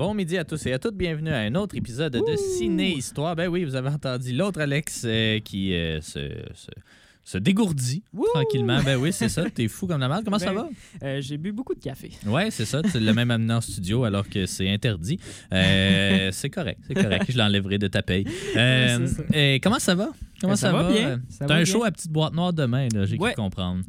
Bon 0.00 0.14
midi 0.14 0.38
à 0.38 0.44
tous 0.44 0.64
et 0.64 0.72
à 0.72 0.78
toutes. 0.78 0.96
Bienvenue 0.96 1.28
à 1.28 1.40
un 1.40 1.54
autre 1.56 1.76
épisode 1.76 2.14
de 2.14 2.34
Ciné 2.56 2.90
Histoire. 2.92 3.36
Ben 3.36 3.48
oui, 3.48 3.64
vous 3.64 3.74
avez 3.74 3.90
entendu 3.90 4.32
l'autre 4.32 4.58
Alex 4.58 5.02
euh, 5.04 5.40
qui 5.40 5.74
euh, 5.74 6.00
se, 6.00 6.20
se, 6.54 6.70
se 7.22 7.36
dégourdit 7.36 8.02
tranquillement. 8.32 8.82
Ben 8.82 8.96
oui, 8.96 9.12
c'est 9.12 9.28
ça. 9.28 9.44
T'es 9.50 9.68
fou 9.68 9.86
comme 9.86 10.00
la 10.00 10.08
merde. 10.08 10.24
Comment 10.24 10.38
ça 10.38 10.54
Ben, 10.54 10.62
va? 10.62 10.68
Euh, 11.02 11.20
J'ai 11.20 11.36
bu 11.36 11.52
beaucoup 11.52 11.74
de 11.74 11.80
café. 11.80 12.12
Ouais, 12.26 12.50
c'est 12.50 12.64
ça. 12.64 12.80
Tu 12.80 12.98
l'as 12.98 13.12
même 13.12 13.30
amené 13.30 13.52
en 13.52 13.60
studio 13.60 14.04
alors 14.04 14.26
que 14.26 14.46
c'est 14.46 14.70
interdit. 14.72 15.18
C'est 15.50 16.48
correct, 16.50 16.80
c'est 16.88 16.94
correct. 16.94 17.26
Je 17.28 17.36
l'enlèverai 17.36 17.76
de 17.76 17.88
ta 17.88 18.00
paye. 18.00 18.24
Ça. 18.54 18.98
et 19.34 19.60
comment 19.62 19.78
ça 19.78 19.94
va? 19.94 20.08
Comment 20.40 20.56
ça, 20.56 20.70
ça 20.70 20.72
va 20.72 20.90
bien, 20.90 21.20
ça 21.28 21.40
T'as 21.40 21.46
va 21.48 21.54
un 21.56 21.62
bien. 21.62 21.64
show 21.66 21.84
à 21.84 21.90
petite 21.90 22.10
boîte 22.10 22.32
noire 22.32 22.54
demain, 22.54 22.88
là, 22.94 23.04
j'ai 23.04 23.18
Ouais. 23.18 23.34
cru 23.34 23.42
comprendre. 23.42 23.84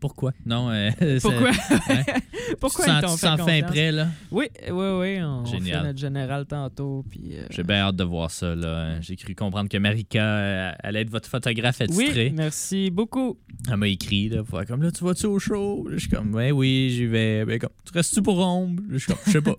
Pourquoi? 0.00 0.32
Non, 0.46 0.70
euh, 0.70 0.90
Pourquoi? 1.22 1.50
Ouais. 1.88 2.04
Pourquoi 2.60 2.84
tu 2.84 2.90
sens, 2.90 3.20
fait 3.20 3.26
sens 3.26 3.40
fin 3.40 3.60
prêt, 3.62 3.92
là? 3.92 4.08
Oui, 4.30 4.46
oui, 4.70 4.86
oui. 5.00 5.18
On 5.22 5.44
Génial. 5.44 5.80
fait 5.80 5.86
notre 5.88 5.98
général 5.98 6.46
tantôt. 6.46 7.04
Puis, 7.10 7.32
euh, 7.34 7.42
J'ai 7.50 7.62
bien 7.62 7.76
hâte 7.76 7.96
de 7.96 8.04
voir 8.04 8.30
ça. 8.30 8.54
là. 8.54 9.00
J'ai 9.00 9.16
cru 9.16 9.34
comprendre 9.34 9.68
que 9.68 9.76
Marika 9.76 10.22
euh, 10.22 10.72
allait 10.82 11.02
être 11.02 11.10
votre 11.10 11.28
photographe 11.28 11.80
attitré. 11.80 12.26
oui, 12.28 12.32
merci 12.34 12.90
beaucoup. 12.90 13.38
Elle 13.70 13.76
m'a 13.76 13.88
écrit, 13.88 14.28
là, 14.28 14.42
pour 14.44 14.64
comme 14.66 14.82
là, 14.82 14.90
tu 14.90 15.04
vas-tu 15.04 15.26
au 15.26 15.38
show? 15.38 15.86
Je 15.92 15.98
suis 15.98 16.08
comme, 16.08 16.34
ouais, 16.34 16.50
oui, 16.52 16.90
j'y 16.90 17.06
vais. 17.06 17.44
Ben, 17.44 17.58
comme, 17.58 17.70
tu 17.84 17.92
restes-tu 17.92 18.22
pour 18.22 18.38
ombre? 18.38 18.82
Je 18.90 18.98
suis 18.98 19.06
comme, 19.08 19.18
je 19.26 19.30
sais 19.32 19.40
pas. 19.42 19.56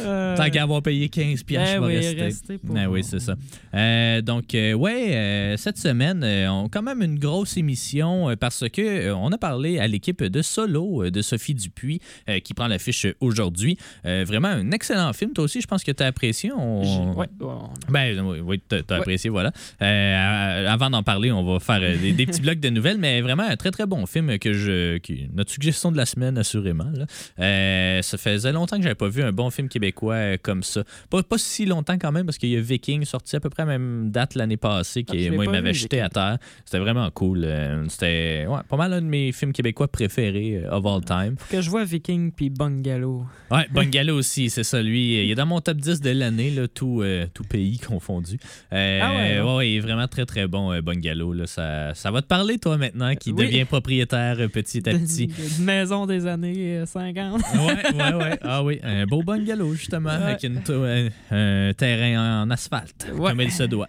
Euh, 0.00 0.36
Tant 0.36 0.50
qu'à 0.50 0.62
avoir 0.62 0.82
payé 0.82 1.08
15 1.08 1.42
piastres, 1.42 1.74
je 1.76 1.80
ben 1.80 1.86
vais 1.88 1.98
oui, 2.14 2.20
rester. 2.20 2.58
pour- 2.58 2.74
Ben 2.74 2.86
oui, 2.88 3.02
c'est 3.04 3.20
ça. 3.20 3.34
Donc, 4.22 4.44
ouais, 4.54 5.54
cette 5.58 5.78
semaine, 5.78 6.24
on 6.50 6.66
a 6.66 6.68
quand 6.70 6.82
même 6.82 7.02
une 7.02 7.18
grosse 7.18 7.56
émission 7.56 8.34
parce 8.38 8.68
que 8.68 8.82
euh, 8.84 9.14
on 9.16 9.30
a 9.32 9.38
parlé 9.38 9.78
à 9.78 9.86
l'équipe 9.86 10.22
de 10.22 10.42
Solo 10.42 11.04
euh, 11.04 11.10
de 11.10 11.22
Sophie 11.22 11.54
Dupuis 11.54 12.00
euh, 12.28 12.40
qui 12.40 12.54
prend 12.54 12.66
l'affiche 12.68 13.06
aujourd'hui. 13.20 13.78
Vraiment 14.04 14.48
un 14.48 14.70
excellent 14.70 15.12
film. 15.12 15.32
Toi 15.32 15.44
aussi, 15.44 15.60
je 15.60 15.66
pense 15.66 15.82
que 15.84 15.92
tu 15.92 16.02
as 16.02 16.06
apprécié. 16.06 16.52
On... 16.52 17.12
Ouais, 17.14 17.26
Ben 17.88 18.20
oui, 18.44 18.60
t'as 18.68 18.76
Ouais. 18.78 18.92
apprécié, 19.00 19.30
voilà. 19.30 19.52
Avant 19.80 20.90
d'en 20.90 21.02
parler, 21.02 21.32
on 21.32 21.44
va 21.44 21.58
faire 21.60 21.80
des, 21.80 22.12
des 22.12 22.26
petits 22.26 22.40
blocs 22.40 22.60
de 22.60 22.68
nouvelles, 22.70 22.98
mais 22.98 23.20
vraiment 23.20 23.42
un 23.44 23.56
très 23.56 23.70
très 23.70 23.86
bon 23.86 24.06
film 24.06 24.38
que 24.38 24.52
je. 24.52 24.98
Qui, 24.98 25.28
notre 25.32 25.50
suggestion 25.50 25.90
de 25.92 25.96
la 25.96 26.06
semaine, 26.06 26.38
assurément. 26.38 26.90
là. 26.94 28.02
Ça 28.02 28.18
faisait 28.18 28.52
longtemps 28.52 28.76
que 28.76 28.82
j'avais 28.82 28.94
pas 28.94 29.08
vu 29.08 29.22
un 29.22 29.32
bon 29.32 29.50
film 29.50 29.68
québécois 29.68 30.38
comme 30.38 30.62
ça. 30.62 30.82
Pas, 31.10 31.22
pas 31.22 31.38
si 31.38 31.66
longtemps 31.66 31.98
quand 31.98 32.12
même, 32.12 32.26
parce 32.26 32.38
qu'il 32.38 32.50
y 32.50 32.56
a 32.56 32.60
Viking 32.60 33.04
sorti 33.04 33.36
à 33.36 33.40
peu 33.40 33.50
près 33.50 33.62
à 33.62 33.66
la 33.66 33.78
même 33.78 34.10
date 34.10 34.34
l'année 34.34 34.56
passée, 34.56 35.04
Ah, 35.08 35.12
qui 35.12 35.18
l'ai 35.18 35.30
moi, 35.30 35.44
il 35.44 35.50
m'avait 35.50 35.74
jeté 35.74 36.00
à 36.00 36.08
terre. 36.08 36.38
C'était 36.64 36.78
vraiment 36.78 37.10
cool. 37.10 37.46
C'était 37.88 38.46
ouais, 38.48 38.60
pas 38.76 38.88
mal 38.88 38.92
un 38.92 39.02
de 39.02 39.06
mes 39.06 39.30
films 39.30 39.52
québécois 39.52 39.86
préférés 39.86 40.62
euh, 40.64 40.70
of 40.76 40.84
all 40.84 41.04
time. 41.04 41.36
Faut 41.38 41.56
que 41.56 41.62
je 41.62 41.70
vois 41.70 41.84
Viking 41.84 42.32
puis 42.32 42.50
Bungalow. 42.50 43.24
Ouais, 43.50 43.66
Bungalow 43.72 44.16
aussi, 44.16 44.50
c'est 44.50 44.64
ça. 44.64 44.82
Lui, 44.82 45.24
il 45.24 45.30
est 45.30 45.34
dans 45.36 45.46
mon 45.46 45.60
top 45.60 45.76
10 45.76 46.00
de 46.00 46.10
l'année, 46.10 46.50
là, 46.50 46.66
tout, 46.66 47.00
euh, 47.02 47.26
tout 47.32 47.44
pays 47.44 47.78
confondu. 47.88 48.36
Euh, 48.72 49.00
Ah 49.00 49.12
ouais, 49.14 49.38
non? 49.38 49.56
ouais, 49.56 49.70
il 49.70 49.76
est 49.76 49.80
vraiment 49.80 50.08
très, 50.08 50.26
très 50.26 50.48
bon, 50.48 50.72
euh, 50.72 50.80
Bungalow. 50.82 51.32
Là. 51.32 51.46
Ça, 51.46 51.94
ça 51.94 52.10
va 52.10 52.20
te 52.20 52.26
parler, 52.26 52.58
toi, 52.58 52.76
maintenant, 52.76 53.14
qui 53.14 53.30
Oui. 53.32 53.46
devient 53.46 53.64
propriétaire 53.64 54.36
petit 54.52 54.88
à 54.88 54.92
petit. 54.92 55.30
Une 55.58 55.64
maison 55.64 56.06
des 56.06 56.26
années 56.26 56.78
euh, 56.78 56.86
50. 56.86 57.40
ouais, 57.40 57.94
ouais, 57.96 58.14
ouais. 58.14 58.38
Ah 58.42 58.64
oui, 58.64 58.80
un 58.82 59.06
beau 59.06 59.22
bungalow, 59.22 59.74
justement, 59.74 60.10
Ouais. 60.10 60.32
avec 60.32 60.42
une, 60.42 60.60
un, 61.30 61.72
terrain 61.74 62.42
en 62.42 62.50
asphalte, 62.50 63.06
Ouais. 63.14 63.30
comme 63.30 63.40
il 63.40 63.52
se 63.52 63.62
doit. 63.62 63.88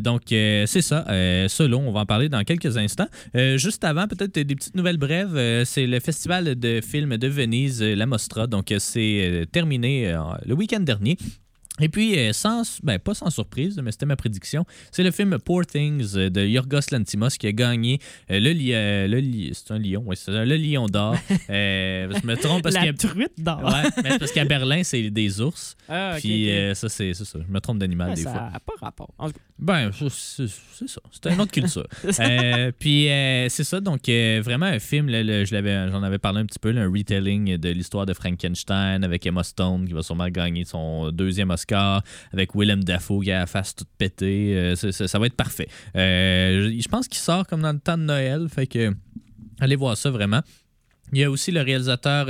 Donc, 0.00 0.22
c'est 0.28 0.66
ça. 0.82 1.04
Solo, 1.48 1.78
on 1.78 1.92
va 1.92 2.00
en 2.00 2.06
parler 2.06 2.28
dans 2.30 2.42
quelques 2.44 2.76
instants. 2.78 3.08
Euh, 3.36 3.58
juste 3.66 3.82
avant, 3.82 4.06
peut-être 4.06 4.38
des 4.38 4.54
petites 4.54 4.76
nouvelles 4.76 4.96
brèves. 4.96 5.34
Euh, 5.34 5.64
c'est 5.64 5.88
le 5.88 5.98
Festival 5.98 6.54
de 6.54 6.80
films 6.80 7.16
de 7.16 7.26
Venise, 7.26 7.82
euh, 7.82 7.96
la 7.96 8.06
Mostra. 8.06 8.46
Donc, 8.46 8.70
euh, 8.70 8.78
c'est 8.78 9.44
terminé 9.50 10.14
le 10.44 10.54
week-end 10.54 10.78
dernier. 10.78 11.16
Et 11.80 11.88
puis, 11.88 12.18
euh, 12.18 12.32
sans, 12.32 12.62
ben, 12.82 12.98
pas 12.98 13.14
sans 13.14 13.28
surprise, 13.30 13.78
mais 13.82 13.92
c'était 13.92 14.06
ma 14.06 14.16
prédiction, 14.16 14.64
c'est 14.90 15.02
le 15.02 15.10
film 15.10 15.38
Poor 15.38 15.66
Things 15.66 16.16
euh, 16.16 16.30
de 16.30 16.44
Yorgos 16.46 16.80
Lantimos 16.92 17.28
qui 17.38 17.46
a 17.46 17.52
gagné 17.52 17.98
euh, 18.30 18.40
le, 18.40 18.50
li- 18.50 18.72
euh, 18.72 19.06
le 19.06 19.18
li- 19.18 19.52
c'est 19.52 19.72
un 19.72 19.78
lion, 19.78 20.02
oui, 20.06 20.16
c'est 20.16 20.32
ça, 20.32 20.44
le 20.44 20.56
lion 20.56 20.86
d'or. 20.86 21.16
Euh, 21.50 22.08
je 22.20 22.26
me 22.26 22.34
trompe 22.36 22.62
parce 22.62 22.74
qu'il 22.74 22.86
y 22.86 22.88
a- 22.88 22.92
truite 22.92 23.32
d'or. 23.38 23.62
Ouais, 23.62 23.88
mais 24.02 24.18
parce 24.18 24.32
qu'à 24.32 24.44
Berlin, 24.44 24.82
c'est 24.82 25.10
des 25.10 25.40
ours. 25.40 25.76
Ah, 25.88 26.16
Puis 26.18 26.50
euh, 26.50 26.74
ça, 26.74 26.88
c'est 26.88 27.14
ça. 27.14 27.38
Je 27.46 27.52
me 27.52 27.60
trompe 27.60 27.78
d'animal 27.78 28.14
des 28.14 28.22
ça 28.22 28.32
fois. 28.32 28.50
n'a 28.52 28.60
pas 28.60 28.72
rapport. 28.80 29.14
En 29.18 29.28
Ben, 29.58 29.92
ça, 29.92 30.06
c'est 30.10 30.88
ça. 30.88 31.00
C'est 31.12 31.30
une 31.32 31.40
autre 31.40 31.52
culture. 31.52 31.86
ça. 32.10 32.22
Euh, 32.24 32.72
puis 32.78 33.08
euh, 33.08 33.48
c'est 33.48 33.64
ça, 33.64 33.80
donc 33.80 34.08
euh, 34.08 34.40
vraiment 34.44 34.66
un 34.66 34.78
film, 34.80 35.08
là, 35.08 35.22
le- 35.22 35.44
je 35.44 35.54
l'avais- 35.54 35.88
j'en 35.90 36.02
avais 36.02 36.18
parlé 36.18 36.40
un 36.40 36.46
petit 36.46 36.58
peu, 36.58 36.70
là, 36.72 36.82
un 36.82 36.90
retelling 36.90 37.56
de 37.58 37.68
l'histoire 37.70 38.06
de 38.06 38.12
Frankenstein 38.14 39.04
avec 39.04 39.24
Emma 39.26 39.42
Stone 39.44 39.86
qui 39.86 39.92
va 39.92 40.02
sûrement 40.02 40.28
gagner 40.28 40.64
son 40.64 41.10
deuxième 41.12 41.50
Oscar, 41.50 41.65
avec 41.72 42.54
Willem 42.54 42.84
Dafoe 42.84 43.22
qui 43.22 43.32
a 43.32 43.40
la 43.40 43.46
face 43.46 43.74
toute 43.74 43.88
pétée. 43.98 44.56
Euh, 44.56 44.74
ça 44.74 45.18
va 45.18 45.26
être 45.26 45.36
parfait. 45.36 45.68
Euh, 45.96 46.72
je 46.78 46.88
pense 46.88 47.08
qu'il 47.08 47.18
sort 47.18 47.46
comme 47.46 47.62
dans 47.62 47.72
le 47.72 47.80
temps 47.80 47.98
de 47.98 48.04
Noël, 48.04 48.48
fait 48.48 48.66
que 48.66 48.94
allez 49.60 49.76
voir 49.76 49.96
ça 49.96 50.10
vraiment. 50.10 50.40
Il 51.12 51.18
y 51.18 51.24
a 51.24 51.30
aussi 51.30 51.52
le 51.52 51.62
réalisateur 51.62 52.26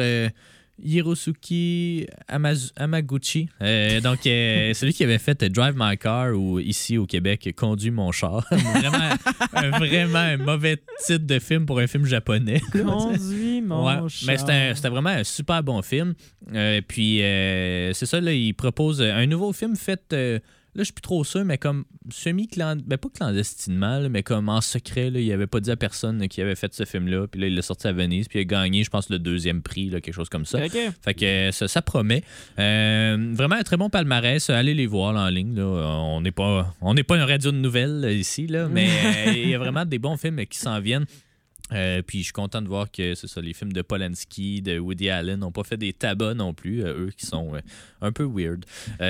Amaz- 2.28 2.72
Amaguchi. 2.76 3.48
Euh, 3.62 4.00
donc, 4.00 4.26
euh, 4.26 4.72
celui 4.75 4.92
qui 4.92 5.04
avait 5.04 5.19
fait 5.19 5.42
Drive 5.44 5.75
My 5.76 5.97
Car 5.97 6.34
ou 6.34 6.59
ici 6.60 6.98
au 6.98 7.06
Québec, 7.06 7.53
Conduis 7.56 7.91
mon 7.91 8.12
char. 8.12 8.47
vraiment, 8.50 9.16
un, 9.54 9.70
vraiment 9.78 10.19
un 10.19 10.36
mauvais 10.36 10.76
titre 11.04 11.25
de 11.26 11.38
film 11.38 11.66
pour 11.66 11.78
un 11.78 11.86
film 11.86 12.04
japonais. 12.04 12.60
Conduis 12.72 13.62
mon 13.62 13.86
Ouais, 13.86 14.09
char. 14.09 14.26
mais 14.26 14.36
c'était 14.75 14.88
vraiment 14.88 15.10
un 15.10 15.25
super 15.25 15.62
bon 15.62 15.81
film. 15.82 16.15
Euh, 16.54 16.81
puis, 16.86 17.19
c'est 17.94 18.06
ça, 18.06 18.20
là, 18.20 18.32
il 18.32 18.53
propose 18.54 19.00
un 19.03 19.26
nouveau 19.26 19.53
film 19.53 19.76
fait. 19.76 20.15
Là, 20.76 20.82
je 20.82 20.84
suis 20.84 20.92
plus 20.92 21.00
trop 21.00 21.25
sûr, 21.25 21.42
mais 21.42 21.56
comme 21.56 21.87
semi-clandestinement, 22.10 22.87
ben 22.87 22.98
pas 22.98 23.09
clandestinement, 23.09 23.98
là, 23.98 24.09
mais 24.10 24.22
comme 24.22 24.50
en 24.50 24.60
secret, 24.60 25.09
là, 25.09 25.20
il 25.20 25.32
avait 25.32 25.47
pas 25.47 25.60
dit 25.60 25.70
à 25.70 25.76
personne 25.76 26.28
qu'il 26.28 26.44
avait 26.44 26.54
fait 26.54 26.75
ce 26.75 26.84
film-là. 26.84 27.26
Puis 27.28 27.41
là, 27.41 27.47
il 27.47 27.54
l'a 27.54 27.62
sorti 27.62 27.88
à 27.88 27.92
Venise, 27.92 28.28
puis 28.28 28.41
il 28.41 28.42
a 28.42 28.44
gagné, 28.44 28.84
je 28.84 28.91
pense, 28.91 29.09
le 29.09 29.19
deuxième 29.19 29.62
prix, 29.62 29.88
là, 29.88 30.03
quelque 30.03 30.15
chose 30.15 30.28
comme 30.28 30.44
ça. 30.44 30.59
Fait 30.69 31.15
que 31.15 31.25
euh, 31.25 31.50
ça, 31.50 31.66
ça 31.66 31.81
promet. 31.81 32.22
Euh, 32.59 33.32
vraiment 33.32 33.54
un 33.54 33.62
très 33.62 33.78
bon 33.78 33.88
palmarès. 33.88 34.50
Allez 34.50 34.75
les 34.75 34.86
voir 34.86 35.15
là, 35.15 35.22
en 35.22 35.28
ligne. 35.28 35.54
là. 35.54 35.65
On 35.65 36.20
n'est 36.20 36.31
pas, 36.31 36.75
on 36.82 36.92
n'est 36.92 37.04
pas 37.04 37.16
une 37.16 37.22
radio 37.22 37.50
de 37.53 37.56
nouvelles 37.56 38.12
ici, 38.12 38.47
là, 38.47 38.69
mais 38.70 38.88
euh, 38.88 39.32
il 39.32 39.48
y 39.48 39.54
a 39.54 39.59
vraiment 39.59 39.86
des 39.86 39.98
bons 39.98 40.19
films 40.19 40.44
qui 40.44 40.59
s'en 40.59 40.78
viennent. 40.81 41.06
Euh, 41.72 42.03
puis 42.03 42.19
je 42.19 42.25
suis 42.25 42.32
content 42.32 42.62
de 42.62 42.69
voir 42.69 42.91
que 42.91 43.15
c'est 43.15 43.26
ça, 43.26 43.41
les 43.41 43.53
films 43.53 43.72
de 43.72 43.82
Polanski, 43.82 44.62
de 44.62 44.78
Woody 44.78 45.10
Allen 45.10 45.41
n'ont 45.41 45.50
pas 45.53 45.65
fait 45.65 45.76
des 45.76 45.92
tabacs 45.92 46.36
non 46.36 46.54
plus, 46.54 46.84
euh, 46.84 47.06
eux 47.06 47.10
qui 47.16 47.26
sont 47.26 47.56
euh, 47.56 47.60
un 48.00 48.12
peu 48.12 48.25
weird. 48.25 48.65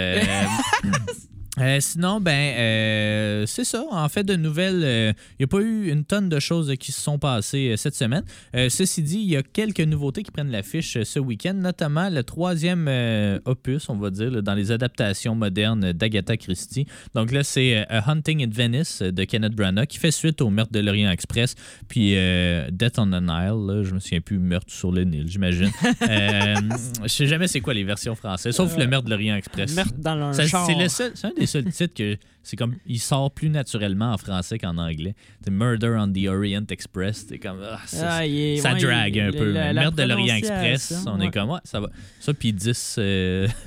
Euh, 1.58 1.62
euh, 1.76 1.80
sinon, 1.80 2.20
ben, 2.20 2.30
euh, 2.32 3.44
c'est 3.46 3.64
ça. 3.64 3.84
En 3.90 4.08
fait, 4.08 4.24
de 4.24 4.34
nouvelles, 4.36 4.82
euh, 4.84 5.12
il 5.32 5.36
n'y 5.40 5.44
a 5.44 5.46
pas 5.48 5.60
eu 5.60 5.90
une 5.90 6.04
tonne 6.04 6.28
de 6.28 6.38
choses 6.38 6.72
qui 6.78 6.92
se 6.92 7.00
sont 7.00 7.18
passées 7.18 7.70
euh, 7.72 7.76
cette 7.76 7.94
semaine. 7.94 8.22
Euh, 8.54 8.68
ceci 8.68 9.02
dit, 9.02 9.18
il 9.18 9.28
y 9.30 9.36
a 9.36 9.42
quelques 9.42 9.80
nouveautés 9.80 10.22
qui 10.22 10.30
prennent 10.30 10.50
l'affiche 10.50 10.96
euh, 10.96 11.04
ce 11.04 11.18
week-end, 11.18 11.54
notamment 11.54 12.08
le 12.10 12.22
troisième 12.22 12.86
euh, 12.88 13.38
opus, 13.46 13.88
on 13.88 13.96
va 13.96 14.10
dire, 14.10 14.30
là, 14.30 14.42
dans 14.42 14.54
les 14.54 14.70
adaptations 14.70 15.34
modernes 15.34 15.92
d'Agatha 15.92 16.36
Christie. 16.36 16.86
Donc 17.14 17.32
là, 17.32 17.42
c'est 17.42 17.78
euh, 17.78 17.84
A 17.88 18.10
Hunting 18.10 18.44
in 18.44 18.50
Venice 18.50 19.02
euh, 19.02 19.10
de 19.10 19.24
Kenneth 19.24 19.54
Branagh 19.54 19.86
qui 19.86 19.98
fait 19.98 20.10
suite 20.10 20.40
au 20.42 20.50
meurtre 20.50 20.72
de 20.72 20.80
l'Orient 20.80 21.10
Express, 21.10 21.54
puis 21.88 22.12
euh, 22.16 22.68
Death 22.70 22.98
on 22.98 23.06
the 23.06 23.20
Nile. 23.22 23.66
Là, 23.66 23.82
je 23.82 23.92
me 23.94 23.98
souviens 24.00 24.20
plus, 24.20 24.38
meurtre 24.38 24.72
sur 24.72 24.92
le 24.92 25.04
Nil, 25.04 25.26
j'imagine. 25.28 25.70
euh, 26.08 26.54
je 27.02 27.08
sais 27.08 27.26
jamais 27.26 27.48
c'est 27.48 27.60
quoi 27.60 27.74
les 27.74 27.84
versions 27.84 28.14
françaises, 28.14 28.54
sauf 28.54 28.76
le 28.76 28.86
meurtre 28.86 29.06
de 29.06 29.10
l'Orient 29.10 29.36
Express. 29.36 29.74
Meurtre 29.74 29.94
dans 29.98 30.16
un 30.16 30.32
Ça, 30.32 30.46
char. 30.46 30.66
C'est 30.66 30.74
le 30.74 30.88
seul- 30.88 31.12
c'est 31.14 31.26
un 31.26 31.32
des 31.36 31.45
seuls 31.46 31.64
titres 31.72 31.94
que 31.94 32.16
c'est 32.42 32.56
comme 32.56 32.76
il 32.86 33.00
sort 33.00 33.30
plus 33.32 33.48
naturellement 33.48 34.12
en 34.12 34.18
français 34.18 34.58
qu'en 34.58 34.78
anglais. 34.78 35.14
C'est 35.42 35.50
Murder 35.50 35.96
on 35.98 36.12
the 36.12 36.26
Orient 36.28 36.64
Express. 36.70 37.26
C'est 37.28 37.38
comme 37.38 37.58
ah, 37.68 37.80
ça, 37.86 38.16
Ah, 38.18 38.26
est- 38.26 38.58
ça 38.58 38.74
ouais, 38.74 38.80
drague 38.80 39.16
il- 39.16 39.20
un 39.20 39.26
le- 39.26 39.32
peu. 39.32 39.52
la- 39.52 39.60
Mais 39.64 39.72
la 39.72 39.80
Meurtre 39.82 39.96
de 39.96 40.02
l'Orient 40.04 40.36
Express, 40.36 41.04
on 41.06 41.18
ouais. 41.18 41.26
est 41.26 41.30
comme 41.30 41.50
ouais, 41.50 41.58
ça 41.64 41.80
va. 41.80 41.88
Ça 42.20 42.34
puis 42.34 42.52
10 42.52 42.96
euh, 42.98 43.48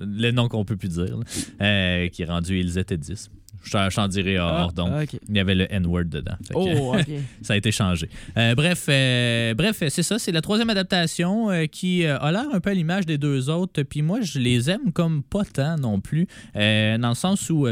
le 0.00 0.30
nom 0.30 0.48
qu'on 0.48 0.64
peut 0.64 0.76
plus 0.76 0.88
dire 0.88 1.16
là, 1.18 1.24
euh, 1.66 2.08
qui 2.08 2.22
est 2.22 2.26
rendu 2.26 2.58
Elisette 2.58 2.92
et 2.92 2.96
10. 2.96 3.30
Je 3.62 3.94
t'en- 3.94 4.08
dirai 4.08 4.38
hors 4.38 4.68
Ah, 4.70 4.72
donc. 4.74 5.02
ok. 5.02 5.20
Il 5.28 5.36
y 5.36 5.40
avait 5.40 5.54
le 5.54 5.72
N-word 5.72 6.04
dedans. 6.04 6.36
Que- 6.48 6.54
Oh, 6.54 6.94
ça 7.42 7.54
a 7.54 7.56
été 7.56 7.70
changé. 7.72 8.08
Euh, 8.36 8.54
bref, 8.54 8.86
euh, 8.88 9.54
bref, 9.54 9.82
c'est 9.88 10.02
ça. 10.02 10.18
C'est 10.18 10.32
la 10.32 10.40
troisième 10.40 10.70
adaptation 10.70 11.50
euh, 11.50 11.66
qui 11.66 12.06
a 12.06 12.30
l'air 12.32 12.46
un 12.52 12.60
peu 12.60 12.70
à 12.70 12.74
l'image 12.74 13.04
des 13.06 13.18
deux 13.18 13.50
autres. 13.50 13.82
Puis 13.82 14.02
moi, 14.02 14.20
je 14.22 14.38
les 14.38 14.70
aime 14.70 14.92
comme 14.92 15.22
pas 15.22 15.44
tant 15.44 15.76
non 15.76 16.00
plus, 16.00 16.26
dans 16.54 17.08
le 17.08 17.14
sens 17.14 17.50
où. 17.50 17.66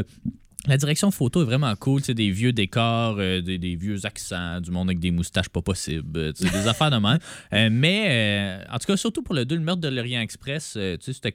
La 0.67 0.77
direction 0.77 1.11
photo 1.11 1.41
est 1.41 1.45
vraiment 1.45 1.73
cool, 1.75 2.01
tu 2.01 2.07
sais, 2.07 2.13
des 2.13 2.29
vieux 2.29 2.53
décors, 2.53 3.17
euh, 3.19 3.41
des, 3.41 3.57
des 3.57 3.75
vieux 3.75 4.05
accents, 4.05 4.61
du 4.61 4.71
monde 4.71 4.89
avec 4.89 4.99
des 4.99 5.11
moustaches 5.11 5.49
pas 5.49 5.61
possibles, 5.61 6.33
des 6.33 6.67
affaires 6.67 6.91
de 6.91 6.97
même. 6.97 7.19
Euh, 7.53 7.69
mais, 7.71 8.07
euh, 8.09 8.63
en 8.73 8.77
tout 8.77 8.87
cas, 8.87 8.97
surtout 8.97 9.23
pour 9.23 9.35
le 9.35 9.45
2, 9.45 9.55
le 9.55 9.61
meurtre 9.61 9.81
de 9.81 9.87
l'Orient 9.87 10.21
Express, 10.21 10.73
tu 10.73 10.79
sais, 10.99 11.13
c'était 11.13 11.33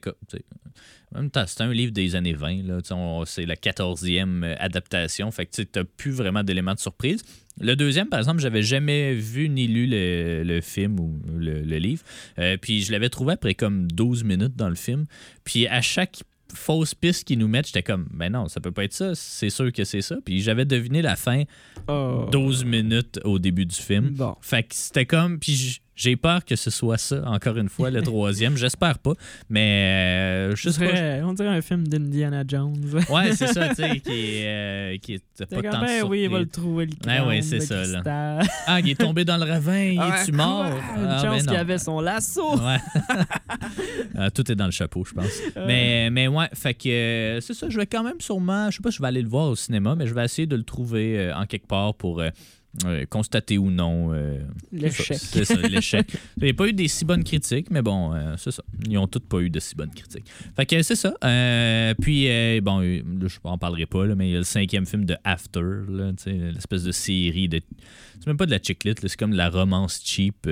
en 1.15 1.19
même 1.19 1.29
temps, 1.29 1.45
c'était 1.45 1.63
un 1.63 1.73
livre 1.73 1.91
des 1.91 2.15
années 2.15 2.33
20, 2.33 2.63
là, 2.63 2.79
c'est 3.25 3.45
la 3.45 3.55
14e 3.55 4.43
euh, 4.43 4.55
adaptation, 4.59 5.29
fait 5.31 5.45
que 5.45 5.61
tu 5.61 5.67
n'as 5.75 5.83
plus 5.83 6.11
vraiment 6.11 6.43
d'éléments 6.43 6.73
de 6.73 6.79
surprise. 6.79 7.23
Le 7.59 7.75
deuxième, 7.75 8.09
par 8.09 8.19
exemple, 8.19 8.41
j'avais 8.41 8.63
jamais 8.63 9.13
vu 9.13 9.47
ni 9.47 9.67
lu 9.67 9.85
le, 9.85 10.41
le 10.43 10.61
film 10.61 10.99
ou 10.99 11.21
le, 11.37 11.61
le 11.61 11.77
livre. 11.77 12.01
Euh, 12.39 12.57
puis 12.59 12.81
je 12.81 12.91
l'avais 12.91 13.09
trouvé 13.09 13.33
après 13.33 13.53
comme 13.53 13.91
12 13.91 14.23
minutes 14.23 14.55
dans 14.55 14.69
le 14.69 14.75
film. 14.75 15.05
Puis 15.43 15.67
à 15.67 15.81
chaque 15.81 16.23
fausse 16.53 16.95
piste 16.95 17.25
qu'ils 17.25 17.39
nous 17.39 17.47
mettent, 17.47 17.67
j'étais 17.67 17.83
comme, 17.83 18.07
ben 18.11 18.31
non, 18.31 18.47
ça 18.47 18.61
peut 18.61 18.71
pas 18.71 18.83
être 18.83 18.93
ça, 18.93 19.15
c'est 19.15 19.49
sûr 19.49 19.71
que 19.71 19.83
c'est 19.83 20.01
ça. 20.01 20.17
Puis 20.23 20.41
j'avais 20.41 20.65
deviné 20.65 21.01
la 21.01 21.15
fin 21.15 21.43
Oh. 21.87 22.27
12 22.31 22.63
minutes 22.65 23.19
au 23.25 23.39
début 23.39 23.65
du 23.65 23.75
film. 23.75 24.11
Bon. 24.11 24.35
Fait 24.41 24.63
que 24.63 24.73
c'était 24.73 25.05
comme. 25.05 25.39
Puis 25.39 25.81
j'ai 25.95 26.15
peur 26.15 26.43
que 26.45 26.55
ce 26.55 26.69
soit 26.69 26.97
ça, 26.97 27.21
encore 27.27 27.57
une 27.57 27.69
fois, 27.69 27.89
le 27.91 28.01
troisième. 28.03 28.57
J'espère 28.57 28.99
pas. 28.99 29.13
Mais 29.49 30.49
euh, 30.51 30.55
je 30.55 30.69
On 30.69 30.71
sais 30.71 30.85
pas. 30.87 31.27
on 31.27 31.33
dirait 31.33 31.49
un 31.49 31.61
film 31.61 31.87
d'Indiana 31.87 32.43
Jones. 32.47 32.75
Ouais, 33.09 33.33
c'est 33.33 33.47
ça, 33.47 33.69
tu 33.75 33.75
sais, 33.75 33.99
qui 33.99 34.11
est. 34.11 34.47
euh, 34.47 34.97
qui 34.97 35.13
est 35.15 35.23
pas 35.39 35.61
tant 35.61 35.81
de 35.81 35.85
ben 35.85 36.03
oui, 36.07 36.23
il 36.23 36.29
va 36.29 36.39
le 36.39 36.47
trouver, 36.47 36.85
le 36.87 36.91
crâne 37.01 37.27
ouais, 37.27 37.41
c'est 37.41 37.59
ça, 37.59 37.85
là. 37.85 38.39
Ah, 38.67 38.79
il 38.79 38.89
est 38.89 38.99
tombé 38.99 39.25
dans 39.25 39.37
le 39.37 39.43
ravin, 39.43 39.83
il 39.83 39.99
Ah, 39.99 40.21
est-tu 40.21 40.31
mort? 40.31 40.65
quoi? 40.69 40.79
Une 40.97 41.05
Ah, 41.09 41.19
ben 41.21 41.31
chance 41.31 41.43
qu'il 41.47 41.55
avait 41.55 41.77
son 41.77 41.99
lasso. 41.99 42.55
Ouais. 42.57 42.77
Euh, 44.17 44.29
tout 44.29 44.49
est 44.51 44.55
dans 44.55 44.65
le 44.65 44.71
chapeau, 44.71 45.03
je 45.05 45.13
pense. 45.13 45.39
Mais, 45.67 46.09
mais 46.11 46.27
ouais, 46.27 46.47
fait 46.53 46.73
que 46.73 46.89
euh, 46.89 47.41
c'est 47.41 47.53
ça, 47.53 47.67
je 47.69 47.77
vais 47.77 47.85
quand 47.87 48.03
même 48.03 48.19
sûrement, 48.19 48.69
je 48.69 48.77
sais 48.77 48.81
pas 48.81 48.91
si 48.91 48.97
je 48.97 49.01
vais 49.01 49.07
aller 49.07 49.21
le 49.21 49.29
voir 49.29 49.47
au 49.49 49.55
cinéma, 49.55 49.95
mais 49.95 50.05
je 50.07 50.13
vais 50.13 50.23
essayer 50.23 50.45
de 50.47 50.55
le 50.55 50.63
trouver 50.63 51.17
euh, 51.19 51.35
en 51.35 51.45
quelque 51.45 51.67
part 51.67 51.95
pour 51.95 52.21
euh, 52.85 53.05
constater 53.09 53.57
ou 53.57 53.69
non. 53.69 54.13
euh, 54.13 54.39
L'échec. 54.71 55.17
C'est 55.17 55.45
ça, 55.45 55.55
l'échec. 55.55 56.07
Il 56.37 56.43
n'y 56.43 56.49
a 56.49 56.53
pas 56.53 56.67
eu 56.67 56.73
des 56.73 56.87
si 56.87 57.05
bonnes 57.05 57.23
critiques, 57.23 57.69
mais 57.69 57.81
bon, 57.81 58.13
euh, 58.13 58.35
c'est 58.37 58.51
ça. 58.51 58.63
Ils 58.89 58.97
ont 58.97 59.07
toutes 59.07 59.27
pas 59.27 59.39
eu 59.39 59.49
de 59.49 59.59
si 59.59 59.75
bonnes 59.75 59.91
critiques. 59.93 60.25
Fait 60.55 60.65
que 60.65 60.81
c'est 60.81 60.95
ça. 60.95 61.13
Euh, 61.23 61.93
puis, 62.01 62.27
bon, 62.61 62.79
là, 62.79 63.27
je 63.27 63.37
en 63.43 63.57
parlerai 63.57 63.85
pas, 63.85 64.05
là, 64.05 64.15
mais 64.15 64.29
il 64.29 64.31
y 64.31 64.35
a 64.35 64.39
le 64.39 64.43
cinquième 64.43 64.85
film 64.85 65.05
de 65.05 65.15
After, 65.23 65.61
l'espèce 66.25 66.83
de 66.83 66.91
série 66.91 67.47
de. 67.47 67.61
C'est 68.19 68.27
même 68.27 68.37
pas 68.37 68.45
de 68.45 68.51
la 68.51 68.59
chick-lit, 68.59 68.93
c'est 69.01 69.17
comme 69.17 69.31
de 69.31 69.37
la 69.37 69.49
romance 69.49 70.01
cheap 70.03 70.47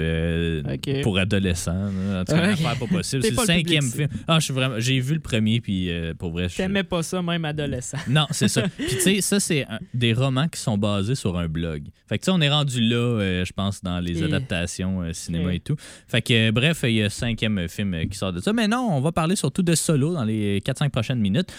pour 1.03 1.17
adolescents. 1.17 1.71
là. 1.91 2.21
En 2.21 2.25
tout 2.25 2.33
cas, 2.33 2.45
une 2.47 2.53
Ok. 2.53 2.59
affaire 2.65 2.79
pas 2.79 2.87
possible. 2.87 3.23
C'est 3.23 3.31
le 3.31 3.37
cinquième 3.37 3.89
film. 3.89 4.09
Ah, 4.27 4.39
je 4.39 4.45
suis 4.45 4.53
vraiment. 4.53 4.75
J'ai 4.79 4.99
vu 4.99 5.13
le 5.13 5.19
premier, 5.21 5.61
puis 5.61 5.89
pour 6.19 6.31
vrai, 6.31 6.47
T'aimais 6.47 6.83
pas 6.83 7.01
ça, 7.03 7.21
même 7.21 7.45
adolescent. 7.45 7.97
non, 8.09 8.27
c'est 8.31 8.47
ça. 8.47 8.63
Puis 8.77 8.87
tu 8.87 8.99
sais, 8.99 9.21
ça, 9.21 9.39
c'est 9.39 9.65
un- 9.67 9.79
des 9.93 10.13
romans 10.13 10.47
qui 10.47 10.59
sont 10.59 10.77
basés 10.77 11.15
sur 11.15 11.37
un 11.37 11.47
blog. 11.47 11.83
Fait 12.11 12.19
que 12.19 12.29
on 12.29 12.41
est 12.41 12.49
rendu 12.49 12.81
là, 12.81 12.97
euh, 12.97 13.45
je 13.45 13.53
pense, 13.53 13.81
dans 13.81 14.01
les 14.01 14.21
adaptations 14.21 15.01
euh, 15.01 15.13
cinéma 15.13 15.53
Et- 15.53 15.61
tout. 15.61 15.77
Fait 16.09 16.21
que, 16.21 16.49
euh, 16.49 16.51
bref, 16.51 16.81
il 16.83 16.95
y 16.95 17.03
a 17.03 17.09
cinquième 17.09 17.69
film 17.69 17.95
qui 18.09 18.17
sort 18.17 18.33
de 18.33 18.41
ça. 18.41 18.51
Mais 18.51 18.67
non, 18.67 18.85
on 18.91 18.99
va 18.99 19.13
parler 19.13 19.37
surtout 19.37 19.63
de 19.63 19.73
Solo 19.75 20.13
dans 20.13 20.25
les 20.25 20.59
4-5 20.59 20.89
prochaines 20.89 21.21
minutes. 21.21 21.53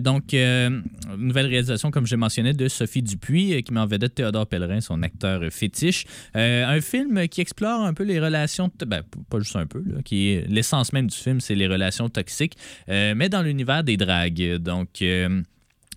Donc, 0.00 0.32
nouvelle 0.32 1.46
réalisation, 1.46 1.90
comme 1.90 2.06
j'ai 2.06 2.16
mentionné, 2.16 2.54
de 2.54 2.68
Sophie 2.68 3.02
Dupuis, 3.02 3.62
qui 3.62 3.72
met 3.74 3.80
en 3.80 3.86
vedette 3.86 4.14
Théodore 4.14 4.46
Pellerin, 4.46 4.80
son 4.80 5.02
acteur 5.02 5.42
fétiche. 5.50 6.06
Un 6.32 6.80
film 6.80 7.28
qui 7.28 7.42
explore 7.42 7.82
un 7.82 7.92
peu 7.92 8.04
les 8.04 8.18
relations, 8.18 8.70
ben, 8.86 9.02
pas 9.28 9.40
juste 9.40 9.56
un 9.56 9.66
peu, 9.66 9.82
là, 9.86 10.00
qui 10.02 10.30
est 10.30 10.48
l'essence 10.48 10.94
même 10.94 11.08
du 11.08 11.16
film, 11.16 11.40
c'est 11.40 11.54
les 11.54 11.66
relations 11.66 12.08
toxiques, 12.08 12.56
mais 12.88 13.28
dans 13.28 13.42
l'univers 13.42 13.84
des 13.84 13.98
dragues. 13.98 14.56
Donc, 14.56 15.02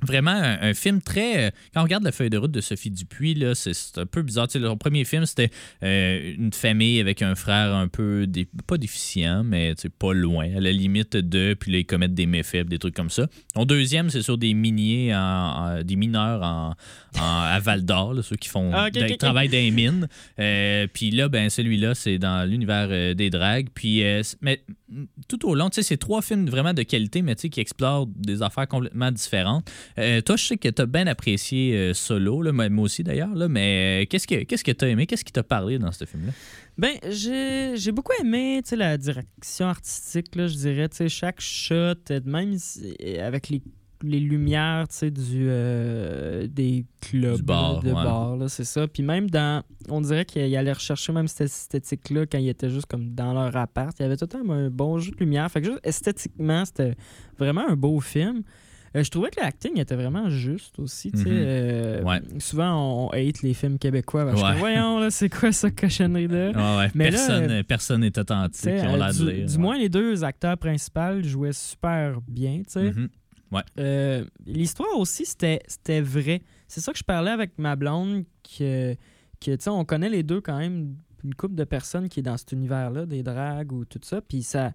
Vraiment 0.03 0.31
un, 0.31 0.57
un 0.61 0.73
film 0.73 1.01
très. 1.01 1.47
euh, 1.47 1.51
Quand 1.73 1.81
on 1.81 1.83
regarde 1.83 2.03
la 2.03 2.11
feuille 2.11 2.29
de 2.31 2.37
route 2.37 2.51
de 2.51 2.61
Sophie 2.61 2.89
Dupuis, 2.89 3.35
là, 3.35 3.53
c'est, 3.55 3.73
c'est 3.73 3.99
un 3.99 4.05
peu 4.05 4.21
bizarre. 4.23 4.47
Tu 4.47 4.59
sais, 4.59 4.65
son 4.65 4.77
premier 4.77 5.05
film, 5.05 5.25
c'était 5.25 5.51
euh, 5.83 6.33
une 6.37 6.53
famille 6.53 6.99
avec 6.99 7.21
un 7.21 7.35
frère 7.35 7.75
un 7.75 7.87
peu. 7.87 8.25
dé- 8.27 8.47
pas 8.67 8.77
déficient, 8.77 9.43
mais 9.43 9.75
tu 9.75 9.83
sais, 9.83 9.89
pas 9.89 10.13
loin, 10.13 10.45
à 10.55 10.59
la 10.59 10.71
limite 10.71 11.15
de. 11.15 11.53
Puis 11.59 11.71
là, 11.71 11.77
ils 11.79 11.85
commettent 11.85 12.13
des 12.15 12.25
méfaits, 12.25 12.67
des 12.67 12.79
trucs 12.79 12.95
comme 12.95 13.09
ça. 13.11 13.27
Son 13.53 13.65
deuxième, 13.65 14.09
c'est 14.09 14.21
sur 14.23 14.37
des 14.37 14.53
miniers, 14.53 15.13
en, 15.15 15.19
en- 15.19 15.83
des 15.83 15.95
mineurs 15.95 16.41
en, 16.41 16.75
en- 17.19 17.21
à 17.21 17.59
Val 17.59 17.85
d'Or, 17.85 18.13
là, 18.15 18.23
ceux 18.23 18.37
qui 18.37 18.49
font 18.49 18.71
Ah, 18.73 18.89
travaillent 19.17 19.49
dans 19.49 19.57
les 19.57 19.71
mines. 19.71 20.07
Euh, 20.39 20.87
puis 20.91 21.11
là, 21.11 21.29
ben, 21.29 21.49
celui-là, 21.49 21.93
c'est 21.95 22.17
dans 22.17 22.49
l'univers 22.49 23.15
des 23.15 23.29
dragues. 23.29 23.67
Puis, 23.73 24.03
euh, 24.03 24.21
mais 24.41 24.61
tout 25.27 25.47
au 25.47 25.55
long, 25.55 25.69
tu 25.69 25.75
sais, 25.75 25.83
c'est 25.83 25.97
trois 25.97 26.21
films 26.21 26.49
vraiment 26.49 26.73
de 26.73 26.83
qualité, 26.83 27.21
mais 27.21 27.35
tu 27.35 27.41
sais, 27.41 27.49
qui 27.49 27.59
explorent 27.59 28.07
des 28.07 28.41
affaires 28.41 28.67
complètement 28.67 29.11
différentes. 29.11 29.69
Euh, 29.97 30.21
toi, 30.21 30.35
je 30.35 30.45
sais 30.45 30.57
que 30.57 30.69
tu 30.69 30.81
as 30.81 30.85
bien 30.85 31.07
apprécié 31.07 31.75
euh, 31.75 31.93
Solo, 31.93 32.41
là, 32.41 32.51
moi 32.51 32.83
aussi 32.83 33.03
d'ailleurs, 33.03 33.33
là, 33.33 33.47
mais 33.47 34.03
euh, 34.03 34.05
qu'est-ce 34.09 34.27
que 34.27 34.43
qu'est-ce 34.43 34.63
que 34.63 34.71
tu 34.71 34.85
as 34.85 34.89
aimé? 34.89 35.07
Qu'est-ce 35.07 35.25
qui 35.25 35.31
t'a 35.31 35.43
parlé 35.43 35.79
dans 35.79 35.91
ce 35.91 36.05
film-là? 36.05 36.33
Ben, 36.77 36.97
j'ai 37.09 37.91
beaucoup 37.91 38.13
aimé 38.19 38.61
la 38.71 38.97
direction 38.97 39.67
artistique, 39.67 40.35
là, 40.35 40.47
je 40.47 40.55
dirais. 40.55 40.89
tu 40.89 40.97
sais, 40.97 41.09
Chaque 41.09 41.41
shot, 41.41 41.95
même 42.25 42.57
avec 43.19 43.49
les, 43.49 43.61
les 44.03 44.19
lumières 44.19 44.85
du, 45.01 45.47
euh, 45.49 46.47
des 46.47 46.85
clubs 47.01 47.37
Du 47.37 47.43
bar, 47.43 47.81
de 47.81 47.87
ouais. 47.87 47.93
bar, 47.93 48.37
là, 48.37 48.47
c'est 48.49 48.63
ça. 48.63 48.87
Puis 48.87 49.03
même 49.03 49.29
dans. 49.29 49.63
On 49.89 50.01
dirait 50.01 50.25
qu'il 50.25 50.55
allait 50.55 50.73
rechercher 50.73 51.11
même 51.11 51.27
cette 51.27 51.41
esthétique-là 51.41 52.25
quand 52.25 52.37
il 52.37 52.49
était 52.49 52.69
juste 52.69 52.85
comme 52.87 53.13
dans 53.13 53.33
leur 53.33 53.55
appart. 53.55 53.97
Il 53.99 54.03
y 54.03 54.05
avait 54.05 54.17
tout 54.17 54.25
le 54.25 54.29
temps 54.45 54.51
un 54.51 54.69
bon 54.69 54.99
jeu 54.99 55.11
de 55.11 55.17
lumière. 55.17 55.49
Fait 55.51 55.61
que 55.61 55.67
juste 55.67 55.79
esthétiquement, 55.83 56.65
c'était 56.65 56.95
vraiment 57.37 57.67
un 57.67 57.75
beau 57.75 57.99
film. 57.99 58.43
Euh, 58.95 59.03
je 59.03 59.09
trouvais 59.09 59.29
que 59.29 59.39
l'acting 59.39 59.79
était 59.79 59.95
vraiment 59.95 60.29
juste 60.29 60.77
aussi. 60.79 61.11
Mhm. 61.13 61.23
Euh, 61.27 62.03
Ouais. 62.03 62.19
Souvent, 62.39 63.05
on, 63.05 63.09
hate 63.09 63.41
les 63.41 63.53
films 63.53 63.79
québécois. 63.79 64.25
parce 64.25 64.41
que, 64.41 64.45
Ouais. 64.45 64.59
voyons, 64.59 64.99
là, 64.99 65.09
c'est 65.09 65.29
quoi 65.29 65.51
ça, 65.53 65.71
cochonnerie-là? 65.71 66.51
Ouais, 66.79 66.91
Mais 66.93 67.09
personne, 67.09 67.49
euh, 67.49 67.63
personne 67.63 68.01
n'est 68.01 68.19
authentique. 68.19 68.69
du, 69.47 69.57
moins, 69.57 69.77
les 69.77 69.87
deux 69.87 70.23
acteurs 70.23 70.57
principaux 70.57 71.21
jouaient 71.21 71.53
super 71.53 72.19
bien. 72.27 72.63
sais. 72.67 72.91
Euh, 73.79 74.25
L'histoire 74.45 74.97
aussi, 74.97 75.25
c'était 75.25 76.01
vrai. 76.01 76.41
C'est 76.67 76.79
ça 76.81 76.91
que 76.91 76.97
je 76.97 77.03
parlais 77.03 77.31
avec 77.31 77.57
ma 77.57 77.75
blonde, 77.75 78.23
que, 78.43 78.93
que 79.39 79.51
tu 79.55 79.57
sais, 79.63 79.69
on 79.69 79.83
connaît 79.85 80.09
les 80.09 80.23
deux 80.23 80.41
quand 80.41 80.57
même, 80.57 80.95
une 81.23 81.35
couple 81.35 81.55
de 81.55 81.63
personnes 81.63 82.07
qui 82.09 82.19
est 82.21 82.23
dans 82.23 82.37
cet 82.37 82.51
univers-là, 82.53 83.05
des 83.05 83.23
dragues 83.23 83.71
ou 83.73 83.85
tout 83.85 83.99
ça. 84.03 84.21
Puis 84.21 84.41
ça. 84.43 84.71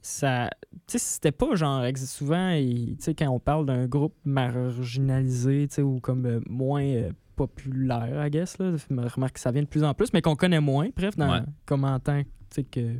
ça 0.00 0.50
tu 0.72 0.78
sais, 0.86 0.98
c'était 0.98 1.32
pas 1.32 1.54
genre. 1.54 1.84
Souvent, 1.96 2.52
tu 2.56 2.96
sais, 2.98 3.14
quand 3.14 3.28
on 3.28 3.38
parle 3.40 3.66
d'un 3.66 3.86
groupe 3.86 4.14
marginalisé, 4.24 5.66
tu 5.68 5.74
sais, 5.76 5.82
ou 5.82 6.00
comme 6.00 6.26
euh, 6.26 6.40
moins. 6.48 6.82
euh, 6.84 7.10
populaire, 7.36 8.26
I 8.26 8.30
guess. 8.30 8.58
Là. 8.58 8.74
Je 8.76 8.92
me 8.92 9.06
remarque 9.06 9.34
que 9.34 9.40
ça 9.40 9.52
vient 9.52 9.62
de 9.62 9.68
plus 9.68 9.84
en 9.84 9.94
plus, 9.94 10.12
mais 10.12 10.20
qu'on 10.20 10.34
connaît 10.34 10.58
moins, 10.60 10.88
bref, 10.96 11.16
dans, 11.16 11.30
Ouais. 11.32 11.42
comme 11.66 11.84
en 11.84 12.00
tant 12.00 12.20
tu 12.24 12.28
sais, 12.50 12.64
que 12.64 12.96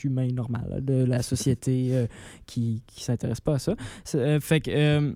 qu'humain 0.00 0.28
normal 0.32 0.80
de 0.82 1.04
la 1.04 1.22
société 1.22 1.88
euh, 1.92 2.06
qui 2.46 2.82
qui 2.86 3.04
s'intéresse 3.04 3.40
pas 3.40 3.54
à 3.54 3.58
ça. 3.58 3.74
Euh, 4.14 4.40
fait 4.40 4.60
que 4.60 4.70
euh, 4.70 5.12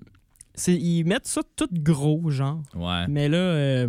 c'est- 0.53 0.75
ils 0.75 1.03
mettent 1.03 1.27
ça 1.27 1.41
tout 1.55 1.67
gros, 1.71 2.29
genre. 2.29 2.61
Ouais. 2.75 3.07
Mais 3.07 3.27
là, 3.29 3.87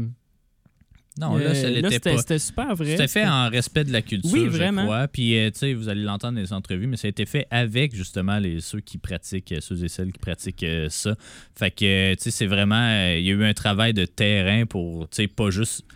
Non, 1.18 1.36
là, 1.38 1.54
c'était 1.54 2.38
super 2.38 2.74
vrai. 2.74 2.90
C'était 2.90 3.08
fait 3.08 3.26
en 3.26 3.48
respect 3.48 3.84
de 3.84 3.92
la 3.92 4.02
culture, 4.02 4.30
Oui, 4.34 4.44
je 4.44 4.56
vraiment. 4.56 4.82
crois. 4.84 5.08
Puis, 5.08 5.34
tu 5.52 5.58
sais, 5.58 5.72
vous 5.72 5.88
allez 5.88 6.02
l'entendre 6.02 6.34
dans 6.34 6.42
les 6.42 6.52
entrevues, 6.52 6.86
mais 6.86 6.98
ça 6.98 7.06
a 7.06 7.08
été 7.08 7.24
fait 7.24 7.46
avec, 7.50 7.94
justement, 7.94 8.38
les, 8.38 8.60
ceux 8.60 8.80
qui 8.80 8.98
pratiquent, 8.98 9.54
ceux 9.60 9.82
et 9.82 9.88
celles 9.88 10.12
qui 10.12 10.18
pratiquent 10.18 10.66
ça. 10.90 11.16
Fait 11.54 11.70
que, 11.70 12.14
tu 12.16 12.22
sais, 12.24 12.30
c'est 12.30 12.46
vraiment... 12.46 13.14
Il 13.14 13.24
y 13.24 13.30
a 13.30 13.32
eu 13.32 13.44
un 13.44 13.54
travail 13.54 13.94
de 13.94 14.04
terrain 14.04 14.66
pour, 14.66 15.08
tu 15.08 15.16
sais, 15.22 15.26
pas 15.26 15.48
juste 15.48 15.86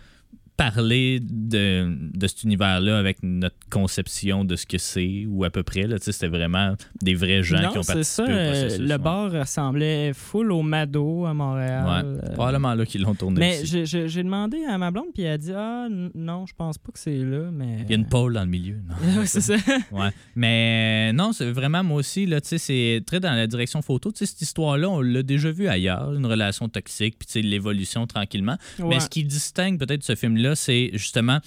parler 0.61 1.19
de, 1.21 1.95
de 2.13 2.27
cet 2.27 2.43
univers-là 2.43 2.97
avec 2.99 3.17
notre 3.23 3.55
conception 3.71 4.45
de 4.45 4.55
ce 4.55 4.65
que 4.65 4.77
c'est, 4.77 5.25
ou 5.27 5.43
à 5.43 5.49
peu 5.49 5.63
près. 5.63 5.87
Là, 5.87 5.97
Tu 5.97 6.05
sais, 6.05 6.11
c'était 6.11 6.27
vraiment 6.27 6.75
des 7.01 7.15
vrais 7.15 7.41
gens 7.41 7.61
non, 7.61 7.69
qui 7.71 7.77
ont 7.79 7.83
c'est 7.83 7.93
participé 7.93 8.27
ça. 8.27 8.33
au 8.33 8.35
euh, 8.37 8.51
processus. 8.51 8.79
le 8.79 8.89
ouais. 8.91 8.97
bar 8.97 9.31
ressemblait 9.31 10.11
full 10.13 10.51
au 10.51 10.61
Mado 10.61 11.25
à 11.25 11.33
Montréal. 11.33 11.85
Ouais. 11.85 12.19
euh, 12.29 12.33
Probablement 12.33 12.75
là 12.75 12.85
qu'ils 12.85 13.01
l'ont 13.01 13.15
tourné 13.15 13.39
mais 13.39 13.61
j'ai- 13.65 13.85
j'ai 13.85 14.07
j'ai 14.07 14.23
demandé 14.23 14.63
à 14.65 14.77
ma 14.77 14.91
blonde, 14.91 15.07
puis 15.13 15.23
elle 15.23 15.31
a 15.33 15.37
dit 15.37 15.51
Ah, 15.55 15.87
non, 16.13 16.45
je 16.45 16.53
pense 16.55 16.77
pas 16.77 16.91
que 16.91 16.99
c'est 16.99 17.17
là, 17.17 17.49
mais. 17.51 17.77
Il 17.83 17.89
y 17.89 17.93
a 17.93 17.95
une 17.95 18.07
pôle 18.07 18.33
dans 18.33 18.43
le 18.43 18.49
milieu. 18.49 18.75
non? 18.87 18.95
Ouais, 19.19 19.25
c'est 19.25 19.41
ça. 19.41 19.55
Ouais. 19.91 20.09
Mais 20.35 21.11
non, 21.13 21.33
c'est 21.33 21.51
vraiment, 21.51 21.83
moi 21.83 21.97
aussi, 21.97 22.25
là, 22.25 22.39
tu 22.41 22.49
sais, 22.49 22.57
c'est 22.57 23.01
très 23.05 23.19
dans 23.19 23.31
la 23.33 23.47
direction 23.47 23.81
photo. 23.81 24.11
Tu 24.11 24.19
sais, 24.19 24.25
cette 24.25 24.41
histoire-là, 24.41 24.89
on 24.89 25.01
l'a 25.01 25.23
déjà 25.23 25.51
vu 25.51 25.67
ailleurs, 25.67 26.13
une 26.13 26.25
relation 26.25 26.69
toxique, 26.69 27.15
puis 27.17 27.25
tu 27.25 27.33
sais, 27.33 27.41
l'évolution 27.41 28.05
tranquillement. 28.07 28.57
Ouais. 28.79 28.87
Mais 28.89 28.99
ce 28.99 29.09
qui 29.09 29.23
distingue 29.23 29.79
peut-être 29.79 30.03
ce 30.03 30.15
film-là, 30.15 30.50
c'est 30.55 30.89
justement 30.93 31.39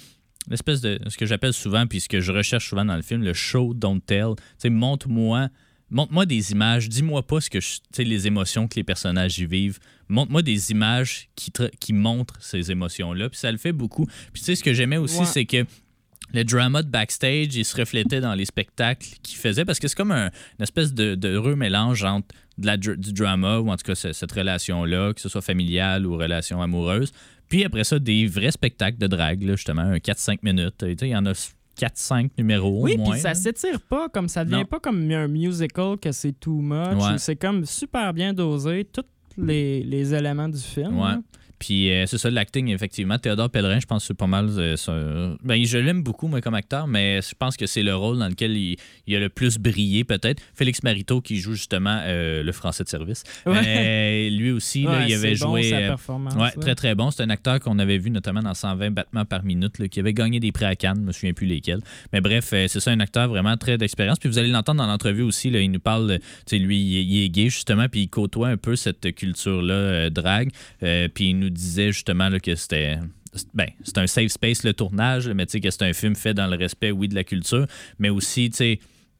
l'espèce 0.49 0.81
de 0.81 0.99
ce 1.07 1.17
que 1.17 1.25
j'appelle 1.25 1.53
souvent, 1.53 1.87
puis 1.87 1.99
ce 2.01 2.07
que 2.09 2.21
je 2.21 2.31
recherche 2.31 2.69
souvent 2.69 2.85
dans 2.85 2.95
le 2.95 3.01
film, 3.01 3.23
le 3.23 3.33
show 3.33 3.73
don't 3.73 3.99
tell. 4.05 4.35
Tu 4.37 4.43
sais, 4.59 4.69
montre-moi 4.69 5.49
montre-moi 5.91 6.25
des 6.25 6.51
images, 6.51 6.89
dis-moi 6.89 7.25
pas 7.25 7.39
ce 7.39 7.49
que 7.49 7.59
je- 7.61 7.77
les 8.01 8.25
émotions 8.27 8.67
que 8.67 8.75
les 8.75 8.83
personnages 8.83 9.37
y 9.37 9.45
vivent. 9.45 9.79
Montre-moi 10.09 10.41
des 10.41 10.71
images 10.71 11.29
qui, 11.35 11.93
montrent 11.93 12.35
ces 12.41 12.71
émotions-là. 12.71 13.29
Puis 13.29 13.37
ça 13.39 13.51
le 13.51 13.59
fait 13.59 13.71
beaucoup. 13.71 14.05
Puis 14.33 14.41
tu 14.41 14.45
sais, 14.45 14.55
ce 14.55 14.63
que 14.63 14.73
j'aimais 14.73 14.97
aussi, 14.97 15.19
Ouais. 15.19 15.25
c'est 15.25 15.45
que 15.45 15.63
le 16.33 16.43
drama 16.43 16.81
de 16.81 16.89
backstage, 16.89 17.55
il 17.55 17.63
se 17.63 17.77
reflétait 17.77 18.19
dans 18.19 18.33
les 18.33 18.45
spectacles 18.45 19.07
qu'il 19.21 19.37
faisait 19.37 19.63
parce 19.63 19.79
que 19.79 19.87
c'est 19.87 19.95
comme 19.95 20.11
un- 20.11 20.31
une 20.59 20.63
espèce 20.63 20.91
de, 20.93 21.13
de 21.15 21.29
heureux 21.29 21.55
mélange 21.55 22.03
entre 22.03 22.27
de 22.57 22.65
la, 22.65 22.77
du 22.77 22.95
drama, 23.13 23.59
ou 23.59 23.69
en 23.69 23.77
tout 23.77 23.83
cas 23.85 23.95
ce- 23.95 24.11
cette 24.13 24.31
relation-là, 24.31 25.13
que 25.13 25.21
ce 25.21 25.29
soit 25.29 25.41
familiale 25.41 26.05
ou 26.07 26.17
relation 26.17 26.61
amoureuse. 26.63 27.11
Puis 27.49 27.63
après 27.63 27.83
ça, 27.83 27.99
des 27.99 28.25
vrais 28.27 28.51
spectacles 28.51 28.97
de 28.97 29.07
drague, 29.07 29.43
là, 29.43 29.55
justement, 29.55 29.81
un 29.83 29.97
4-5 29.97 30.39
minutes. 30.43 30.83
Il 31.01 31.07
y 31.07 31.15
en 31.15 31.25
a 31.25 31.33
4-5 31.79 32.29
numéros 32.37 32.81
Oui, 32.83 32.97
puis 32.97 33.19
ça 33.19 33.33
s'étire 33.33 33.81
pas 33.81 34.07
comme 34.09 34.29
ça 34.29 34.43
devient 34.45 34.57
Non. 34.57 34.65
pas 34.65 34.79
comme 34.79 35.11
un 35.11 35.27
musical 35.27 35.97
que 35.97 36.11
c'est 36.11 36.31
too 36.39 36.59
much. 36.61 36.95
Ouais. 37.03 37.17
C'est 37.17 37.35
comme 37.35 37.65
super 37.65 38.13
bien 38.13 38.33
dosé, 38.33 38.87
tous 38.91 39.03
les, 39.37 39.83
les 39.83 40.13
éléments 40.13 40.47
du 40.49 40.59
film. 40.59 40.99
Ouais. 40.99 41.15
Là. 41.55 41.57
Puis 41.59 41.91
euh, 41.91 42.05
c'est 42.05 42.17
ça, 42.17 42.29
l'acting, 42.29 42.69
effectivement. 42.69 43.17
Théodore 43.17 43.49
Pellerin, 43.49 43.79
je 43.79 43.85
pense 43.85 44.03
que 44.03 44.07
c'est 44.07 44.13
pas 44.17 44.27
mal. 44.27 44.47
euh, 44.57 45.35
ben, 45.43 45.63
je 45.65 45.77
l'aime 45.77 46.03
beaucoup, 46.03 46.27
moi, 46.27 46.41
comme 46.41 46.53
acteur, 46.55 46.87
mais 46.87 47.21
je 47.21 47.33
pense 47.37 47.57
que 47.57 47.65
c'est 47.65 47.83
le 47.83 47.95
rôle 47.95 48.19
dans 48.19 48.27
lequel 48.27 48.55
il, 48.57 48.77
il 49.07 49.15
a 49.15 49.19
le 49.19 49.29
plus 49.29 49.57
brillé, 49.57 50.03
peut-être. 50.03 50.41
Félix 50.53 50.83
Mariteau, 50.83 51.21
qui 51.21 51.37
joue 51.37 51.53
justement 51.53 51.99
euh, 52.03 52.43
le 52.43 52.51
français 52.51 52.83
de 52.83 52.89
service. 52.89 53.23
Ouais. 53.45 53.61
Euh, 53.65 54.29
lui 54.29 54.51
aussi, 54.51 54.83
là, 54.83 54.99
Ouais, 54.99 55.05
il 55.09 55.13
avait 55.13 55.35
bon, 55.35 55.51
joué. 55.57 55.69
sa 55.69 55.77
performance. 55.79 56.33
Ouais, 56.35 56.41
là. 56.41 56.51
très 56.61 56.75
très 56.75 56.95
bon. 56.95 57.11
C'est 57.11 57.23
un 57.23 57.29
acteur 57.29 57.59
qu'on 57.59 57.79
avait 57.79 57.97
vu 57.97 58.09
notamment 58.11 58.41
dans 58.41 58.53
120 58.53 58.91
battements 58.91 59.25
par 59.25 59.43
minute, 59.43 59.79
là, 59.79 59.87
qui 59.87 59.99
avait 59.99 60.13
gagné 60.13 60.39
des 60.39 60.51
prix 60.51 60.65
à 60.65 60.75
Cannes, 60.75 60.97
je 61.01 61.07
me 61.07 61.11
souviens 61.11 61.33
plus 61.33 61.47
lesquels. 61.47 61.79
Mais 62.13 62.21
bref, 62.21 62.45
c'est 62.49 62.67
ça, 62.79 62.91
un 62.91 62.99
acteur 62.99 63.27
vraiment 63.29 63.57
très 63.57 63.77
d'expérience. 63.77 64.19
Puis 64.19 64.29
vous 64.29 64.37
allez 64.37 64.49
l'entendre 64.49 64.79
dans 64.81 64.87
l'entrevue 64.87 65.21
aussi, 65.23 65.49
là, 65.49 65.59
il 65.59 65.71
nous 65.71 65.79
parle, 65.79 66.19
tu 66.19 66.25
sais, 66.47 66.57
lui, 66.59 66.79
il, 66.79 66.97
est- 66.97 67.03
il 67.05 67.23
est 67.23 67.29
gay 67.29 67.49
justement, 67.49 67.87
puis 67.89 68.01
il 68.01 68.09
côtoie 68.09 68.49
un 68.49 68.57
peu 68.57 68.75
cette 68.75 69.13
culture-là, 69.15 70.09
drague. 70.09 70.49
Puis 70.79 71.29
il 71.29 71.39
nous 71.39 71.44
disait 71.49 71.91
justement 71.91 72.29
là, 72.29 72.39
que 72.39 72.55
c'était. 72.55 72.97
Ben, 73.53 73.67
c'est 73.83 73.97
un 73.97 74.07
safe 74.07 74.31
space 74.31 74.63
le 74.63 74.73
tournage, 74.73 75.27
mais 75.27 75.45
tu 75.45 75.53
sais 75.53 75.59
que 75.59 75.69
c'est 75.69 75.83
un 75.83 75.91
film 75.93 76.15
fait 76.15 76.33
dans 76.33 76.47
le 76.47 76.55
respect, 76.55 76.91
oui, 76.91 77.07
de 77.09 77.15
la 77.15 77.25
culture, 77.25 77.67
mais 77.99 78.09
aussi, 78.09 78.49
tu 78.49 78.55
sais, 78.57 78.79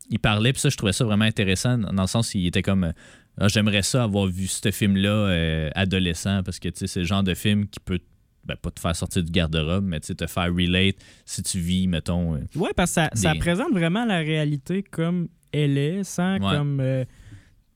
il 0.10 0.20
parlait, 0.20 0.54
puis 0.54 0.62
ça, 0.62 0.70
je 0.70 0.78
trouvais 0.78 0.94
ça 0.94 1.04
vraiment 1.04 1.26
intéressant, 1.26 1.78
dans 1.78 2.02
le 2.02 2.08
sens 2.08 2.34
il 2.34 2.46
était 2.48 2.62
comme. 2.62 2.94
ah, 3.38 3.48
J'aimerais 3.50 3.82
ça 3.82 4.04
avoir 4.04 4.28
vu 4.28 4.48
ce 4.48 4.72
film-là 4.72 5.10
euh, 5.10 5.70
adolescent, 5.76 6.44
parce 6.44 6.60
que 6.60 6.70
tu 6.70 6.80
sais, 6.80 6.88
c'est 6.88 7.00
le 7.02 7.06
genre 7.06 7.24
de 7.24 7.34
film 7.34 7.68
qui 7.68 7.80
peut 7.82 8.00
ben, 8.46 8.56
pas 8.56 8.70
te 8.72 8.80
faire 8.80 8.96
sortir 8.96 9.24
du 9.24 9.32
garde-robe, 9.32 9.84
mais 9.86 10.00
tu 10.00 10.08
sais, 10.08 10.16
te 10.16 10.28
faire 10.28 10.54
relate 10.54 10.96
si 11.26 11.42
tu 11.44 11.60
vis, 11.60 11.88
mettons. 11.88 12.36
euh, 12.36 12.40
Ouais, 12.56 12.72
parce 12.76 12.96
que 12.96 13.02
ça, 13.16 13.36
présente 13.36 13.72
vraiment 13.74 14.06
la 14.06 14.20
réalité 14.20 14.82
comme 14.84 15.28
elle 15.52 15.78
est, 15.78 16.04
sans 16.06 16.36
Ouais. 16.40 16.56
comme. 16.56 16.80
euh, 16.80 17.04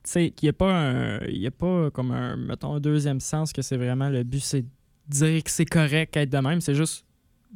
qu'il 0.03 0.33
n'y 0.43 0.49
a 0.49 0.53
pas 0.53 0.71
un. 0.71 1.19
Il 1.27 1.45
a 1.45 1.51
pas 1.51 1.89
comme 1.91 2.11
un. 2.11 2.35
Mettons, 2.35 2.75
un 2.75 2.79
deuxième 2.79 3.19
sens 3.19 3.53
que 3.53 3.61
c'est 3.61 3.77
vraiment 3.77 4.09
le 4.09 4.23
but, 4.23 4.41
c'est 4.41 4.65
dire 5.07 5.43
que 5.43 5.51
c'est 5.51 5.65
correct 5.65 6.15
être 6.17 6.29
de 6.29 6.37
même. 6.37 6.61
C'est 6.61 6.75
juste. 6.75 7.05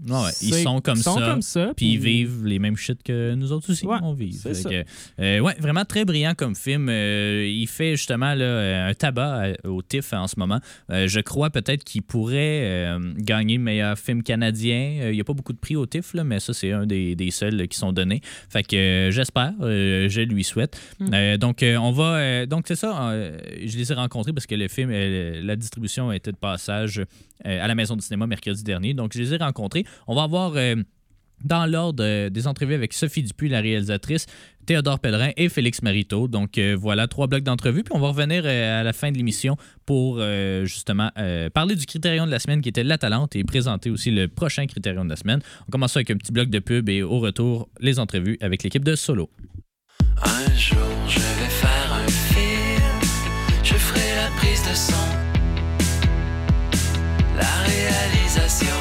Ouais, 0.08 0.32
ils 0.42 0.54
sont 0.56 0.82
comme 0.82 0.98
ils 0.98 1.04
sont 1.04 1.18
ça. 1.18 1.26
comme 1.26 1.42
ça. 1.42 1.74
Puis 1.76 1.94
ils 1.94 2.00
vivent 2.00 2.46
les 2.46 2.60
mêmes 2.60 2.78
shit 2.78 3.02
que 3.04 3.34
nous 3.36 3.52
autres 3.52 3.72
aussi, 3.72 3.86
Ouais, 3.86 3.98
on 4.02 4.14
vit. 4.14 4.40
euh, 5.20 5.40
ouais, 5.40 5.56
vraiment 5.60 5.86
très 5.86 6.06
brillant 6.06 6.34
comme 6.36 6.56
film. 6.56 6.88
Euh, 6.90 7.46
il 7.48 7.68
fait 7.68 7.96
justement 7.96 8.34
là, 8.34 8.46
euh, 8.46 8.90
un 8.90 8.94
tabac 8.94 9.54
au 9.64 9.82
TIFF 9.82 10.14
en 10.14 10.28
ce 10.28 10.40
moment. 10.40 10.60
Euh, 10.90 11.08
je 11.08 11.20
crois 11.20 11.50
peut-être 11.50 11.84
qu'il 11.84 12.02
pourrait 12.02 12.98
gagner 13.18 13.58
le 13.58 13.64
meilleur 13.64 13.98
film 13.98 14.24
canadien. 14.24 15.10
Il 15.10 15.12
n'y 15.14 15.22
a 15.22 15.24
pas 15.24 15.34
beaucoup 15.34 15.54
de 15.54 15.58
prix 15.60 15.76
au 15.76 15.86
TIFF, 15.86 16.14
là, 16.14 16.24
mais 16.24 16.40
ça, 16.40 16.54
c'est 16.54 16.72
un 16.72 16.86
des, 16.86 17.16
des 17.16 17.32
seuls 17.32 17.56
là, 17.56 17.68
qui 17.68 17.78
sont 17.78 17.94
donnés. 17.94 18.22
Fait 18.50 18.64
que 18.64 19.10
j'espère, 19.12 19.54
je 19.62 20.22
lui 20.22 20.44
souhaite. 20.44 20.80
Mm. 21.00 21.14
Euh, 21.14 21.38
donc, 21.38 21.64
on 21.64 21.92
va. 21.92 22.46
donc, 22.46 22.66
c'est 22.68 22.76
ça. 22.76 23.14
je 23.64 23.78
les 23.78 23.92
ai 23.92 23.96
rencontrés 23.96 24.34
parce 24.34 24.48
que 24.48 24.56
le 24.56 24.68
film, 24.68 24.92
la 24.92 25.56
distribution 25.56 26.12
était 26.12 26.32
de 26.32 26.38
passage 26.38 27.02
à 27.44 27.68
la 27.68 27.76
Maison 27.76 27.96
du 27.96 28.02
cinéma 28.02 28.28
mercredi 28.28 28.64
dernier. 28.64 28.94
Donc, 28.94 29.14
je 29.14 29.20
les 29.20 29.34
ai 29.34 29.38
rencontrés. 29.38 29.86
On 30.08 30.16
va 30.16 30.24
avoir. 30.24 30.54
euh, 30.56 30.76
dans 31.44 31.66
l'ordre 31.66 32.04
euh, 32.06 32.30
des 32.30 32.48
entrevues 32.48 32.74
avec 32.74 32.94
Sophie 32.94 33.22
Dupuis, 33.22 33.50
la 33.50 33.60
réalisatrice, 33.60 34.28
Théodore 34.66 35.00
Pellerin 35.00 35.32
et 35.36 35.50
Félix 35.50 35.82
Mariteau. 35.82 36.30
Donc 36.30 36.58
euh, 36.58 36.76
voilà, 36.80 37.08
trois 37.08 37.28
blocs 37.28 37.44
d'entrevue. 37.44 37.84
Puis 37.84 37.94
on 37.94 38.00
va 38.00 38.08
revenir 38.10 38.44
euh, 38.46 38.80
à 38.80 38.84
la 38.84 38.94
fin 38.94 39.12
de 39.12 39.18
l'émission 39.18 39.58
pour 39.86 40.18
euh, 40.20 40.64
justement 40.64 41.12
euh, 41.18 41.50
parler 41.50 41.76
du 41.76 41.86
critérium 41.86 42.28
de 42.28 42.32
la 42.32 42.40
semaine 42.40 42.62
qui 42.62 42.70
était 42.70 42.84
la 42.86 42.98
talente 42.98 43.36
et 43.36 43.44
présenter 43.44 43.90
aussi 43.90 44.10
le 44.10 44.30
prochain 44.30 44.66
critérium 44.68 45.06
de 45.06 45.10
la 45.10 45.18
semaine. 45.18 45.42
On 45.68 45.72
commence 45.72 45.98
avec 45.98 46.12
un 46.12 46.16
petit 46.16 46.32
bloc 46.32 46.50
de 46.50 46.60
pub 46.60 46.88
et 46.88 47.04
au 47.04 47.20
retour, 47.20 47.68
les 47.82 48.00
entrevues 48.00 48.38
avec 48.40 48.64
l'équipe 48.64 48.86
de 48.86 48.96
Solo. 48.96 49.30
Un 50.24 50.56
jour 50.58 50.78
je 51.10 51.20
vais 51.20 51.50
faire 51.50 51.94
un 51.94 52.08
film, 52.08 53.02
je 53.64 53.74
ferai 53.74 54.16
la 54.16 54.30
prise 54.38 54.62
de 54.64 54.76
la 57.44 57.56
réalisation, 57.68 58.80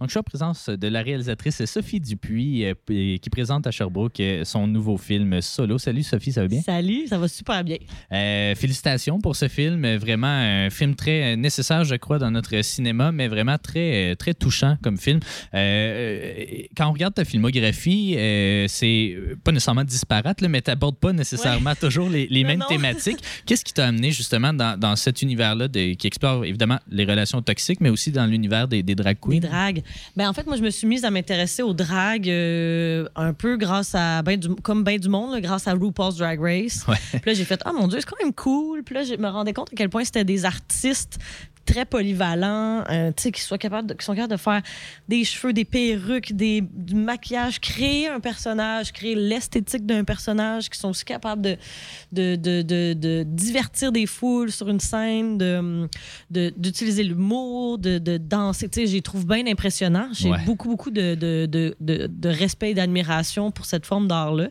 Donc, 0.00 0.08
je 0.08 0.12
suis 0.12 0.18
en 0.18 0.22
présence 0.22 0.70
de 0.70 0.88
la 0.88 1.02
réalisatrice 1.02 1.62
Sophie 1.66 2.00
Dupuis 2.00 2.64
euh, 2.64 2.72
p- 2.86 3.18
qui 3.20 3.28
présente 3.28 3.66
à 3.66 3.70
Sherbrooke 3.70 4.18
euh, 4.20 4.44
son 4.44 4.66
nouveau 4.66 4.96
film 4.96 5.42
Solo. 5.42 5.76
Salut 5.76 6.02
Sophie, 6.02 6.32
ça 6.32 6.40
va 6.40 6.48
bien? 6.48 6.62
Salut, 6.62 7.06
ça 7.06 7.18
va 7.18 7.28
super 7.28 7.62
bien. 7.62 7.76
Euh, 8.10 8.54
félicitations 8.54 9.20
pour 9.20 9.36
ce 9.36 9.46
film. 9.48 9.84
Euh, 9.84 9.98
Vraiment 9.98 10.26
un 10.28 10.70
film 10.70 10.94
très 10.94 11.34
euh, 11.34 11.36
nécessaire, 11.36 11.84
je 11.84 11.96
crois, 11.96 12.18
dans 12.18 12.30
notre 12.30 12.62
cinéma, 12.62 13.12
mais 13.12 13.28
vraiment 13.28 13.58
très, 13.58 14.12
euh, 14.12 14.14
très 14.14 14.32
touchant 14.32 14.78
comme 14.82 14.96
film. 14.96 15.20
Euh, 15.52 15.58
euh, 15.58 16.44
quand 16.74 16.88
on 16.88 16.92
regarde 16.92 17.12
ta 17.12 17.26
filmographie, 17.26 18.14
euh, 18.16 18.64
c'est 18.68 19.12
euh, 19.14 19.36
pas 19.44 19.52
nécessairement 19.52 19.84
disparate, 19.84 20.40
là, 20.40 20.48
mais 20.48 20.62
tu 20.62 20.70
n'abordes 20.70 20.96
pas 20.96 21.12
nécessairement 21.12 21.74
toujours 21.74 22.08
les, 22.08 22.26
mêmes 22.44 22.60
non. 22.60 22.66
thématiques. 22.68 23.18
Qu'est-ce 23.44 23.66
qui 23.66 23.74
t'a 23.74 23.88
amené 23.88 24.12
justement 24.12 24.54
dans, 24.54 24.78
dans 24.80 24.96
cet 24.96 25.20
univers-là 25.20 25.68
de- 25.68 25.92
qui 25.92 26.06
explore 26.06 26.46
évidemment 26.46 26.78
les 26.90 27.04
relations 27.04 27.42
toxiques, 27.42 27.82
mais 27.82 27.90
aussi 27.90 28.10
dans 28.10 28.24
l'univers 28.24 28.66
des, 28.66 28.82
des 28.82 28.94
drag 28.94 29.18
queens? 29.20 29.32
Des 29.32 29.40
dragues. 29.40 29.82
Ben, 30.16 30.28
en 30.28 30.32
fait, 30.32 30.46
moi, 30.46 30.56
je 30.56 30.62
me 30.62 30.70
suis 30.70 30.86
mise 30.86 31.04
à 31.04 31.10
m'intéresser 31.10 31.62
aux 31.62 31.74
dragues 31.74 32.28
euh, 32.28 33.08
un 33.16 33.32
peu 33.32 33.56
grâce 33.56 33.94
à, 33.94 34.22
ben 34.22 34.38
du, 34.38 34.48
comme 34.56 34.84
ben 34.84 34.98
du 34.98 35.08
monde, 35.08 35.32
là, 35.32 35.40
grâce 35.40 35.66
à 35.66 35.72
RuPaul's 35.72 36.16
Drag 36.16 36.40
Race. 36.40 36.84
Ouais. 36.88 36.96
Puis 37.10 37.22
là, 37.26 37.34
j'ai 37.34 37.44
fait, 37.44 37.60
oh 37.66 37.72
mon 37.72 37.88
Dieu, 37.88 37.98
c'est 38.00 38.06
quand 38.06 38.22
même 38.22 38.32
cool. 38.32 38.82
Puis 38.82 38.94
là, 38.94 39.02
je 39.04 39.14
me 39.14 39.28
rendais 39.28 39.52
compte 39.52 39.70
à 39.72 39.76
quel 39.76 39.88
point 39.88 40.04
c'était 40.04 40.24
des 40.24 40.44
artistes 40.44 41.18
très 41.66 41.84
polyvalents, 41.84 42.84
euh, 42.90 43.12
tu 43.16 43.24
sais, 43.24 43.32
qui, 43.32 43.40
soient 43.40 43.58
capables 43.58 43.88
de, 43.88 43.94
qui 43.94 44.04
sont 44.04 44.14
capables 44.14 44.32
de 44.32 44.36
faire 44.38 44.62
des 45.08 45.24
cheveux, 45.24 45.52
des 45.52 45.64
perruques, 45.64 46.32
des, 46.32 46.62
du 46.62 46.94
maquillage, 46.94 47.60
créer 47.60 48.08
un 48.08 48.20
personnage, 48.20 48.92
créer 48.92 49.14
l'esthétique 49.14 49.86
d'un 49.86 50.02
personnage, 50.04 50.68
qui 50.68 50.78
sont 50.78 50.88
aussi 50.90 51.04
capables 51.04 51.42
de, 51.42 51.56
de, 52.12 52.36
de, 52.36 52.62
de, 52.62 52.92
de 52.94 53.22
divertir 53.26 53.92
des 53.92 54.06
foules 54.06 54.50
sur 54.50 54.68
une 54.68 54.80
scène, 54.80 55.38
d'utiliser 56.30 57.02
l'humour, 57.02 57.78
de, 57.78 57.98
de 57.98 58.16
danser. 58.16 58.68
Tu 58.68 58.80
sais, 58.80 58.86
je 58.86 58.92
les 58.94 59.02
trouve 59.02 59.26
bien 59.26 59.46
impressionnants. 59.46 60.08
J'ai 60.12 60.30
Ouais. 60.30 60.38
beaucoup, 60.46 60.68
beaucoup 60.68 60.90
de, 60.90 61.14
de, 61.16 61.46
de, 61.46 61.74
de- 61.80 62.06
de 62.06 62.28
respect 62.28 62.70
et 62.70 62.74
d'admiration 62.74 63.50
pour 63.50 63.64
cette 63.66 63.84
forme 63.84 64.06
d'art-là. 64.06 64.48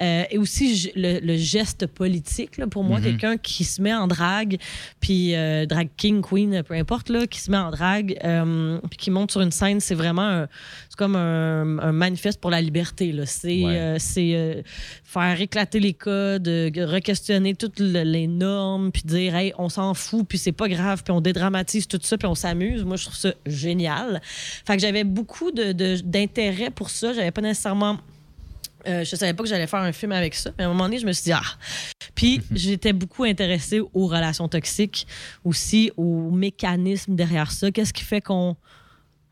Euh, 0.00 0.22
et 0.30 0.38
aussi 0.38 0.92
le, 0.94 1.18
le 1.18 1.36
geste 1.36 1.86
politique, 1.88 2.56
là, 2.56 2.66
pour 2.68 2.84
moi, 2.84 2.98
Mhm. 2.98 3.04
quelqu'un 3.04 3.36
qui 3.36 3.64
se 3.64 3.82
met 3.82 3.92
en 3.94 4.06
drague, 4.06 4.58
puis 5.00 5.34
euh, 5.34 5.66
drag 5.66 5.88
king, 5.96 6.22
queen, 6.22 6.37
peu 6.66 6.74
importe, 6.74 7.08
là, 7.10 7.26
qui 7.26 7.40
se 7.40 7.50
met 7.50 7.56
en 7.56 7.70
drague, 7.70 8.18
euh, 8.24 8.78
puis 8.88 8.96
qui 8.98 9.10
monte 9.10 9.30
sur 9.30 9.40
une 9.40 9.50
scène, 9.50 9.80
c'est 9.80 9.94
vraiment 9.94 10.22
un- 10.22 10.48
c'est 10.88 10.96
comme 10.96 11.16
un, 11.16 11.78
un 11.78 11.92
manifeste 11.92 12.40
pour 12.40 12.50
la 12.50 12.60
liberté. 12.60 13.12
là. 13.12 13.26
C'est 13.26 13.64
Ouais. 13.64 13.76
euh, 13.78 13.96
c'est, 13.98 14.34
euh, 14.34 14.62
faire 15.04 15.40
éclater 15.40 15.80
les 15.80 15.94
codes, 15.94 16.48
euh, 16.48 16.70
re-questionner 16.76 17.54
toutes 17.54 17.80
le- 17.80 18.02
les 18.02 18.26
normes, 18.26 18.90
puis 18.92 19.02
dire, 19.04 19.34
hey, 19.34 19.52
on 19.58 19.68
s'en 19.68 19.94
fout, 19.94 20.26
puis 20.28 20.38
c'est 20.38 20.52
pas 20.52 20.68
grave, 20.68 21.02
puis 21.04 21.12
on 21.12 21.20
dédramatise 21.20 21.86
tout 21.88 21.98
ça, 22.02 22.16
puis 22.18 22.26
on 22.28 22.34
s'amuse. 22.34 22.84
Moi, 22.84 22.96
je 22.96 23.04
trouve 23.04 23.16
ça 23.16 23.32
génial. 23.46 24.20
Fait 24.24 24.76
que 24.76 24.82
j'avais 24.82 25.04
beaucoup 25.04 25.50
de- 25.50 25.72
de- 25.72 26.00
d'intérêt 26.04 26.70
pour 26.70 26.90
ça. 26.90 27.12
J'avais 27.12 27.30
pas 27.30 27.40
nécessairement. 27.42 27.98
Euh, 28.88 29.04
je 29.04 29.16
savais 29.16 29.34
pas 29.34 29.42
que 29.42 29.48
j'allais 29.48 29.66
faire 29.66 29.80
un 29.80 29.92
film 29.92 30.12
avec 30.12 30.34
ça, 30.34 30.50
mais 30.56 30.64
à 30.64 30.66
un 30.66 30.70
moment 30.70 30.84
donné, 30.84 30.98
je 30.98 31.06
me 31.06 31.12
suis 31.12 31.24
dit, 31.24 31.32
ah. 31.32 31.42
Puis 32.14 32.40
j'étais 32.52 32.92
beaucoup 32.92 33.24
intéressée 33.24 33.80
aux 33.80 34.06
relations 34.06 34.48
toxiques, 34.48 35.06
aussi 35.44 35.92
aux 35.96 36.30
mécanismes 36.30 37.14
derrière 37.14 37.50
ça. 37.50 37.70
Qu'est-ce 37.70 37.92
qui 37.92 38.04
fait 38.04 38.20
qu'on 38.20 38.56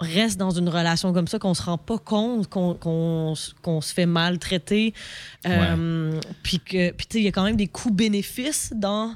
reste 0.00 0.38
dans 0.38 0.50
une 0.50 0.68
relation 0.68 1.12
comme 1.14 1.26
ça, 1.26 1.38
qu'on 1.38 1.54
se 1.54 1.62
rend 1.62 1.78
pas 1.78 1.96
compte 1.98 2.48
qu'on 2.48 3.32
s- 3.32 3.54
qu'on 3.62 3.80
se 3.80 3.94
fait 3.94 4.04
maltraiter. 4.06 4.92
Euh, 5.46 6.20
Puis 6.42 6.58
que, 6.60 6.90
puis 6.90 7.06
tu 7.06 7.14
sais, 7.14 7.20
il 7.20 7.24
y 7.24 7.28
a 7.28 7.32
quand 7.32 7.44
même 7.44 7.56
des 7.56 7.66
coûts-bénéfices 7.68 8.72
dans 8.76 9.12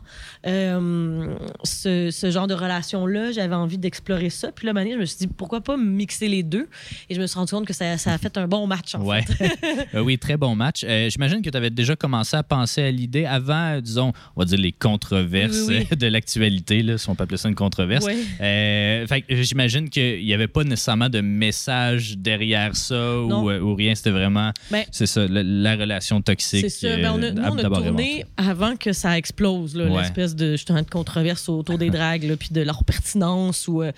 euh, 0.46 1.34
ce, 1.64 2.10
ce 2.10 2.30
genre 2.30 2.46
de 2.46 2.54
relation-là. 2.54 3.32
J'avais 3.32 3.54
envie 3.54 3.78
d'explorer 3.78 4.30
ça. 4.30 4.52
Puis 4.52 4.66
là, 4.66 4.72
Mané, 4.72 4.92
je 4.92 4.98
me 4.98 5.04
suis 5.04 5.18
dit, 5.18 5.26
pourquoi 5.26 5.60
pas 5.60 5.76
mixer 5.76 6.28
les 6.28 6.42
deux? 6.42 6.68
Et 7.08 7.14
je 7.14 7.20
me 7.20 7.26
suis 7.26 7.38
rendu 7.38 7.50
compte 7.50 7.66
que 7.66 7.72
ça, 7.74 7.98
ça 7.98 8.12
a 8.14 8.18
fait 8.18 8.38
un 8.38 8.46
bon 8.48 8.66
match, 8.66 8.94
en 8.94 9.02
Ouais. 9.04 9.22
fait. 9.22 9.58
Euh, 9.94 10.00
oui, 10.00 10.18
très 10.18 10.36
bon 10.36 10.54
match. 10.54 10.84
Euh, 10.84 11.08
J'imagine 11.10 11.42
que 11.42 11.50
tu 11.50 11.56
avais 11.56 11.70
déjà 11.70 11.96
commencé 11.96 12.36
à 12.36 12.42
penser 12.42 12.82
à 12.82 12.90
l'idée 12.90 13.24
avant, 13.26 13.80
disons, 13.80 14.12
on 14.36 14.40
va 14.40 14.46
dire 14.46 14.58
les 14.58 14.72
controverses 14.72 15.64
Oui, 15.68 15.86
oui, 15.90 15.96
de 15.98 16.06
l'actualité, 16.06 16.84
si 16.96 17.08
on 17.08 17.14
peut 17.16 17.24
appeler 17.24 17.36
ça 17.38 17.48
une 17.48 17.54
controverse. 17.54 18.04
Ouais. 18.04 19.04
J'imagine 19.28 19.88
qu'il 19.90 20.24
n'y 20.24 20.32
avait 20.34 20.48
pas 20.48 20.64
nécessairement 20.70 21.08
de 21.10 21.20
message 21.20 22.16
derrière 22.18 22.74
ça 22.74 23.20
ou, 23.20 23.50
euh, 23.50 23.60
ou 23.60 23.74
rien. 23.74 23.94
C'était 23.94 24.10
vraiment, 24.10 24.50
Ben, 24.70 24.84
c'est 24.90 25.06
ça, 25.06 25.26
la, 25.28 25.42
la 25.42 25.76
relation 25.76 26.22
toxique. 26.22 26.62
C'est 26.70 26.88
ça. 26.88 26.96
Ben, 26.96 27.12
on 27.14 27.22
a, 27.22 27.26
euh, 27.26 27.32
nous, 27.32 27.42
on 27.42 27.58
a 27.58 27.80
tourné 27.82 28.24
avant 28.36 28.76
que 28.76 28.92
ça 28.92 29.18
explose, 29.18 29.76
là, 29.76 29.84
Ouais. 29.86 29.98
l'espèce 30.00 30.34
de, 30.34 30.52
justement, 30.52 30.80
de 30.82 30.88
controverse 30.90 31.48
autour 31.48 31.76
des 31.78 31.90
dragues, 31.90 32.34
puis 32.38 32.48
de 32.52 32.62
leur 32.62 32.84
pertinence. 32.84 33.68
Ou, 33.68 33.82
euh, 33.82 33.92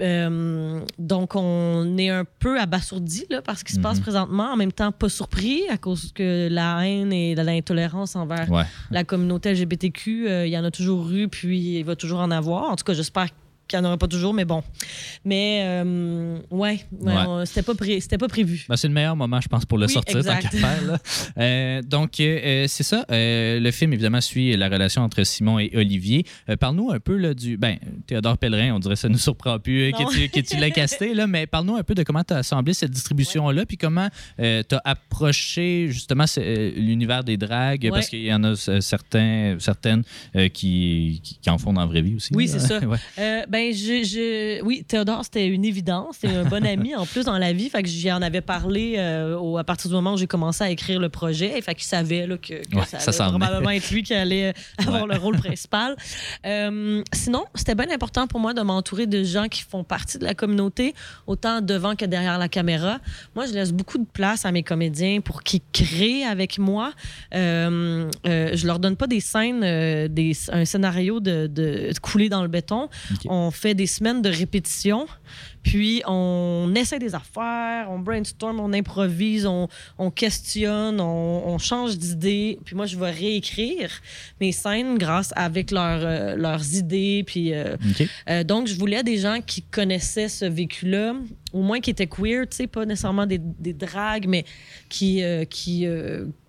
euh, 0.00 0.80
donc, 0.98 1.34
on 1.36 1.96
est 1.98 2.08
un 2.10 2.24
peu 2.38 2.58
abasourdi 2.60 3.24
là, 3.30 3.42
par 3.42 3.58
ce 3.58 3.64
qui 3.64 3.72
se 3.72 3.80
passe 3.80 3.96
Mhm. 3.98 4.02
présentement. 4.02 4.52
En 4.52 4.56
même 4.56 4.72
temps, 4.72 4.92
pas 4.92 5.08
surpris 5.08 5.62
à 5.70 5.76
cause 5.76 6.12
que 6.14 6.48
la 6.50 6.86
haine 6.86 7.12
et 7.12 7.34
de 7.34 7.42
l'intolérance 7.42 8.16
envers 8.16 8.50
Ouais. 8.50 8.64
la 8.90 9.04
communauté 9.04 9.50
LGBTQ, 9.50 10.28
euh, 10.28 10.46
il 10.46 10.52
y 10.52 10.58
en 10.58 10.64
a 10.64 10.70
toujours 10.70 11.10
eu, 11.10 11.28
puis 11.28 11.78
il 11.78 11.82
va 11.84 11.96
toujours 11.96 12.20
en 12.20 12.30
avoir. 12.30 12.70
En 12.70 12.76
tout 12.76 12.84
cas, 12.84 12.94
j'espère 12.94 13.28
qu'il 13.72 13.80
n'y 13.80 13.84
en 13.86 13.88
aura 13.88 13.98
pas 13.98 14.06
toujours, 14.08 14.34
mais 14.34 14.44
bon. 14.44 14.62
Mais, 15.24 15.62
euh, 15.64 16.38
ouais, 16.50 16.80
ouais, 17.00 17.14
c'était 17.46 17.62
pas, 17.62 17.74
pré- 17.74 18.00
c'était 18.00 18.18
pas 18.18 18.28
prévu. 18.28 18.64
Ben, 18.68 18.76
c'est 18.76 18.88
le 18.88 18.94
meilleur 18.94 19.16
moment, 19.16 19.40
je 19.40 19.48
pense, 19.48 19.64
pour 19.64 19.78
le 19.78 19.86
Oui, 19.86 19.92
sortir, 19.92 20.24
tant 20.24 20.38
qu'à 20.38 20.50
faire. 20.50 20.82
là. 20.86 20.98
Euh, 21.38 21.82
donc, 21.82 22.20
euh, 22.20 22.38
euh, 22.44 22.64
c'est 22.68 22.82
ça. 22.82 23.04
Le 23.08 23.70
film, 23.70 23.92
évidemment, 23.92 24.20
suit 24.20 24.54
la 24.56 24.68
relation 24.68 25.02
entre 25.02 25.22
Simon 25.24 25.58
et 25.58 25.70
Olivier. 25.74 26.24
Parle-nous 26.60 26.90
un 26.90 27.00
peu 27.00 27.16
là, 27.16 27.32
du. 27.34 27.56
Ben, 27.56 27.78
Théodore 28.06 28.36
Pellerin, 28.38 28.74
on 28.74 28.78
dirait 28.78 28.94
que 28.94 29.00
ça 29.00 29.08
nous 29.08 29.18
surprend 29.18 29.58
plus 29.58 29.92
que 29.92 30.40
tu, 30.40 30.56
l'aies 30.56 30.70
casté, 30.70 31.14
là, 31.14 31.26
mais 31.26 31.46
parle-nous 31.46 31.76
un 31.76 31.82
peu 31.82 31.94
de 31.94 32.02
comment 32.02 32.22
tu 32.22 32.34
as 32.34 32.38
assemblé 32.38 32.74
cette 32.74 32.90
distribution-là, 32.90 33.64
puis 33.66 33.76
comment 33.76 34.08
tu 34.38 34.44
as 34.44 34.82
approché 34.84 35.88
justement 35.90 36.24
l'univers 36.76 37.24
des 37.24 37.36
dragues, 37.36 37.84
Ouais. 37.84 37.90
parce 37.90 38.08
qu'il 38.08 38.22
y 38.24 38.32
en 38.34 38.44
a 38.44 38.54
certains, 38.56 39.56
certaines 39.58 40.02
qui, 40.52 41.20
qui, 41.22 41.38
qui 41.40 41.50
en 41.50 41.58
font 41.58 41.72
dans 41.72 41.80
la 41.80 41.86
vraie 41.86 42.02
vie 42.02 42.16
aussi. 42.16 42.30
Oui, 42.34 42.48
c'est 42.48 42.58
ça. 42.60 42.78
Ouais. 42.92 42.98
Euh, 43.18 43.42
ben, 43.70 43.72
je, 43.74 44.02
je- 44.04 44.62
oui, 44.64 44.84
Théodore, 44.86 45.24
c'était 45.24 45.46
une 45.46 45.64
évidence. 45.64 46.16
C'était 46.20 46.34
un 46.34 46.44
bon 46.44 46.64
ami 46.66 46.94
en 46.96 47.06
plus 47.06 47.24
dans 47.24 47.38
la 47.38 47.52
vie. 47.52 47.68
Fait 47.70 47.82
que 47.82 47.88
j'y 47.88 48.10
en 48.10 48.22
avais 48.22 48.40
parlé 48.40 48.94
euh, 48.98 49.36
au- 49.38 49.58
à 49.58 49.64
partir 49.64 49.88
du 49.88 49.94
moment 49.94 50.14
où 50.14 50.16
j'ai 50.16 50.26
commencé 50.26 50.64
à 50.64 50.70
écrire 50.70 50.98
le 51.00 51.08
projet. 51.08 51.60
Fait 51.62 51.74
qu'il 51.74 51.84
savait 51.84 52.26
là, 52.26 52.36
que, 52.38 52.54
que 52.66 52.76
Ouais, 52.76 52.84
ça, 52.86 52.98
allait 52.98 53.30
probablement 53.30 53.70
être 53.70 53.90
lui 53.90 54.02
qui 54.02 54.14
allait 54.14 54.48
euh, 54.50 54.52
avoir 54.86 55.02
Ouais. 55.04 55.14
le 55.14 55.20
rôle 55.20 55.36
principal. 55.36 55.96
Euh, 56.46 57.02
sinon, 57.12 57.44
c'était 57.54 57.74
bien 57.74 57.90
important 57.92 58.26
pour 58.26 58.40
moi 58.40 58.54
de 58.54 58.60
m'entourer 58.62 59.06
de 59.06 59.22
gens 59.22 59.48
qui 59.48 59.62
font 59.62 59.84
partie 59.84 60.18
de 60.18 60.24
la 60.24 60.34
communauté, 60.34 60.94
autant 61.26 61.60
devant 61.60 61.94
que 61.94 62.04
derrière 62.04 62.38
la 62.38 62.48
caméra. 62.48 62.98
Moi, 63.34 63.46
je 63.46 63.52
laisse 63.52 63.72
beaucoup 63.72 63.98
de 63.98 64.06
place 64.12 64.44
à 64.44 64.52
mes 64.52 64.62
comédiens 64.62 65.20
pour 65.20 65.42
qu'ils 65.42 65.60
créent 65.72 66.24
avec 66.24 66.58
moi. 66.58 66.92
Euh, 67.34 68.10
je 68.24 68.66
leur 68.66 68.78
donne 68.78 68.96
pas 68.96 69.06
des 69.06 69.20
scènes, 69.20 69.60
des, 70.08 70.32
un 70.50 70.64
scénario 70.64 71.20
de, 71.20 71.46
de, 71.46 71.90
de 71.92 71.98
couler 72.00 72.28
dans 72.28 72.42
le 72.42 72.48
béton. 72.48 72.88
On 73.28 73.50
fait 73.52 73.74
des 73.74 73.86
semaines 73.86 74.22
de 74.22 74.28
répétition, 74.30 75.06
puis 75.62 76.02
on 76.06 76.72
essaie 76.74 76.98
des 76.98 77.14
affaires, 77.14 77.86
on 77.90 77.98
brainstorm, 78.00 78.58
on 78.58 78.72
improvise, 78.72 79.46
on, 79.46 79.68
on 79.98 80.10
questionne, 80.10 81.00
on, 81.00 81.46
on 81.46 81.58
change 81.58 81.96
d'idée. 81.96 82.58
Puis 82.64 82.74
moi, 82.74 82.86
je 82.86 82.96
vais 82.98 83.10
réécrire 83.10 83.90
mes 84.40 84.50
scènes 84.50 84.98
grâce 84.98 85.32
avec 85.36 85.70
leurs, 85.70 86.04
euh, 86.04 86.34
leurs 86.36 86.74
idées. 86.74 87.22
Puis 87.26 87.54
euh, 87.54 87.76
euh, 88.28 88.42
donc, 88.42 88.66
je 88.66 88.74
voulais 88.76 89.04
des 89.04 89.18
gens 89.18 89.38
qui 89.40 89.62
connaissaient 89.62 90.28
ce 90.28 90.44
vécu-là, 90.46 91.14
au 91.52 91.62
moins 91.62 91.80
qui 91.80 91.90
étaient 91.90 92.08
queer, 92.08 92.48
tu 92.48 92.56
sais, 92.56 92.66
pas 92.66 92.84
nécessairement 92.84 93.26
des, 93.26 93.38
des 93.38 93.72
dragues, 93.74 94.26
mais 94.26 94.44
qui, 94.88 95.22
qui, 95.48 95.86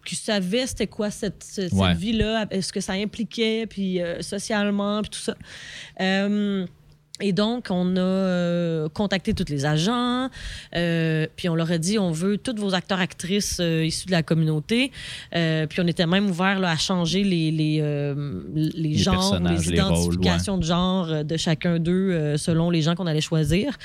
qui 0.06 0.16
savaient 0.16 0.66
c'était 0.66 0.88
quoi 0.88 1.12
cette, 1.12 1.44
ce- 1.44 1.62
cette 1.70 1.74
Ouais. 1.74 1.94
vie-là, 1.94 2.48
ce 2.62 2.72
que 2.74 2.80
ça 2.82 2.94
impliquait, 2.94 3.68
puis 3.68 4.00
socialement, 4.22 5.02
puis 5.02 5.12
tout 5.12 5.20
ça. 5.20 5.36
Et 7.22 7.32
donc, 7.32 7.68
on 7.70 7.96
a 7.96 8.00
euh, 8.00 8.90
contacté 8.90 9.36
tous 9.36 9.46
les 9.48 9.66
agents, 9.66 10.30
euh, 10.76 11.28
puis 11.36 11.48
on 11.48 11.54
leur 11.54 11.72
a 11.72 11.78
dit 11.78 12.00
on 12.00 12.12
veut 12.12 12.40
tous 12.40 12.56
vos 12.56 12.74
acteurs, 12.74 13.00
actrices 13.00 13.60
euh, 13.60 13.86
issus 13.86 14.08
de 14.08 14.12
la 14.12 14.24
communauté. 14.24 14.92
Puis 15.32 15.80
on 15.80 15.86
était 15.88 16.08
même 16.08 16.28
ouvert 16.32 16.60
là, 16.60 16.72
à 16.72 16.76
changer 16.76 17.24
les, 17.24 17.52
les, 17.52 17.80
euh, 17.82 18.42
les, 18.56 18.98
genres, 18.98 19.36
les 19.36 19.50
les 19.50 19.80
rôles, 19.80 19.94
identifications 19.94 20.58
de 20.58 20.64
genre 20.64 21.24
de 21.24 21.38
chacun 21.38 21.78
d'eux 21.78 22.36
selon 22.38 22.72
les 22.72 22.82
gens 22.82 22.96
qu'on 22.96 23.06
allait 23.06 23.22
choisir. 23.22 23.78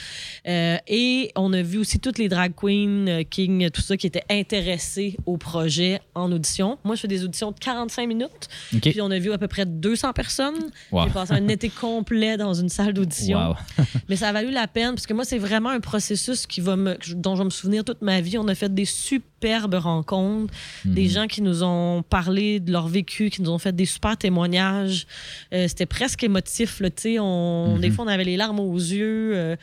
Et 0.46 1.30
on 1.36 1.52
a 1.52 1.60
vu 1.60 1.76
aussi 1.76 2.00
toutes 2.00 2.16
les 2.16 2.30
drag 2.30 2.54
queens, 2.56 3.24
king, 3.28 3.68
tout 3.68 3.82
ça 3.82 3.98
qui 3.98 4.06
étaient 4.06 4.24
intéressés 4.30 5.18
au 5.26 5.36
projet 5.36 6.00
en 6.14 6.32
audition. 6.32 6.78
Moi, 6.82 6.94
je 6.94 7.02
fais 7.02 7.08
des 7.08 7.24
auditions 7.24 7.52
de 7.52 7.58
45 7.58 8.08
minutes, 8.08 8.48
puis 8.80 9.02
on 9.02 9.10
a 9.10 9.18
vu 9.18 9.32
à 9.32 9.38
peu 9.38 9.48
près 9.48 9.66
200 9.66 10.14
personnes. 10.14 10.70
Wow. 10.90 11.04
J'ai 11.04 11.10
passé 11.10 11.32
un 11.34 11.48
été 11.48 11.68
complet 11.68 12.38
dans 12.38 12.54
une 12.54 12.70
salle 12.70 12.94
d'audition. 12.94 13.17
Wow. 13.28 13.54
Mais 14.08 14.16
ça 14.16 14.28
a 14.28 14.32
valu 14.32 14.50
la 14.50 14.66
peine 14.68 14.90
parce 14.94 15.06
que 15.06 15.14
moi, 15.14 15.24
c'est 15.24 15.38
vraiment 15.38 15.70
un 15.70 15.80
processus 15.80 16.46
qui 16.46 16.60
va 16.60 16.76
me, 16.76 16.96
dont 17.14 17.34
je 17.34 17.40
vais 17.40 17.44
me 17.46 17.50
souvenir 17.50 17.84
toute 17.84 18.02
ma 18.02 18.20
vie. 18.20 18.38
On 18.38 18.48
a 18.48 18.54
fait 18.54 18.72
des 18.72 18.84
superbes 18.84 19.74
rencontres, 19.74 20.52
des 20.84 21.04
Mhm. 21.04 21.08
gens 21.10 21.26
qui 21.26 21.42
nous 21.42 21.62
ont 21.62 22.02
parlé 22.02 22.60
de 22.60 22.72
leur 22.72 22.88
vécu, 22.88 23.30
qui 23.30 23.42
nous 23.42 23.50
ont 23.50 23.58
fait 23.58 23.74
des 23.74 23.86
super 23.86 24.16
témoignages. 24.16 25.06
Euh, 25.52 25.66
C'était 25.68 25.86
presque 25.86 26.24
émotif. 26.24 26.80
Là, 26.80 26.90
tu 26.90 27.02
sais. 27.02 27.18
on, 27.18 27.74
Mhm. 27.74 27.80
Des 27.80 27.90
fois, 27.90 28.04
on 28.04 28.08
avait 28.08 28.24
les 28.24 28.36
larmes 28.36 28.60
aux 28.60 28.76
yeux. 28.76 29.32
Euh, 29.34 29.56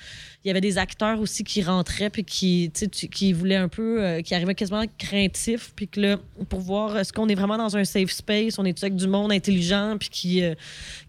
il 0.45 0.49
y 0.49 0.51
avait 0.51 0.61
des 0.61 0.77
acteurs 0.77 1.19
aussi 1.19 1.43
qui 1.43 1.63
rentraient 1.63 2.11
puis 2.11 2.23
qui, 2.23 2.71
qui 3.11 3.33
voulaient 3.33 3.55
un 3.55 3.67
peu, 3.67 4.03
euh, 4.03 4.21
qui 4.21 4.35
arrivaient 4.35 4.53
quasiment 4.53 4.83
craintifs. 4.99 5.73
Puis 5.75 5.87
que 5.87 5.99
là, 5.99 6.17
pour 6.49 6.59
voir 6.61 6.95
est-ce 6.99 7.11
qu'on 7.11 7.27
est 7.27 7.33
vraiment 7.33 7.57
dans 7.57 7.75
un 7.75 7.83
safe 7.83 8.11
space, 8.11 8.59
on 8.59 8.63
est 8.65 8.83
avec 8.83 8.95
du 8.95 9.07
monde 9.07 9.31
intelligent 9.31 9.97
puis 9.99 10.09
qui, 10.09 10.43
euh, 10.43 10.53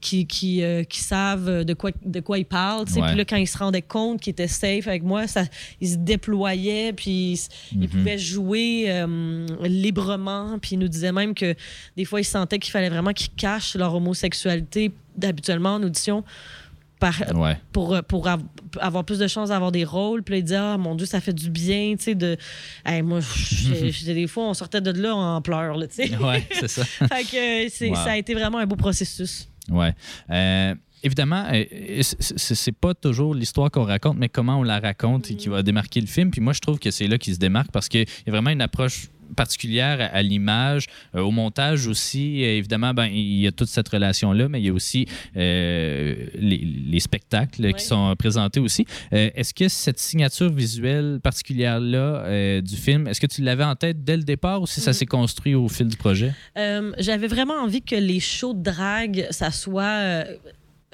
qui, 0.00 0.26
qui, 0.26 0.62
euh, 0.62 0.84
qui 0.84 1.00
savent 1.00 1.64
de 1.66 1.74
quoi, 1.74 1.90
de 2.02 2.20
quoi 2.20 2.38
ils 2.38 2.46
parlent. 2.46 2.86
Puis 2.86 2.98
là, 3.02 3.24
quand 3.26 3.36
ils 3.36 3.46
se 3.46 3.58
rendaient 3.58 3.82
compte 3.82 4.22
qu'ils 4.22 4.30
étaient 4.30 4.48
safe 4.48 4.88
avec 4.88 5.02
moi, 5.02 5.26
ça, 5.26 5.44
ils 5.82 5.90
se 5.90 5.96
déployaient 5.96 6.94
puis 6.94 7.10
ils, 7.34 7.38
ils 7.72 7.78
Mhm. 7.80 7.88
pouvaient 7.88 8.18
jouer 8.18 9.04
librement. 9.62 10.58
Puis 10.60 10.76
ils 10.76 10.78
nous 10.78 10.88
disaient 10.88 11.12
même 11.12 11.34
que 11.34 11.54
des 11.96 12.04
fois, 12.04 12.20
ils 12.20 12.24
sentaient 12.24 12.58
qu'il 12.58 12.70
fallait 12.72 12.88
vraiment 12.88 13.12
qu'ils 13.12 13.32
cachent 13.36 13.74
leur 13.76 13.94
homosexualité 13.94 14.92
habituellement 15.22 15.74
en 15.74 15.82
audition. 15.82 16.24
Par, 16.98 17.14
Ouais. 17.34 17.58
pour, 17.72 17.94
pour 18.08 18.26
av- 18.26 18.42
avoir 18.80 19.04
plus 19.04 19.18
de 19.18 19.26
chances 19.26 19.50
d'avoir 19.50 19.70
des 19.70 19.84
rôles. 19.84 20.22
Puis 20.22 20.36
là, 20.36 20.40
disaient, 20.40 20.56
ah 20.56 20.78
mon 20.78 20.94
Dieu, 20.94 21.04
ça 21.06 21.20
fait 21.20 21.34
du 21.34 21.50
bien, 21.50 21.94
tu 21.98 22.04
sais, 22.04 22.14
de. 22.14 22.36
Hey, 22.86 23.02
moi, 23.02 23.20
des 24.06 24.26
fois, 24.26 24.44
on 24.48 24.54
sortait 24.54 24.80
de 24.80 24.90
là 24.92 25.14
en 25.14 25.42
pleurs, 25.42 25.76
là, 25.76 25.86
tu 25.88 25.94
sais. 26.08 26.16
Ouais, 26.16 26.46
c'est 26.52 26.68
ça. 26.68 26.84
fait 26.84 27.24
que 27.24 27.84
euh, 27.84 27.88
Wow. 27.90 27.94
ça 27.96 28.12
a 28.12 28.16
été 28.16 28.32
vraiment 28.34 28.58
un 28.58 28.66
beau 28.66 28.76
processus. 28.76 29.48
Ouais. 29.68 29.92
Euh, 30.30 30.74
évidemment, 31.02 31.44
euh, 31.52 31.64
c'est 32.00 32.72
pas 32.72 32.94
toujours 32.94 33.34
l'histoire 33.34 33.70
qu'on 33.70 33.84
raconte, 33.84 34.16
mais 34.16 34.28
comment 34.28 34.58
on 34.58 34.62
la 34.62 34.80
raconte 34.80 35.30
et 35.30 35.34
qui 35.36 35.48
va 35.48 35.62
démarquer 35.62 36.00
le 36.00 36.06
film. 36.06 36.30
Puis 36.30 36.40
moi, 36.40 36.52
je 36.52 36.60
trouve 36.60 36.78
que 36.78 36.90
c'est 36.90 37.08
là 37.08 37.18
qu'il 37.18 37.34
se 37.34 37.38
démarque 37.38 37.70
parce 37.72 37.88
qu'il 37.88 38.02
y 38.26 38.28
a 38.28 38.32
vraiment 38.32 38.50
une 38.50 38.62
approche 38.62 39.08
particulière 39.34 40.00
à, 40.00 40.04
à 40.16 40.22
l'image, 40.22 40.86
euh, 41.14 41.20
au 41.20 41.30
montage 41.30 41.86
aussi. 41.86 42.42
Évidemment, 42.42 42.94
ben, 42.94 43.06
il 43.06 43.40
y 43.40 43.46
a 43.46 43.52
toute 43.52 43.68
cette 43.68 43.88
relation-là, 43.88 44.48
mais 44.48 44.60
il 44.60 44.66
y 44.66 44.68
a 44.68 44.72
aussi 44.72 45.06
euh, 45.36 46.14
les, 46.34 46.58
les 46.58 47.00
spectacles 47.00 47.62
Ouais. 47.66 47.72
qui 47.72 47.84
sont 47.84 48.14
présentés 48.18 48.60
aussi. 48.60 48.84
Euh, 49.12 49.30
est-ce 49.34 49.52
que 49.54 49.68
cette 49.68 49.98
signature 49.98 50.52
visuelle 50.52 51.18
particulière-là 51.22 52.60
du 52.60 52.76
film, 52.76 53.06
est-ce 53.08 53.20
que 53.20 53.26
tu 53.26 53.42
l'avais 53.42 53.64
en 53.64 53.74
tête 53.74 54.04
dès 54.04 54.16
le 54.16 54.22
départ 54.22 54.62
ou 54.62 54.66
si 54.66 54.80
ça 54.80 54.90
Mhm. 54.90 54.94
s'est 54.94 55.06
construit 55.06 55.54
au 55.54 55.68
fil 55.68 55.88
du 55.88 55.96
projet? 55.96 56.32
J'avais 56.98 57.26
vraiment 57.26 57.54
envie 57.54 57.82
que 57.82 57.96
les 57.96 58.20
shows 58.20 58.54
de 58.54 58.62
drague, 58.62 59.26
ça 59.30 59.50
soit. 59.50 60.24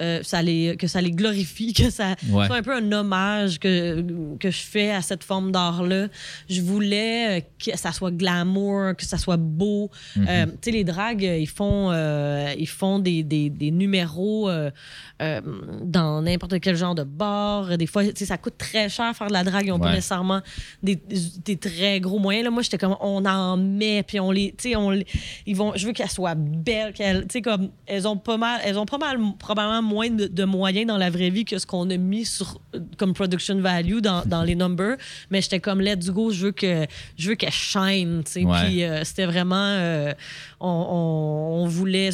Euh, 0.01 0.19
ça 0.23 0.41
les, 0.41 0.75
que 0.77 0.87
ça 0.87 1.01
les 1.01 1.11
glorifie, 1.11 1.73
que 1.81 1.89
ça 1.89 2.15
Ouais. 2.29 2.47
soit 2.47 2.55
un 2.57 2.61
peu 2.63 2.75
un 2.75 2.91
hommage 2.91 3.59
que, 3.59 4.01
que 4.39 4.49
je 4.51 4.61
fais 4.61 4.91
à 4.91 5.01
cette 5.01 5.23
forme 5.23 5.51
d'art-là. 5.51 6.07
Je 6.49 6.61
voulais 6.61 7.39
euh, 7.39 7.41
que 7.63 7.77
ça 7.77 7.91
soit 7.91 8.11
glamour, 8.11 8.95
que 8.97 9.05
ça 9.05 9.17
soit 9.17 9.37
beau. 9.37 9.89
Mhm. 10.15 10.25
Euh, 10.29 10.45
tu 10.45 10.51
sais, 10.63 10.71
les 10.71 10.83
dragues, 10.83 11.21
ils 11.23 11.47
font, 11.47 11.91
euh, 11.91 12.53
ils 12.57 12.67
font 12.67 12.99
des, 12.99 13.23
des, 13.23 13.49
des 13.49 13.71
numéros 13.71 14.49
dans 15.19 16.21
n'importe 16.21 16.59
quel 16.59 16.75
genre 16.75 16.95
de 16.95 17.03
bar. 17.03 17.77
Des 17.77 17.87
fois, 17.87 18.03
tu 18.05 18.11
sais, 18.15 18.25
ça 18.25 18.37
coûte 18.37 18.57
très 18.57 18.89
cher 18.89 19.15
faire 19.15 19.27
de 19.27 19.33
la 19.33 19.43
drague. 19.43 19.65
Ils 19.65 19.69
n'ont 19.69 19.79
pas 19.79 19.91
nécessairement 19.91 20.41
des, 20.81 20.99
des 21.45 21.57
très 21.57 21.99
gros 21.99 22.19
moyens. 22.19 22.45
Là, 22.45 22.51
moi, 22.51 22.61
j'étais 22.61 22.77
comme, 22.77 22.97
on 22.99 23.25
en 23.25 23.57
met, 23.57 24.03
puis 24.03 24.19
on 24.19 24.31
les, 24.31 24.53
tu 24.57 24.69
sais, 24.69 24.75
on 24.75 24.89
les- 24.89 25.05
ils 25.45 25.55
vont, 25.55 25.73
je 25.75 25.85
veux 25.85 25.93
qu'elles 25.93 26.09
soient 26.09 26.35
belles, 26.35 26.93
qu'elles, 26.93 27.21
tu 27.21 27.33
sais, 27.33 27.41
comme, 27.41 27.69
elles 27.85 28.07
ont 28.07 28.17
pas 28.17 28.37
mal, 28.37 28.59
elles 28.63 28.77
ont 28.77 28.85
pas 28.85 28.97
mal, 28.97 29.17
probablement 29.39 29.81
moins 29.93 30.09
de, 30.09 30.27
de 30.27 30.43
moyens 30.43 30.87
dans 30.87 30.97
la 30.97 31.09
vraie 31.09 31.29
vie 31.29 31.45
que 31.45 31.57
ce 31.57 31.65
qu'on 31.65 31.89
a 31.89 31.97
mis 31.97 32.25
sur, 32.25 32.59
comme 32.97 33.13
production 33.13 33.59
value 33.61 33.99
dans, 33.99 34.23
dans 34.25 34.43
les 34.43 34.55
numbers. 34.55 34.97
Mais 35.29 35.41
j'étais 35.41 35.59
comme, 35.59 35.79
let's 35.81 36.09
go, 36.09 36.31
je 36.31 36.47
veux 36.47 36.51
que, 36.51 36.85
je 37.17 37.29
veux 37.29 37.35
qu'elles 37.35 37.51
shine. 37.51 38.23
Puis 38.25 38.83
euh, 38.83 39.03
c'était 39.03 39.25
vraiment, 39.25 39.55
euh, 39.55 40.13
on, 40.63 40.67
on- 40.69 41.63
on 41.63 41.67
voulait 41.67 42.09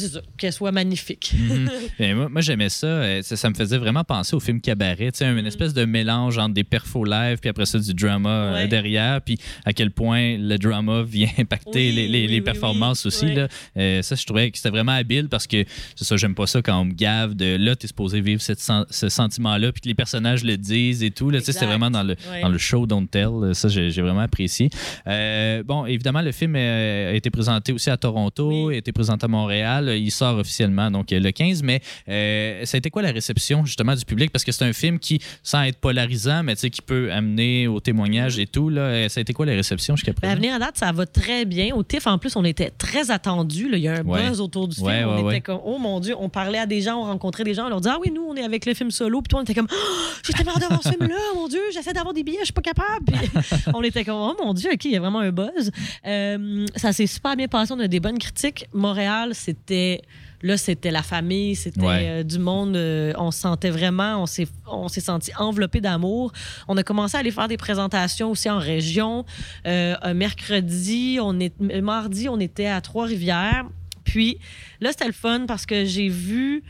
soient 0.50 0.72
magnifiques. 0.72 1.32
Mhm. 1.36 1.70
Mais 1.98 2.14
moi, 2.18 2.28
moi, 2.28 2.40
j'aimais 2.40 2.68
ça. 2.68 2.86
Euh, 2.86 3.22
ça. 3.22 3.36
ça 3.36 3.48
me 3.50 3.54
faisait 3.54 3.78
vraiment 3.78 4.04
penser 4.04 4.34
au 4.36 4.40
film 4.40 4.60
Cabaret. 4.60 5.10
Sais, 5.14 5.26
une 5.26 5.46
espèce 5.46 5.72
de 5.74 5.84
mélange 5.84 6.38
entre 6.38 6.54
des 6.54 6.64
perfos 6.64 7.04
live, 7.04 7.38
puis 7.40 7.48
après 7.50 7.66
ça, 7.66 7.78
du 7.78 7.94
drama 7.94 8.30
euh, 8.30 8.54
Ouais. 8.54 8.68
derrière. 8.68 9.20
Puis 9.22 9.38
à 9.64 9.72
quel 9.72 9.90
point 9.90 10.36
le 10.38 10.56
drama 10.58 11.02
vient 11.06 11.28
impacter 11.38 11.88
Oui, 11.88 11.92
les, 11.92 12.08
les- 12.08 12.20
oui, 12.22 12.26
les 12.28 12.34
oui, 12.36 12.40
performances 12.42 13.04
oui. 13.04 13.08
aussi. 13.08 13.34
Là. 13.34 13.48
Euh, 13.76 14.02
ça, 14.02 14.14
je 14.14 14.24
trouvais 14.26 14.50
que 14.50 14.56
c'était 14.58 14.70
vraiment 14.70 14.92
habile 14.92 15.28
parce 15.28 15.46
que 15.46 15.64
c'est 15.96 16.04
ça, 16.04 16.16
j'aime 16.16 16.34
pas 16.34 16.46
ça 16.46 16.60
quand 16.62 16.78
on 16.80 16.84
me 16.86 16.92
gave 16.92 17.34
de 17.34 17.56
là, 17.56 17.76
tu 17.76 17.86
es 17.86 17.88
supposé 17.88 18.20
vivre 18.20 18.40
cette 18.42 18.60
ce 18.90 19.08
sentiment-là, 19.08 19.72
puis 19.72 19.80
que 19.82 19.88
les 19.88 19.94
personnages 19.94 20.44
le 20.44 20.56
disent 20.56 21.02
et 21.02 21.10
tout. 21.10 21.30
C'était 21.40 21.66
vraiment 21.66 21.90
dans 21.90 22.02
le, 22.02 22.16
dans 22.42 22.48
le 22.48 22.58
show 22.58 22.86
Don't 22.86 23.06
Tell. 23.08 23.54
Ça, 23.54 23.68
j'ai 23.68 23.90
vraiment 24.02 24.20
apprécié. 24.20 24.70
Euh, 25.06 25.62
bon, 25.62 25.86
évidemment, 25.86 26.20
le 26.22 26.32
film 26.32 26.54
a 26.56 27.12
été 27.12 27.30
présenté 27.30 27.72
aussi 27.72 27.90
à 27.90 27.96
Toronto, 27.96 28.39
Oui. 28.48 28.74
a 28.74 28.78
été 28.78 28.92
présenté 28.92 29.24
à 29.24 29.28
Montréal. 29.28 29.88
Il 29.96 30.10
sort 30.10 30.38
officiellement 30.38 30.90
donc 30.90 31.12
euh, 31.12 31.20
le 31.20 31.30
15, 31.32 31.62
mais 31.62 31.80
euh, 32.08 32.64
ça 32.64 32.76
a 32.76 32.78
été 32.78 32.90
quoi 32.90 33.02
la 33.02 33.12
réception 33.12 33.64
justement 33.64 33.94
du 33.94 34.04
public? 34.04 34.30
Parce 34.30 34.44
que 34.44 34.52
c'est 34.52 34.64
un 34.64 34.72
film 34.72 34.98
qui, 34.98 35.20
sans 35.42 35.62
être 35.62 35.78
polarisant, 35.78 36.42
mais 36.42 36.54
qui 36.56 36.82
peut 36.82 37.10
amener 37.12 37.66
au 37.68 37.80
témoignage 37.80 38.38
et 38.38 38.46
tout. 38.46 38.68
Là, 38.68 38.80
Euh, 38.82 39.08
ça 39.08 39.20
a 39.20 39.22
été 39.22 39.32
quoi 39.32 39.46
la 39.46 39.52
réception 39.52 39.96
jusqu'à 39.96 40.12
Ben, 40.12 40.16
à 40.18 40.20
présent? 40.20 40.36
venir 40.36 40.54
à 40.54 40.58
date, 40.58 40.76
ça 40.78 40.90
va 40.92 41.06
très 41.06 41.44
bien. 41.44 41.74
Au 41.74 41.82
TIFF, 41.82 42.06
en 42.06 42.18
plus, 42.18 42.36
on 42.36 42.44
était 42.44 42.70
très 42.70 43.10
attendus. 43.10 43.68
là. 43.68 43.76
Il 43.76 43.82
y 43.82 43.88
a 43.88 43.94
un 44.00 44.04
Ouais. 44.04 44.28
buzz 44.28 44.40
autour 44.40 44.68
du 44.68 44.74
film. 44.76 44.86
Ouais, 44.88 45.04
on 45.04 45.24
ouais, 45.26 45.32
était 45.36 45.40
comme, 45.42 45.60
oh 45.64 45.78
mon 45.78 46.00
Dieu, 46.00 46.14
on 46.18 46.28
parlait 46.28 46.58
à 46.58 46.66
des 46.66 46.80
gens, 46.80 46.96
on 47.00 47.04
rencontrait 47.04 47.44
des 47.44 47.54
gens, 47.54 47.66
on 47.66 47.68
leur 47.68 47.80
disait, 47.80 47.94
ah 47.94 47.98
oui, 48.00 48.10
nous, 48.14 48.22
on 48.28 48.34
est 48.36 48.42
avec 48.42 48.66
le 48.66 48.74
film 48.74 48.90
solo. 48.90 49.20
Puis 49.22 49.28
toi, 49.28 49.40
on 49.40 49.42
était 49.42 49.54
comme, 49.54 49.68
oh, 49.70 49.76
j'ai 50.24 50.32
tellement 50.32 50.52
hâte 50.52 50.62
de 50.62 50.66
voir 50.66 50.82
ce 50.82 50.88
film-là, 50.90 51.16
mon 51.34 51.48
Dieu, 51.48 51.60
j'essaie 51.72 51.92
d'avoir 51.92 52.14
des 52.14 52.22
billets, 52.22 52.38
je 52.40 52.44
suis 52.46 52.52
pas 52.52 52.62
capable. 52.62 53.04
Puis 53.06 53.30
on 53.74 53.82
était 53.82 54.04
comme, 54.04 54.16
oh 54.16 54.36
mon 54.42 54.54
Dieu, 54.54 54.70
OK, 54.72 54.84
il 54.84 54.92
y 54.92 54.96
a 54.96 55.00
vraiment 55.00 55.20
un 55.20 55.30
buzz. 55.32 55.70
Euh, 56.06 56.66
ça 56.76 56.92
s'est 56.92 57.06
super 57.06 57.36
bien 57.36 57.48
passé, 57.48 57.72
on 57.72 57.80
a 57.80 57.88
des 57.88 58.00
bonnes 58.00 58.18
critiques. 58.20 58.66
Montréal, 58.72 59.34
c'était. 59.34 60.02
Là, 60.42 60.56
c'était 60.56 60.90
la 60.90 61.02
famille, 61.02 61.54
c'était 61.54 61.82
Ouais. 61.82 62.06
euh, 62.08 62.22
du 62.22 62.38
monde. 62.38 62.74
euh, 62.74 63.12
on 63.18 63.30
se 63.30 63.40
sentait 63.40 63.68
vraiment, 63.68 64.22
on 64.22 64.26
s'est, 64.26 64.48
on 64.66 64.88
s'est 64.88 65.02
senti 65.02 65.30
enveloppé 65.38 65.82
d'amour. 65.82 66.32
On 66.66 66.78
a 66.78 66.82
commencé 66.82 67.14
à 67.18 67.20
aller 67.20 67.30
faire 67.30 67.46
des 67.46 67.58
présentations 67.58 68.30
aussi 68.30 68.48
en 68.48 68.58
région. 68.58 69.26
Euh, 69.66 69.96
un 70.00 70.14
mercredi, 70.14 71.18
on 71.20 71.38
est, 71.38 71.52
mardi, 71.82 72.30
on 72.30 72.40
était 72.40 72.68
à 72.68 72.80
Trois-Rivières. 72.80 73.66
Puis 74.04 74.38
là, 74.80 74.92
c'était 74.92 75.06
le 75.06 75.12
fun 75.12 75.44
parce 75.46 75.66
que 75.66 75.84
j'ai 75.84 76.08
vu. 76.08 76.62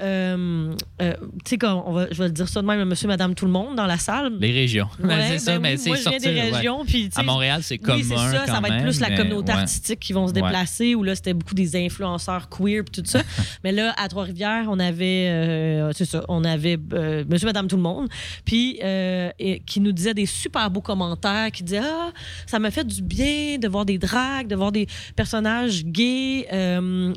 Euh, 0.00 0.72
euh, 1.02 1.12
tu 1.44 1.50
sais, 1.50 1.58
comme 1.58 1.82
on 1.84 1.92
va, 1.92 2.06
je 2.10 2.22
vais 2.22 2.30
dire 2.30 2.48
ça 2.48 2.60
de 2.62 2.66
même, 2.66 2.82
monsieur, 2.88 3.08
madame, 3.08 3.34
tout 3.34 3.44
le 3.46 3.50
monde 3.50 3.76
dans 3.76 3.86
la 3.86 3.98
salle. 3.98 4.32
Les 4.40 4.52
régions. 4.52 4.88
Ouais, 5.02 5.08
Ben, 5.18 5.22
c'est 5.22 5.30
ben 5.32 5.38
ça, 5.38 5.52
oui, 5.54 5.58
mais 5.62 5.76
c'est 5.76 5.88
moi, 5.90 5.96
je 5.96 6.02
viens 6.02 6.12
sortir, 6.12 6.32
des 6.32 6.36
ouais. 6.40 6.50
régions. 6.50 6.84
Puis, 6.86 7.10
À 7.16 7.22
Montréal, 7.22 7.60
c'est 7.62 7.78
commun 7.78 7.98
oui, 7.98 8.04
c'est 8.04 8.16
ça. 8.16 8.46
Ça 8.46 8.60
va 8.60 8.68
être 8.68 8.82
plus 8.82 9.00
la 9.00 9.16
communauté 9.16 9.52
ouais. 9.52 9.58
artistique 9.58 10.00
qui 10.00 10.12
vont 10.12 10.28
se 10.28 10.32
déplacer, 10.32 10.94
où 10.94 11.02
là, 11.02 11.14
c'était 11.14 11.34
beaucoup 11.34 11.54
des 11.54 11.76
influenceurs 11.76 12.48
queer 12.48 12.82
puis 12.84 13.02
tout 13.02 13.08
ça. 13.08 13.20
Mais 13.64 13.72
là, 13.72 13.94
à 13.96 14.08
Trois-Rivières, 14.08 14.66
on 14.68 14.78
avait, 14.78 15.28
euh, 15.28 15.92
c'est 15.92 16.04
ça, 16.04 16.24
on 16.28 16.44
avait 16.44 16.78
euh, 16.92 17.24
monsieur, 17.28 17.46
madame, 17.46 17.66
tout 17.68 17.76
le 17.76 17.82
monde, 17.82 18.08
puis 18.44 18.78
et- 18.80 19.62
qui 19.66 19.80
nous 19.80 19.92
disait 19.92 20.14
des 20.14 20.26
super 20.26 20.70
beaux 20.70 20.80
commentaires, 20.80 21.50
qui 21.50 21.62
disaient 21.62 21.80
Ah, 21.82 22.10
ça 22.46 22.58
m'a 22.58 22.70
fait 22.70 22.86
du 22.86 23.02
bien 23.02 23.58
de 23.58 23.68
voir 23.68 23.84
des 23.84 23.98
dragues, 23.98 24.46
de 24.46 24.56
voir 24.56 24.72
des 24.72 24.86
personnages 25.16 25.84
gays 25.84 26.46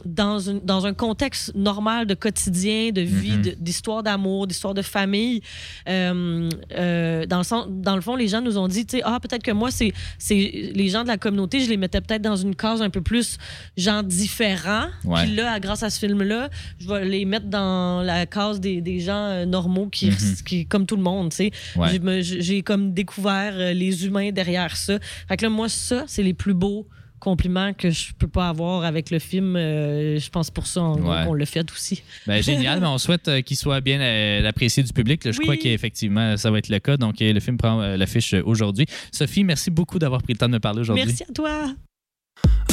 dans, 0.05 0.39
une, 0.39 0.59
dans 0.59 0.85
un 0.85 0.93
contexte 0.93 1.53
normal 1.55 2.05
de 2.05 2.13
quotidien, 2.13 2.70
de 2.91 3.01
vie, 3.01 3.37
de- 3.37 3.55
d'histoire 3.59 4.03
d'amour, 4.03 4.47
d'histoire 4.47 4.73
de 4.73 4.81
famille. 4.81 5.41
Euh, 5.89 6.49
euh, 6.77 7.25
dans, 7.25 7.37
le 7.39 7.43
sens, 7.43 7.65
dans 7.69 7.95
le 7.95 8.01
fond, 8.01 8.15
les 8.15 8.27
gens 8.27 8.41
nous 8.41 8.57
ont 8.57 8.67
dit, 8.67 8.85
tu 8.85 8.97
sais, 8.97 9.03
ah, 9.05 9.19
peut-être 9.19 9.43
que 9.43 9.51
moi, 9.51 9.69
c'est 9.71 9.91
les 10.29 10.89
gens 10.89 11.03
de 11.03 11.07
la 11.07 11.17
communauté, 11.17 11.59
je 11.61 11.69
les 11.69 11.77
mettais 11.77 12.01
peut-être 12.01 12.21
dans 12.21 12.35
une 12.35 12.55
case 12.55 12.81
un 12.81 12.89
peu 12.89 13.01
plus 13.01 13.37
gens 13.77 14.03
différents. 14.03 14.87
Ouais. 15.03 15.23
Puis 15.23 15.35
là, 15.35 15.59
grâce 15.59 15.83
à 15.83 15.89
ce 15.89 15.99
film-là, 15.99 16.49
je 16.79 16.87
vais 16.87 17.05
les 17.05 17.25
mettre 17.25 17.47
dans 17.47 18.01
la 18.01 18.25
case 18.25 18.59
des, 18.59 18.81
des 18.81 18.99
gens 18.99 19.25
euh, 19.27 19.45
normaux 19.45 19.87
qui, 19.87 20.07
Mhm. 20.07 20.35
qui, 20.45 20.65
comme 20.65 20.85
tout 20.85 20.95
le 20.95 21.03
monde, 21.03 21.29
tu 21.31 21.37
sais. 21.37 21.51
Ouais. 21.75 21.89
J'ai 21.91 21.99
me- 21.99 22.21
J'ai 22.21 22.61
comme 22.61 22.93
découvert 22.93 23.73
les 23.73 24.05
humains 24.05 24.31
derrière 24.31 24.75
ça. 24.77 24.97
Fait 25.27 25.37
que 25.37 25.43
là, 25.45 25.49
moi, 25.49 25.69
ça, 25.69 26.03
c'est 26.07 26.23
les 26.23 26.33
plus 26.33 26.53
beaux 26.53 26.85
compliments 27.21 27.71
que 27.73 27.89
je 27.89 28.11
peux 28.17 28.27
pas 28.27 28.49
avoir 28.49 28.83
avec 28.83 29.09
le 29.11 29.19
film. 29.19 29.55
Euh, 29.55 30.19
je 30.19 30.29
pense 30.29 30.51
pour 30.51 30.67
ça, 30.67 30.81
on, 30.81 30.95
Ouais. 31.01 31.23
on 31.27 31.33
l'a 31.33 31.45
fait 31.45 31.71
aussi. 31.71 32.03
Ben, 32.27 32.43
génial, 32.43 32.81
mais 32.81 32.87
on 32.87 32.97
souhaite 32.97 33.27
euh, 33.29 33.41
qu'il 33.41 33.55
soit 33.55 33.79
bien 33.79 34.01
euh, 34.01 34.45
apprécié 34.45 34.83
du 34.83 34.91
public. 34.91 35.23
là. 35.23 35.31
je 35.31 35.37
Oui. 35.37 35.45
crois 35.45 35.55
qu'effectivement, 35.57 36.35
ça 36.35 36.51
va 36.51 36.57
être 36.57 36.67
le 36.69 36.79
cas. 36.79 36.97
Donc, 36.97 37.15
le 37.21 37.39
film 37.39 37.55
prend 37.57 37.79
euh, 37.81 37.95
l'affiche 37.95 38.33
aujourd'hui. 38.33 38.85
Sophie, 39.13 39.43
merci 39.45 39.71
beaucoup 39.71 39.99
d'avoir 39.99 40.21
pris 40.21 40.33
le 40.33 40.37
temps 40.39 40.47
de 40.49 40.53
me 40.53 40.59
parler 40.59 40.81
aujourd'hui. 40.81 41.05
Merci 41.05 41.23
à 41.23 41.33
toi. 41.33 41.73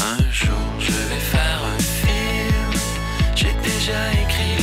Un 0.00 0.32
jour 0.32 0.50
je 0.80 0.92
vais 0.92 1.20
faire 1.20 1.60
un 1.64 1.78
film. 1.78 2.80
J'ai 3.36 3.52
déjà 3.62 4.12
écrit 4.12 4.57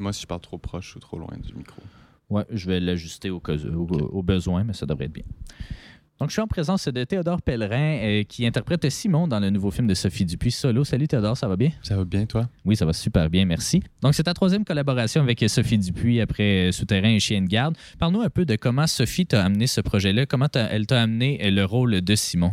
Dis-moi 0.00 0.14
si 0.14 0.22
je 0.22 0.26
parle 0.26 0.40
trop 0.40 0.56
proche 0.56 0.96
ou 0.96 0.98
trop 0.98 1.18
loin 1.18 1.36
du 1.46 1.52
micro. 1.54 1.82
Ouais, 2.30 2.46
je 2.50 2.66
vais 2.66 2.80
l'ajuster 2.80 3.28
au, 3.28 3.38
cas- 3.38 3.52
au, 3.52 3.86
au 3.86 4.22
besoin, 4.22 4.64
mais 4.64 4.72
ça 4.72 4.86
devrait 4.86 5.04
être 5.04 5.12
bien. 5.12 5.24
Donc, 6.18 6.30
je 6.30 6.32
suis 6.32 6.40
en 6.40 6.46
présence 6.46 6.88
de 6.88 7.04
Théodore 7.04 7.42
Pellerin 7.42 7.98
euh, 7.98 8.22
qui 8.22 8.46
interprète 8.46 8.88
Simon 8.88 9.28
dans 9.28 9.40
le 9.40 9.50
nouveau 9.50 9.70
film 9.70 9.86
de 9.86 9.92
Sophie 9.92 10.24
Dupuis 10.24 10.52
solo. 10.52 10.84
Salut 10.84 11.06
Théodore, 11.06 11.36
ça 11.36 11.48
va 11.48 11.56
bien? 11.56 11.72
Ça 11.82 11.96
va 11.98 12.06
bien, 12.06 12.24
toi? 12.24 12.48
Oui, 12.64 12.76
ça 12.76 12.86
va 12.86 12.94
super 12.94 13.28
bien, 13.28 13.44
merci. 13.44 13.82
Donc, 14.00 14.14
c'est 14.14 14.22
ta 14.22 14.32
troisième 14.32 14.64
collaboration 14.64 15.20
avec 15.20 15.44
Sophie 15.48 15.76
Dupuis 15.76 16.18
après 16.22 16.68
euh, 16.68 16.72
Souterrain 16.72 17.10
et 17.10 17.20
Chien 17.20 17.42
de 17.42 17.46
garde. 17.48 17.76
Parle-nous 17.98 18.22
un 18.22 18.30
peu 18.30 18.46
de 18.46 18.56
comment 18.56 18.86
Sophie 18.86 19.26
t'a 19.26 19.44
amené 19.44 19.66
ce 19.66 19.82
projet-là, 19.82 20.24
comment 20.24 20.48
elle 20.54 20.86
t'a 20.86 21.02
amené 21.02 21.44
euh, 21.44 21.50
le 21.50 21.64
rôle 21.66 22.00
de 22.00 22.14
Simon? 22.14 22.52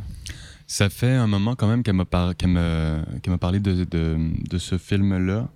Ça 0.65 0.89
fait 0.89 1.13
un 1.13 1.27
moment 1.27 1.55
quand 1.55 1.67
même 1.69 1.81
qu'elle 1.83 1.95
m'a 1.95 2.03
par- 2.03 2.35
qu'elle 2.35 2.49
me- 2.49 3.01
qu'elle 3.23 3.31
m'a 3.31 3.37
parlé 3.37 3.61
de, 3.61 3.85
de- 3.85 4.17
de 4.49 4.57
ce 4.57 4.77
film-là. 4.77 5.47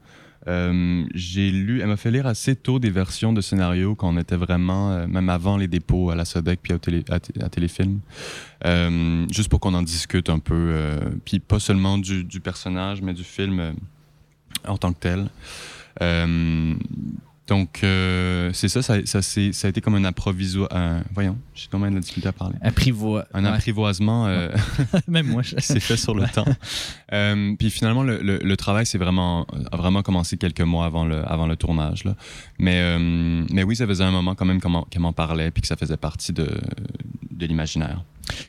Euh, 0.47 1.05
j'ai 1.13 1.51
lu, 1.51 1.81
elle 1.81 1.87
m'a 1.87 1.97
fait 1.97 2.09
lire 2.11 2.25
assez 2.25 2.55
tôt 2.55 2.79
des 2.79 2.89
versions 2.89 3.31
de 3.31 3.41
scénarios 3.41 3.93
quand 3.95 4.09
on 4.13 4.17
était 4.17 4.35
vraiment, 4.35 4.91
euh, 4.91 5.07
même 5.07 5.29
avant 5.29 5.55
les 5.55 5.67
dépôts 5.67 6.09
à 6.09 6.15
la 6.15 6.25
Sodec 6.25 6.59
puis 6.63 6.77
télé, 6.79 7.03
à, 7.09 7.19
T- 7.19 7.41
à 7.43 7.49
Téléfilm, 7.49 7.99
Euh, 8.65 9.25
juste 9.31 9.49
pour 9.49 9.59
qu'on 9.59 9.73
en 9.73 9.81
discute 9.83 10.29
un 10.29 10.39
peu, 10.39 10.75
puis 11.25 11.39
pas 11.39 11.59
seulement 11.59 11.97
du, 11.97 12.25
personnage, 12.39 13.01
mais 13.01 13.13
du 13.13 13.23
film 13.23 13.73
en 14.67 14.77
tant 14.77 14.93
que 14.93 14.99
tel. 14.99 15.29
Donc, 17.51 17.81
euh, 17.83 18.49
c'est 18.53 18.69
ça, 18.69 18.81
ça, 18.81 18.95
ça, 19.05 19.21
s'est- 19.21 19.51
ça 19.51 19.67
a 19.67 19.69
été 19.71 19.81
comme 19.81 19.95
un 19.95 20.05
approvisoire. 20.05 20.69
Voyons, 21.13 21.37
j'ai 21.53 21.67
quand 21.69 21.79
même 21.79 21.89
de 21.89 21.95
la 21.95 21.99
difficulté 22.01 22.29
à 22.29 22.31
parler. 22.31 22.55
Apprivois. 22.61 23.25
Un 23.33 23.43
Ouais. 23.43 23.49
apprivoisement. 23.49 24.25
euh, 24.27 24.47
Même 25.09 25.27
moi. 25.27 25.41
je- 25.41 25.55
s'est 25.59 25.81
fait 25.81 25.97
sur 25.97 26.15
le 26.15 26.25
temps. 26.29 26.45
Euh, 27.11 27.53
puis 27.59 27.69
finalement, 27.69 28.03
le, 28.03 28.21
le- 28.21 28.37
le 28.41 28.55
travail 28.57 28.85
c'est 28.85 28.97
vraiment, 28.97 29.45
a 29.69 29.75
vraiment 29.75 30.01
commencé 30.01 30.37
quelques 30.37 30.61
mois 30.61 30.85
avant 30.85 31.03
le, 31.03 31.29
avant 31.29 31.45
le 31.45 31.57
tournage. 31.57 32.05
Là. 32.05 32.15
Mais, 32.57 32.97
mais 32.97 33.63
oui, 33.63 33.75
ça 33.75 33.85
faisait 33.85 34.05
un 34.05 34.11
moment 34.11 34.33
quand 34.33 34.45
même 34.45 34.61
qu'elle 34.61 35.01
m'en- 35.01 35.11
parlait, 35.13 35.51
puis 35.51 35.59
que 35.61 35.67
ça 35.67 35.75
faisait 35.75 35.97
partie 35.97 36.31
de, 36.31 36.47
de 37.31 37.45
l'imaginaire. 37.45 38.01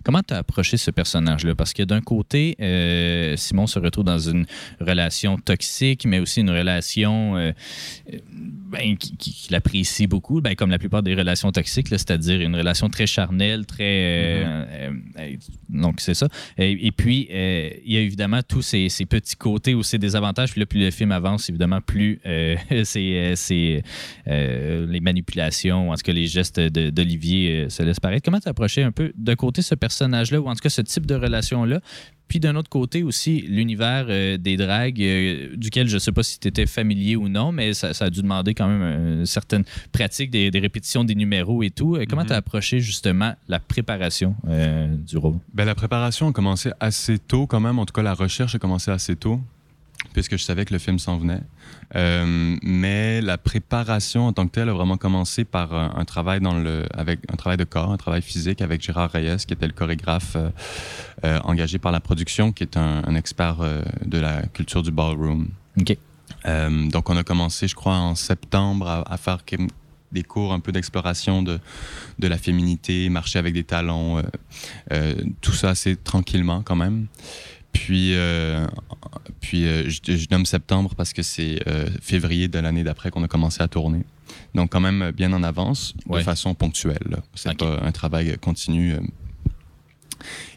Comment 0.05 0.23
tu 0.27 0.35
as 0.35 0.39
approché 0.39 0.77
ce 0.77 0.91
personnage-là? 0.91 1.55
Parce 1.55 1.73
que 1.73 1.83
d'un 1.83 2.01
côté, 2.01 2.57
euh, 2.61 3.37
Simon 3.37 3.67
se 3.67 3.79
retrouve 3.79 4.05
dans 4.05 4.19
une 4.19 4.47
relation 4.81 5.37
toxique, 5.39 6.05
mais 6.07 6.19
aussi 6.19 6.41
une 6.41 6.51
relation 6.51 7.37
euh, 7.37 7.53
euh, 8.13 8.19
ben, 8.71 8.97
qui- 8.97 9.17
qui- 9.17 9.33
qu'il 9.33 9.55
apprécie 9.55 10.07
beaucoup, 10.07 10.41
ben, 10.41 10.55
comme 10.55 10.71
la 10.71 10.79
plupart 10.79 11.03
des 11.03 11.15
relations 11.15 11.53
toxiques, 11.53 11.89
c'est-à-dire 11.89 12.41
une 12.41 12.57
relation 12.57 12.89
très 12.89 13.07
charnelle, 13.07 13.67
très... 13.67 13.85
euh, 14.45 14.91
euh, 15.19 15.37
donc, 15.69 16.01
c'est 16.01 16.15
ça. 16.15 16.29
Et, 16.59 16.87
et 16.87 16.93
puis, 16.93 17.29
il 17.31 17.93
y 17.93 17.97
a 17.97 18.01
évidemment 18.01 18.41
tous 18.47 18.63
ces, 18.63 18.89
ces 18.89 19.07
petits 19.07 19.37
côtés 19.37 19.75
ou 19.75 19.83
ces 19.83 19.99
désavantages. 19.99 20.51
Puis 20.53 20.61
là, 20.61 20.67
plus 20.67 20.81
le 20.81 20.91
film 20.91 21.13
avance, 21.13 21.49
évidemment, 21.49 21.81
plus 21.81 22.21
c'est, 22.85 23.83
les 24.27 25.01
manipulations, 25.01 25.91
en 25.91 25.95
tout 25.95 26.03
cas 26.03 26.13
les 26.13 26.27
gestes 26.27 26.61
d'Olivier 26.61 27.67
se 27.69 27.83
laissent 27.83 28.01
paraître. 28.01 28.25
Comment 28.25 28.41
tu 28.41 28.49
approché 28.49 28.83
un 28.83 28.93
peu 28.93 29.13
d'un 29.17 29.35
côté 29.37 29.63
ce 29.63 29.72
personnage-là, 29.75 30.41
ou 30.41 30.49
en 30.49 30.55
tout 30.55 30.61
cas 30.63 30.71
ce 30.71 30.81
type 30.83 31.07
de 31.07 31.15
relation-là, 31.15 31.81
puis 32.29 32.41
d'un 32.41 32.57
autre 32.57 32.71
côté 32.71 33.03
aussi 33.03 33.43
l'univers 33.43 34.07
euh, 34.09 34.39
des 34.39 34.57
dragues, 34.57 35.03
euh, 35.03 35.55
duquel 35.57 35.87
je 35.89 35.95
ne 35.95 35.99
sais 35.99 36.13
pas 36.13 36.23
si 36.23 36.41
tu 36.41 36.49
étais 36.49 36.65
familier 36.65 37.15
ou 37.17 37.29
non, 37.29 37.53
mais 37.53 37.75
ça, 37.75 37.93
ça 37.93 38.07
a 38.07 38.11
dû 38.11 38.23
demander 38.23 38.55
quand 38.55 38.69
même 38.69 39.19
une 39.21 39.27
certaine 39.27 39.65
pratique, 39.93 40.31
des, 40.31 40.51
des 40.51 40.59
répétitions 40.59 41.05
des 41.05 41.15
numéros 41.15 41.63
et 41.63 41.69
tout. 41.71 41.97
Euh, 41.97 42.05
Comment 42.09 42.23
Mhm. 42.23 42.29
tu 42.29 42.33
as 42.33 42.37
approché 42.37 42.81
justement 42.81 43.35
la 43.49 43.59
préparation 43.61 44.35
euh, 44.49 44.87
du 44.97 45.19
rôle? 45.19 45.35
Ben, 45.53 45.65
la 45.67 45.75
préparation 45.75 46.29
a 46.29 46.33
commencé 46.33 46.71
assez 46.81 47.19
tôt 47.19 47.47
quand 47.47 47.61
même, 47.61 47.79
en 47.79 47.85
tout 47.85 47.93
cas 47.93 48.03
la 48.03 48.15
recherche 48.15 48.55
a 48.55 48.59
commencé 48.59 48.91
assez 48.91 49.15
tôt, 49.17 49.39
puisque 50.13 50.37
je 50.37 50.43
savais 50.43 50.65
que 50.65 50.73
le 50.73 50.79
film 50.79 50.99
s'en 50.99 51.17
venait. 51.17 51.41
Euh, 51.95 52.57
mais 52.63 53.21
la 53.21 53.39
préparation 53.39 54.27
en 54.27 54.33
tant 54.33 54.47
que 54.47 54.53
telle 54.53 54.69
a 54.69 54.73
vraiment 54.73 54.97
commencé 54.97 55.45
par 55.45 55.75
un, 55.75 55.95
un 55.97 56.05
travail 56.05 56.41
dans 56.41 56.59
le, 56.59 56.87
avec 56.95 57.21
un 57.33 57.37
travail 57.37 57.57
de 57.57 57.65
corps, 57.65 57.93
un 57.93 57.97
travail 57.97 58.23
physique 58.23 58.63
avec 58.63 58.83
Gérard 58.83 59.11
Reyes, 59.11 59.45
qui 59.47 59.55
était 59.55 59.67
le 59.67 59.73
chorégraphe 59.73 60.37
euh, 60.37 60.51
euh, 61.25 61.39
engagé 61.45 61.79
par 61.79 61.93
la 61.93 62.01
production, 62.01 62.53
qui 62.53 62.63
est 62.65 62.77
un, 62.77 63.03
un 63.07 63.15
expert 63.15 63.59
euh, 63.61 63.83
de 64.05 64.19
la 64.19 64.43
culture 64.43 64.83
du 64.83 64.91
ballroom. 64.91 65.49
Euh, 66.47 66.89
donc, 66.89 67.09
on 67.09 67.17
a 67.17 67.23
commencé, 67.23 67.69
je 67.69 67.75
crois, 67.75 67.97
en 67.97 68.15
septembre 68.15 68.89
à, 68.89 69.13
à 69.13 69.17
faire 69.17 69.39
des 70.11 70.23
cours 70.23 70.53
un 70.53 70.61
peu 70.61 70.73
d'exploration 70.73 71.43
de, 71.43 71.59
de 72.19 72.29
la 72.29 72.37
féminité, 72.37 73.09
marcher 73.09 73.39
avec 73.39 73.55
des 73.55 73.65
talons, 73.65 74.19
euh, 74.19 74.23
euh, 74.93 75.15
tout 75.41 75.53
ça 75.53 75.71
assez 75.71 75.97
tranquillement 75.97 76.63
quand 76.63 76.77
même. 76.77 77.07
Puis, 77.73 78.15
euh, 78.15 78.67
puis 79.41 79.65
euh, 79.67 79.89
je, 79.89 80.17
je 80.17 80.27
nomme 80.31 80.45
septembre 80.47 80.95
parce 80.97 81.13
que 81.13 81.23
c'est 81.23 81.61
euh, 81.67 81.87
février 82.01 82.49
de 82.49 82.59
l'année 82.59 82.85
d'après 82.85 83.11
qu'on 83.11 83.23
a 83.25 83.29
commencé 83.29 83.63
à 83.63 83.69
tourner. 83.69 84.05
Donc, 84.55 84.71
quand 84.71 84.81
même 84.81 85.11
bien 85.13 85.33
en 85.33 85.43
avance, 85.43 85.95
Ouais. 86.07 86.19
de 86.21 86.25
façon 86.25 86.55
ponctuelle. 86.55 87.19
C'est 87.35 87.51
Ok. 87.51 87.59
pas 87.59 87.81
un 87.83 87.93
travail 87.93 88.37
continu. 88.41 88.95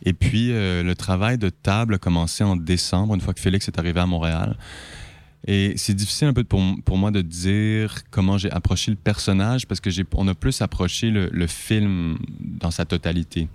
Et 0.04 0.14
puis, 0.14 0.50
le 0.50 0.94
travail 0.94 1.38
de 1.38 1.50
table 1.50 1.96
a 1.96 1.98
commencé 1.98 2.44
en 2.44 2.56
décembre, 2.56 3.16
une 3.16 3.22
fois 3.22 3.34
que 3.34 3.40
Félix 3.40 3.68
est 3.68 3.80
arrivé 3.80 4.00
à 4.00 4.06
Montréal. 4.06 4.58
Et 5.48 5.74
c'est 5.78 5.94
difficile 5.94 6.28
un 6.28 6.34
peu 6.34 6.44
pour, 6.44 6.62
pour 6.84 6.98
moi 6.98 7.12
de 7.12 7.22
dire 7.22 8.02
comment 8.10 8.38
j'ai 8.38 8.52
approché 8.52 8.92
le 8.92 8.98
personnage 8.98 9.68
parce 9.68 9.80
que 9.80 9.90
j'ai 9.90 10.04
on 10.14 10.28
a 10.28 10.34
plus 10.34 10.62
approché 10.62 11.12
le, 11.12 11.30
le 11.32 11.48
film 11.48 12.18
dans 12.40 12.72
sa 12.72 12.86
totalité. 12.86 13.48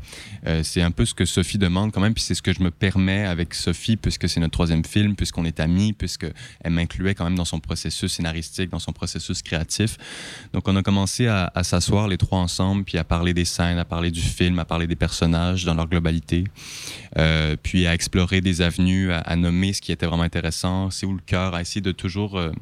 Euh, 0.46 0.62
c'est 0.62 0.82
un 0.82 0.90
peu 0.90 1.04
ce 1.04 1.14
que 1.14 1.24
Sophie 1.24 1.58
demande 1.58 1.90
quand 1.92 2.00
même, 2.00 2.14
puis 2.14 2.22
c'est 2.22 2.34
ce 2.34 2.42
que 2.42 2.52
je 2.52 2.62
me 2.62 2.70
permets 2.70 3.24
avec 3.24 3.54
Sophie 3.54 3.96
puisque 3.96 4.28
c'est 4.28 4.40
notre 4.40 4.52
troisième 4.52 4.84
film, 4.84 5.16
puisqu'on 5.16 5.44
est 5.44 5.58
amis, 5.58 5.92
puisque 5.92 6.26
elle 6.62 6.72
m'incluait 6.72 7.14
quand 7.14 7.24
même 7.24 7.36
dans 7.36 7.44
son 7.44 7.60
processus 7.60 8.12
scénaristique, 8.12 8.70
dans 8.70 8.78
son 8.78 8.92
processus 8.92 9.42
créatif. 9.42 9.96
Donc 10.52 10.68
on 10.68 10.76
a 10.76 10.82
commencé 10.82 11.26
à, 11.26 11.50
s'asseoir 11.62 12.08
les 12.08 12.16
trois 12.16 12.38
ensemble, 12.38 12.84
puis 12.84 12.98
à 12.98 13.04
parler 13.04 13.34
des 13.34 13.44
scènes, 13.44 13.78
à 13.78 13.84
parler 13.84 14.10
du 14.10 14.20
film, 14.20 14.58
à 14.58 14.64
parler 14.64 14.86
des 14.86 14.96
personnages 14.96 15.64
dans 15.64 15.74
leur 15.74 15.88
globalité, 15.88 16.44
Euh, 17.18 17.56
puis 17.60 17.88
à 17.88 17.92
explorer 17.92 18.40
des 18.40 18.62
avenues, 18.62 19.10
à, 19.12 19.18
à 19.18 19.34
nommer 19.34 19.72
ce 19.72 19.80
qui 19.80 19.90
était 19.90 20.06
vraiment 20.06 20.22
intéressant, 20.22 20.90
c'est 20.90 21.06
où 21.06 21.12
le 21.12 21.22
cœur, 21.26 21.56
à 21.56 21.60
essayer 21.60 21.79
de 21.80 21.92
toujours 21.92 22.38
euh, 22.38 22.52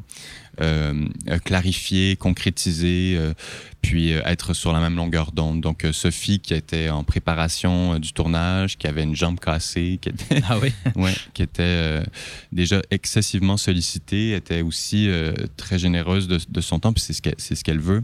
euh, 0.60 1.06
euh, 1.28 1.38
clarifier, 1.38 2.16
concrétiser, 2.16 3.18
puis 3.82 4.10
être 4.10 4.54
sur 4.54 4.72
la 4.72 4.80
même 4.80 4.96
longueur 4.96 5.32
d'onde. 5.32 5.60
Donc 5.60 5.86
Sophie 5.92 6.40
qui 6.40 6.54
était 6.54 6.88
en 6.90 7.04
préparation 7.04 7.98
du 7.98 8.12
tournage, 8.12 8.76
qui 8.76 8.86
avait 8.86 9.02
une 9.02 9.14
jambe 9.14 9.38
cassée, 9.38 9.98
qui 10.00 10.08
était 10.08 10.42
Ah 10.48 10.58
oui? 10.58 10.72
ouais, 10.96 11.14
qui 11.34 11.42
était 11.42 12.02
déjà 12.52 12.82
excessivement 12.90 13.56
sollicitée, 13.56 14.34
était 14.34 14.62
aussi 14.62 15.08
très 15.56 15.78
généreuse 15.78 16.28
de, 16.28 16.38
de 16.48 16.60
son 16.60 16.80
temps, 16.80 16.92
puis 16.92 17.02
c'est 17.02 17.12
ce 17.12 17.22
qu'elle 17.22 17.34
c'est 17.38 17.54
ce 17.54 17.64
qu'elle 17.64 17.80
veut 17.80 18.02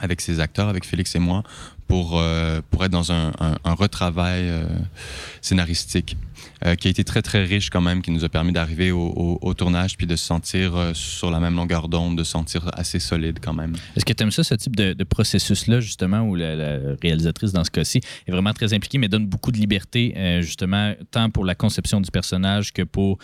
avec 0.00 0.20
ses 0.20 0.40
acteurs, 0.40 0.68
avec 0.68 0.84
Félix 0.84 1.14
et 1.14 1.18
moi, 1.18 1.42
pour, 1.88 2.18
euh, 2.20 2.60
pour 2.70 2.84
être 2.84 2.92
dans 2.92 3.10
un, 3.12 3.32
un- 3.40 3.56
un 3.64 3.74
retravail 3.74 4.42
euh, 4.48 4.64
scénaristique 5.40 6.16
euh, 6.64 6.74
qui 6.74 6.88
a 6.88 6.90
été 6.90 7.02
très, 7.04 7.22
très 7.22 7.44
riche 7.44 7.70
quand 7.70 7.80
même, 7.80 8.02
qui 8.02 8.10
nous 8.10 8.24
a 8.24 8.28
permis 8.28 8.52
d'arriver 8.52 8.90
au, 8.92 9.00
au- 9.00 9.38
au 9.42 9.54
tournage 9.54 9.96
puis 9.96 10.06
de 10.06 10.14
se 10.16 10.24
sentir 10.24 10.90
sur 10.92 11.30
la 11.30 11.40
même 11.40 11.54
longueur 11.56 11.88
d'onde, 11.88 12.18
de 12.18 12.24
se 12.24 12.30
sentir 12.32 12.68
assez 12.74 12.98
solide 12.98 13.38
quand 13.42 13.54
même. 13.54 13.74
Est-ce 13.96 14.04
que 14.04 14.12
tu 14.12 14.22
aimes 14.22 14.30
ça, 14.30 14.44
ce 14.44 14.54
type 14.54 14.76
de, 14.76 14.92
de 14.92 15.04
processus-là, 15.04 15.80
justement, 15.80 16.20
où 16.22 16.34
la, 16.34 16.54
la 16.54 16.78
réalisatrice, 17.02 17.52
dans 17.52 17.64
ce 17.64 17.70
cas-ci, 17.70 18.00
est 18.26 18.30
vraiment 18.30 18.52
très 18.52 18.74
impliquée, 18.74 18.98
mais 18.98 19.08
donne 19.08 19.26
beaucoup 19.26 19.50
de 19.52 19.56
liberté, 19.58 20.14
justement, 20.40 20.94
tant 21.10 21.30
pour 21.30 21.44
la 21.44 21.54
conception 21.54 22.00
du 22.00 22.10
personnage 22.10 22.72
que 22.72 22.82
pour, 22.82 23.18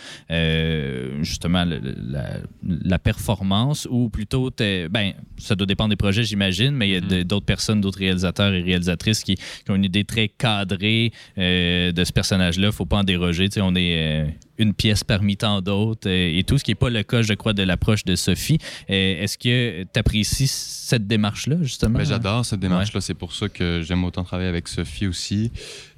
justement, 1.22 1.64
le- 1.64 1.81
la, 2.09 2.38
la 2.62 2.98
performance, 2.98 3.87
ou 3.90 4.09
plutôt, 4.09 4.50
ben, 4.59 5.12
ça 5.38 5.55
doit 5.55 5.66
dépendre 5.66 5.90
des 5.90 5.96
projets, 5.96 6.22
j'imagine, 6.24 6.70
mais 6.72 6.88
il 6.88 6.92
y 6.92 6.96
a 6.96 7.00
de- 7.00 7.22
d'autres 7.22 7.46
personnes, 7.46 7.81
d'autres 7.81 7.98
réalisateurs 7.98 8.53
et 8.54 8.62
réalisatrices 8.62 9.22
qui, 9.22 9.36
qui 9.36 9.70
ont 9.70 9.74
une 9.74 9.84
idée 9.84 10.04
très 10.04 10.28
cadrée 10.28 11.12
euh, 11.38 11.92
de 11.92 12.04
ce 12.04 12.12
personnage-là. 12.12 12.72
faut 12.72 12.86
pas 12.86 12.98
en 12.98 13.04
déroger. 13.04 13.48
Tu 13.48 13.60
on 13.60 13.74
est 13.74 13.98
euh, 13.98 14.26
une 14.58 14.72
pièce 14.74 15.02
parmi 15.04 15.36
tant 15.36 15.60
d'autres 15.60 16.08
euh, 16.08 16.38
et 16.38 16.44
tout, 16.44 16.58
ce 16.58 16.64
qui 16.64 16.70
n'est 16.70 16.74
pas 16.76 16.90
le 16.90 17.02
cas, 17.02 17.22
je 17.22 17.34
crois, 17.34 17.52
de 17.52 17.62
l'approche 17.62 18.04
de 18.04 18.14
Sophie. 18.16 18.58
Euh, 18.90 19.22
Est-ce 19.22 19.36
que 19.38 19.82
tu 19.82 19.98
apprécies 19.98 20.46
cette 20.46 21.06
démarche-là, 21.06 21.56
justement? 21.62 21.98
Ben, 21.98 22.04
J'adore 22.04 22.44
cette 22.46 22.60
démarche-là. 22.60 23.00
C'est 23.00 23.14
pour 23.14 23.32
ça 23.34 23.48
que 23.48 23.82
j'aime 23.82 24.04
autant 24.04 24.22
travailler 24.24 24.48
avec 24.48 24.68
Sophie 24.68 25.06
aussi. 25.06 25.50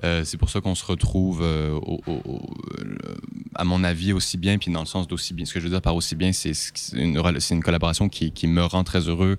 Euh, 0.05 0.25
c'est 0.25 0.37
pour 0.39 0.49
ça 0.51 0.61
qu'on 0.61 0.75
se 0.75 0.85
retrouve, 0.85 1.41
euh, 1.43 1.73
au- 1.73 2.01
au- 2.07 2.23
au- 2.25 2.55
le- 2.83 2.99
à 3.55 3.65
mon 3.65 3.85
avis, 3.85 4.13
aussi 4.13 4.39
bien, 4.39 4.59
puis 4.59 4.71
dans 4.73 4.81
le 4.81 4.87
sens 4.87 5.07
d'aussi 5.09 5.35
bien. 5.35 5.45
Ce 5.45 5.53
que 5.55 5.61
je 5.61 5.65
veux 5.65 5.71
dire 5.71 5.83
par 5.83 5.95
aussi 5.97 6.15
bien, 6.17 6.33
c'est 6.33 6.53
une, 6.95 7.21
collaboration 7.63 8.09
qui, 8.09 8.33
qui 8.33 8.47
me 8.47 8.63
rend 8.65 8.85
très 8.85 9.01
heureux 9.09 9.37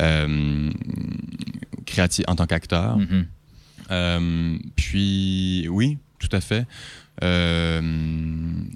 euh, 0.00 0.70
créatif, 1.84 2.24
en 2.28 2.36
tant 2.36 2.46
qu'acteur. 2.46 2.98
Mhm. 2.98 3.26
Euh, 3.90 4.58
puis, 4.74 5.68
oui, 5.70 5.98
tout 6.18 6.28
à 6.32 6.40
fait. 6.40 6.66
Euh, 7.22 7.80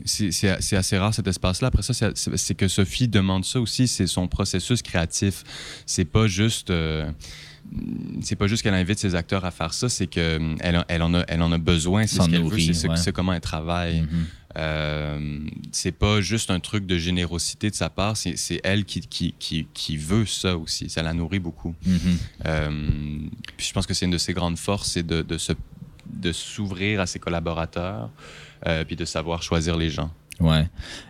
c'est 0.04 0.76
assez 0.76 0.98
rare 0.98 1.14
cet 1.14 1.26
espace-là. 1.26 1.68
Après 1.68 1.82
ça, 1.82 1.92
c'est- 1.94 2.54
que 2.54 2.68
Sophie 2.68 3.08
demande 3.08 3.44
ça 3.44 3.60
aussi, 3.60 3.86
c'est 3.86 4.06
son 4.06 4.28
processus 4.28 4.82
créatif. 4.82 5.44
C'est 5.86 6.04
pas 6.04 6.26
juste. 6.26 6.70
euh, 6.70 7.10
c'est 8.22 8.34
pas 8.36 8.46
juste 8.48 8.62
qu'elle 8.62 8.74
invite 8.74 8.98
ses 8.98 9.14
acteurs 9.14 9.44
à 9.44 9.50
faire 9.50 9.72
ça, 9.74 9.88
c'est 9.88 10.06
que 10.08 10.40
elle, 10.60 10.76
en- 10.78 10.84
elle 10.88 11.02
en 11.02 11.14
a, 11.14 11.24
elle 11.28 11.42
en 11.42 11.52
a 11.52 11.58
besoin, 11.58 12.06
c'est 12.06 12.20
ce 12.20 12.28
qu'elle 12.28 12.42
veut, 12.42 12.58
c'est 12.72 12.88
ouais. 12.88 13.12
comment 13.12 13.32
elle 13.32 13.40
travaille. 13.40 14.00
Mhm. 14.00 14.08
Euh, 14.56 15.38
c'est 15.70 15.92
pas 15.92 16.20
juste 16.20 16.50
un 16.50 16.58
truc 16.58 16.84
de 16.86 16.98
générosité 16.98 17.70
de 17.70 17.74
sa 17.76 17.88
part, 17.88 18.16
c'est 18.16 18.60
elle 18.64 18.84
qui, 18.84 19.00
qui, 19.02 19.34
qui, 19.38 19.66
qui 19.72 19.96
veut 19.96 20.26
ça 20.26 20.56
aussi. 20.56 20.88
Ça 20.88 21.02
la 21.04 21.12
nourrit 21.14 21.38
beaucoup. 21.38 21.74
Mhm. 21.86 21.98
Euh, 22.46 23.18
puis 23.56 23.66
je 23.68 23.72
pense 23.72 23.86
que 23.86 23.94
c'est 23.94 24.06
une 24.06 24.10
de 24.10 24.18
ses 24.18 24.32
grandes 24.32 24.58
forces, 24.58 24.90
c'est 24.92 25.06
de, 25.06 25.22
de 25.22 25.38
se 25.38 25.52
de 26.12 26.32
s'ouvrir 26.32 27.00
à 27.00 27.06
ses 27.06 27.18
collaborateurs, 27.18 28.10
euh, 28.66 28.84
puis 28.84 28.96
de 28.96 29.04
savoir 29.04 29.42
choisir 29.42 29.76
les 29.76 29.90
gens. 29.90 30.10
Ouais. 30.40 30.66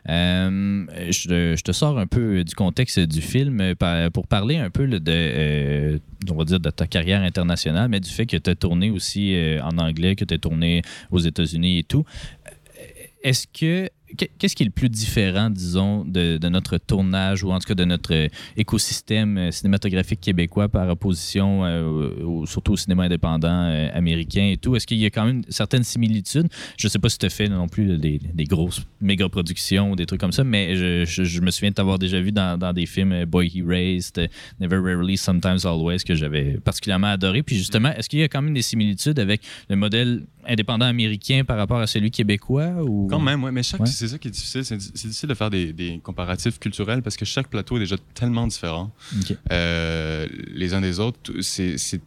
Euh, 0.08 0.86
je, 1.10 1.54
je 1.56 1.62
te 1.62 1.70
sors 1.70 1.98
un 1.98 2.06
peu 2.08 2.42
du 2.42 2.54
contexte 2.54 2.98
du 2.98 3.22
film 3.22 3.60
euh, 3.60 4.10
pour 4.10 4.26
parler 4.26 4.56
un 4.56 4.70
peu 4.70 4.88
de, 4.88 5.00
euh, 5.08 5.98
on 6.28 6.34
va 6.34 6.44
dire, 6.44 6.58
de 6.58 6.70
ta 6.70 6.88
carrière 6.88 7.22
internationale, 7.22 7.88
mais 7.88 8.00
du 8.00 8.10
fait 8.10 8.26
que 8.26 8.36
tu 8.36 8.50
as 8.50 8.56
tourné 8.56 8.90
aussi 8.90 9.34
euh, 9.34 9.62
en 9.62 9.78
anglais, 9.78 10.16
que 10.16 10.24
tu 10.24 10.34
as 10.34 10.38
tourné 10.38 10.82
aux 11.12 11.20
États-Unis 11.20 11.78
et 11.78 11.84
tout. 11.84 12.04
Est-ce 13.22 13.46
que. 13.46 13.88
Qu'est- 14.16 14.30
Qu'est-ce 14.38 14.56
qui 14.56 14.62
est 14.62 14.66
le 14.66 14.72
plus 14.72 14.88
différent, 14.88 15.50
disons, 15.50 16.04
de, 16.04 16.38
notre 16.48 16.78
tournage 16.78 17.44
ou 17.44 17.52
en 17.52 17.58
tout 17.58 17.68
cas 17.68 17.74
de 17.74 17.84
notre 17.84 18.14
euh, 18.14 18.28
écosystème 18.56 19.38
euh, 19.38 19.50
cinématographique 19.50 20.20
québécois 20.20 20.68
par 20.68 20.88
opposition 20.88 21.64
euh, 21.64 22.44
surtout 22.46 22.72
au 22.72 22.76
cinéma 22.76 23.04
indépendant 23.04 23.90
américain 23.92 24.50
et 24.52 24.56
tout? 24.56 24.76
Est-ce 24.76 24.86
qu'il 24.86 24.98
y 24.98 25.06
a 25.06 25.10
quand 25.10 25.24
même 25.24 25.42
certaines 25.48 25.84
similitudes? 25.84 26.48
Je 26.76 26.88
sais 26.88 26.98
pas 26.98 27.08
si 27.08 27.18
tu 27.18 27.26
as 27.26 27.30
fait 27.30 27.48
non 27.48 27.68
plus 27.68 27.98
des, 27.98 28.18
des 28.18 28.44
grosses 28.44 28.82
méga 29.00 29.28
productions 29.28 29.92
ou 29.92 29.96
des 29.96 30.06
trucs 30.06 30.20
comme 30.20 30.32
ça, 30.32 30.44
mais 30.44 30.76
je, 30.76 31.40
me 31.40 31.50
souviens 31.50 31.70
de 31.70 31.74
t'avoir 31.74 31.98
déjà 31.98 32.20
vu 32.20 32.32
dans, 32.32 32.72
des 32.72 32.86
films 32.86 33.24
Boy 33.24 33.48
He 33.48 33.62
Raised, 33.66 34.18
euh, 34.18 34.26
Never 34.60 34.78
Rarely, 34.78 35.16
Sometimes 35.16 35.58
Always, 35.64 35.98
que 35.98 36.14
j'avais 36.14 36.58
particulièrement 36.58 37.08
adoré. 37.08 37.42
Puis 37.42 37.56
justement, 37.56 37.90
est-ce 37.94 38.08
qu'il 38.08 38.18
y 38.18 38.22
a 38.22 38.28
quand 38.28 38.42
même 38.42 38.54
des 38.54 38.62
similitudes 38.62 39.18
avec 39.18 39.42
le 39.68 39.76
modèle 39.76 40.22
indépendant 40.46 40.86
américain 40.86 41.42
par 41.46 41.56
rapport 41.56 41.78
à 41.80 41.86
celui 41.86 42.10
québécois? 42.10 42.68
Ou... 42.82 43.06
Quand 43.08 43.20
même, 43.20 43.42
ouais, 43.44 43.52
mais 43.52 43.62
chaque, 43.62 43.80
Ouais. 43.80 43.86
c'est 43.86 44.08
ça 44.08 44.18
qui 44.18 44.28
est 44.28 44.30
difficile. 44.30 44.64
C'est 44.64 44.76
difficile 44.76 45.28
de 45.28 45.34
faire 45.34 45.50
des, 45.50 45.72
des 45.72 46.00
comparatifs 46.02 46.58
culturels 46.58 47.02
parce 47.02 47.16
que 47.16 47.24
chaque 47.24 47.48
plateau 47.48 47.76
est 47.76 47.80
déjà 47.80 47.96
tellement 48.14 48.46
différent 48.46 48.90
euh, 49.52 50.26
les 50.52 50.74
uns 50.74 50.80
des 50.80 51.00
autres. 51.00 51.32
C'est- 51.40 51.78
C'est 51.78 52.00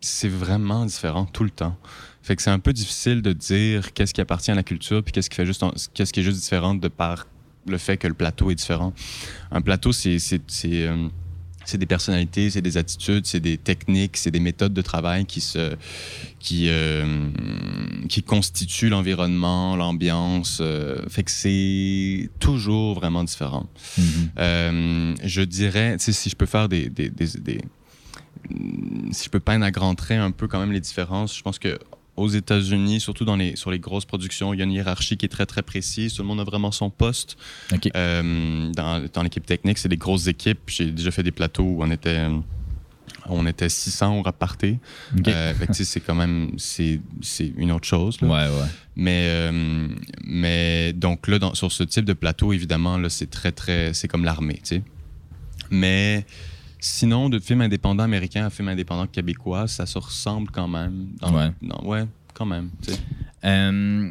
c'est 0.00 0.28
vraiment 0.28 0.84
différent 0.84 1.24
tout 1.24 1.42
le 1.42 1.50
temps. 1.50 1.76
Fait 2.22 2.36
que 2.36 2.42
c'est 2.42 2.50
un 2.50 2.58
peu 2.58 2.72
difficile 2.72 3.22
de 3.22 3.32
dire 3.32 3.92
qu'est-ce 3.94 4.12
qui 4.14 4.20
appartient 4.20 4.50
à 4.50 4.54
la 4.54 4.62
culture 4.62 5.02
puis 5.02 5.10
qu'est-ce 5.10 5.30
qui 5.30 5.36
fait 5.36 5.46
juste 5.46 5.64
qu'est-ce 5.94 6.12
qui 6.12 6.20
est 6.20 6.22
juste 6.22 6.38
différent 6.40 6.74
de 6.74 6.86
par 6.88 7.26
le 7.66 7.78
fait 7.78 7.96
que 7.96 8.06
le 8.06 8.14
plateau 8.14 8.50
est 8.50 8.54
différent. 8.54 8.92
Un 9.50 9.62
plateau, 9.62 9.92
c'est 9.92 10.18
c'est 11.66 11.78
des 11.78 11.86
personnalités, 11.86 12.48
c'est 12.50 12.62
des 12.62 12.76
attitudes, 12.76 13.26
c'est 13.26 13.40
des 13.40 13.58
techniques, 13.58 14.16
c'est 14.16 14.30
des 14.30 14.40
méthodes 14.40 14.72
de 14.72 14.82
travail 14.82 15.26
qui 15.26 15.40
se 15.40 15.76
qui 16.38 16.68
euh, 16.68 17.28
qui 18.08 18.22
constituent 18.22 18.88
l'environnement, 18.88 19.76
l'ambiance. 19.76 20.58
euh, 20.60 20.98
fait 21.08 21.24
que 21.24 21.30
c'est 21.30 22.30
toujours 22.40 22.94
vraiment 22.94 23.24
différent. 23.24 23.66
Mhm. 23.98 24.04
Euh, 24.38 25.14
je 25.24 25.42
dirais, 25.42 25.96
si 25.98 26.30
je 26.30 26.36
peux 26.36 26.46
faire 26.46 26.68
des, 26.68 26.88
des, 26.88 27.10
des, 27.10 27.26
des- 27.38 27.60
si 29.12 29.24
je 29.24 29.30
peux 29.30 29.40
peindre 29.40 29.64
à 29.64 29.70
grands 29.70 29.94
traits 29.94 30.20
un 30.20 30.30
peu 30.30 30.46
quand 30.46 30.60
même 30.60 30.72
les 30.72 30.80
différences, 30.80 31.36
je 31.36 31.42
pense 31.42 31.58
que 31.58 31.78
aux 32.16 32.28
États-Unis, 32.28 33.00
surtout 33.00 33.24
dans 33.24 33.36
les, 33.36 33.56
sur 33.56 33.70
les 33.70 33.78
grosses 33.78 34.04
productions, 34.06 34.52
il 34.54 34.58
y 34.58 34.60
a 34.62 34.64
une 34.64 34.72
hiérarchie 34.72 35.16
qui 35.16 35.26
est 35.26 35.30
très 35.30 35.46
très 35.46 35.62
précise. 35.62 36.14
Tout 36.14 36.22
le 36.22 36.28
monde 36.28 36.40
a 36.40 36.44
vraiment 36.44 36.72
son 36.72 36.90
poste. 36.90 37.36
Euh, 37.94 38.70
dans 38.72 39.04
dans 39.12 39.22
l'équipe 39.22 39.44
technique, 39.46 39.78
c'est 39.78 39.88
des 39.88 39.96
grosses 39.96 40.26
équipes. 40.26 40.60
J'ai 40.68 40.90
déjà 40.90 41.10
fait 41.10 41.22
des 41.22 41.30
plateaux 41.32 41.62
où 41.64 41.82
on 41.82 41.90
était 41.90 42.26
on 43.28 43.46
était 43.46 43.68
600 43.68 44.18
au 44.18 44.22
reparté. 44.22 44.78
OK. 45.18 45.28
Euh, 45.28 45.52
c'est 45.72 46.00
quand 46.00 46.14
même 46.14 46.50
c'est 46.58 47.00
c'est 47.22 47.52
une 47.56 47.72
autre 47.72 47.86
chose. 47.86 48.20
là. 48.20 48.28
Ouais, 48.28 48.56
ouais. 48.60 48.66
Mais, 48.96 49.22
euh, 49.28 49.88
mais 50.24 50.92
donc 50.94 51.28
là, 51.28 51.38
dans- 51.38 51.54
sur 51.54 51.70
ce 51.70 51.82
type 51.82 52.04
de 52.04 52.14
plateau, 52.14 52.52
évidemment, 52.52 52.96
là, 52.98 53.08
c'est 53.10 53.28
très, 53.30 53.52
très. 53.52 53.92
C'est 53.94 54.08
comme 54.08 54.24
l'armée, 54.24 54.54
tu 54.62 54.76
sais. 54.76 54.82
Mais 55.70 56.24
sinon, 56.86 57.28
de 57.28 57.38
film 57.38 57.60
indépendant 57.60 58.04
américain 58.04 58.46
à 58.46 58.50
film 58.50 58.68
indépendant 58.68 59.06
québécois, 59.06 59.66
ça 59.68 59.86
se 59.86 59.98
ressemble 59.98 60.50
quand 60.50 60.68
même. 60.68 61.08
Dans- 61.20 61.32
Ouais. 61.34 61.50
ouais, 61.84 62.04
quand 62.34 62.46
même. 62.46 62.70
Euh, 63.44 64.10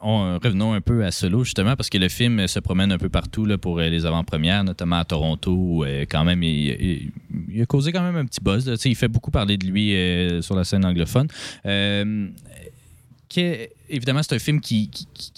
on- 0.00 0.38
revenons 0.42 0.72
un 0.74 0.80
peu 0.80 1.04
à 1.04 1.10
Solo, 1.10 1.44
justement, 1.44 1.74
parce 1.76 1.88
que 1.88 1.98
le 1.98 2.08
film 2.08 2.38
euh, 2.40 2.46
se 2.46 2.58
promène 2.60 2.92
un 2.92 2.98
peu 2.98 3.08
partout 3.08 3.44
là, 3.44 3.58
pour 3.58 3.78
euh, 3.78 3.88
les 3.88 4.04
avant-premières, 4.06 4.62
notamment 4.64 4.96
à 4.96 5.04
Toronto, 5.04 5.52
où 5.52 5.84
euh, 5.84 6.04
quand 6.08 6.24
même, 6.24 6.42
il, 6.42 6.68
il- 6.68 7.10
il 7.52 7.62
a 7.62 7.66
causé 7.66 7.92
quand 7.92 8.02
même 8.02 8.16
un 8.16 8.24
petit 8.26 8.40
buzz. 8.42 8.70
Il 8.84 8.94
fait 8.96 9.08
beaucoup 9.08 9.30
parler 9.30 9.56
de 9.56 9.66
lui 9.66 9.94
euh, 9.94 10.42
sur 10.42 10.54
la 10.54 10.64
scène 10.64 10.84
anglophone. 10.84 11.28
Euh, 11.64 12.28
évidemment, 13.88 14.22
c'est 14.22 14.34
un 14.34 14.38
film 14.38 14.60
qui, 14.60 14.90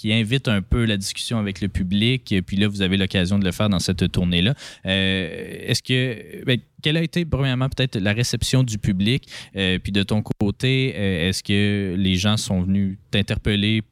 invite 0.05 0.49
un 0.49 0.63
peu 0.63 0.85
la 0.85 0.97
discussion 0.97 1.39
avec 1.39 1.61
le 1.61 1.69
public, 1.69 2.35
puis 2.47 2.57
là, 2.57 2.69
vous 2.69 2.83
avez 2.83 2.97
l'occasion 2.97 3.39
de 3.39 3.45
le 3.45 3.53
faire 3.53 3.69
dans 3.69 3.79
cette 3.79 4.11
tournée-là. 4.11 4.55
Euh, 4.87 5.67
Est-ce 5.67 5.83
que. 5.83 6.45
ben, 6.45 6.59
quelle 6.83 6.97
a 6.97 7.03
été, 7.03 7.25
premièrement, 7.25 7.69
peut-être 7.69 7.99
la 7.99 8.13
réception 8.13 8.63
du 8.63 8.79
public? 8.79 9.29
Euh, 9.57 9.79
puis 9.79 9.91
de 9.91 10.03
ton 10.03 10.23
côté, 10.23 10.95
euh, 10.97 11.29
est-ce 11.29 11.43
que 11.43 11.97
les 11.99 12.15
gens 12.15 12.37
sont 12.37 12.63
venus 12.63 12.99
t'interpeller 13.11 13.83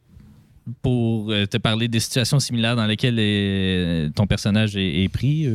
pour 0.83 1.31
euh, 1.31 1.47
te 1.47 1.57
parler 1.59 1.87
des 1.89 2.01
situations 2.01 2.41
similaires 2.41 2.75
dans 2.75 2.87
lesquelles 2.87 3.19
euh, 3.19 4.11
ton 4.11 4.27
personnage 4.27 4.77
est, 4.77 5.09
pris? 5.13 5.47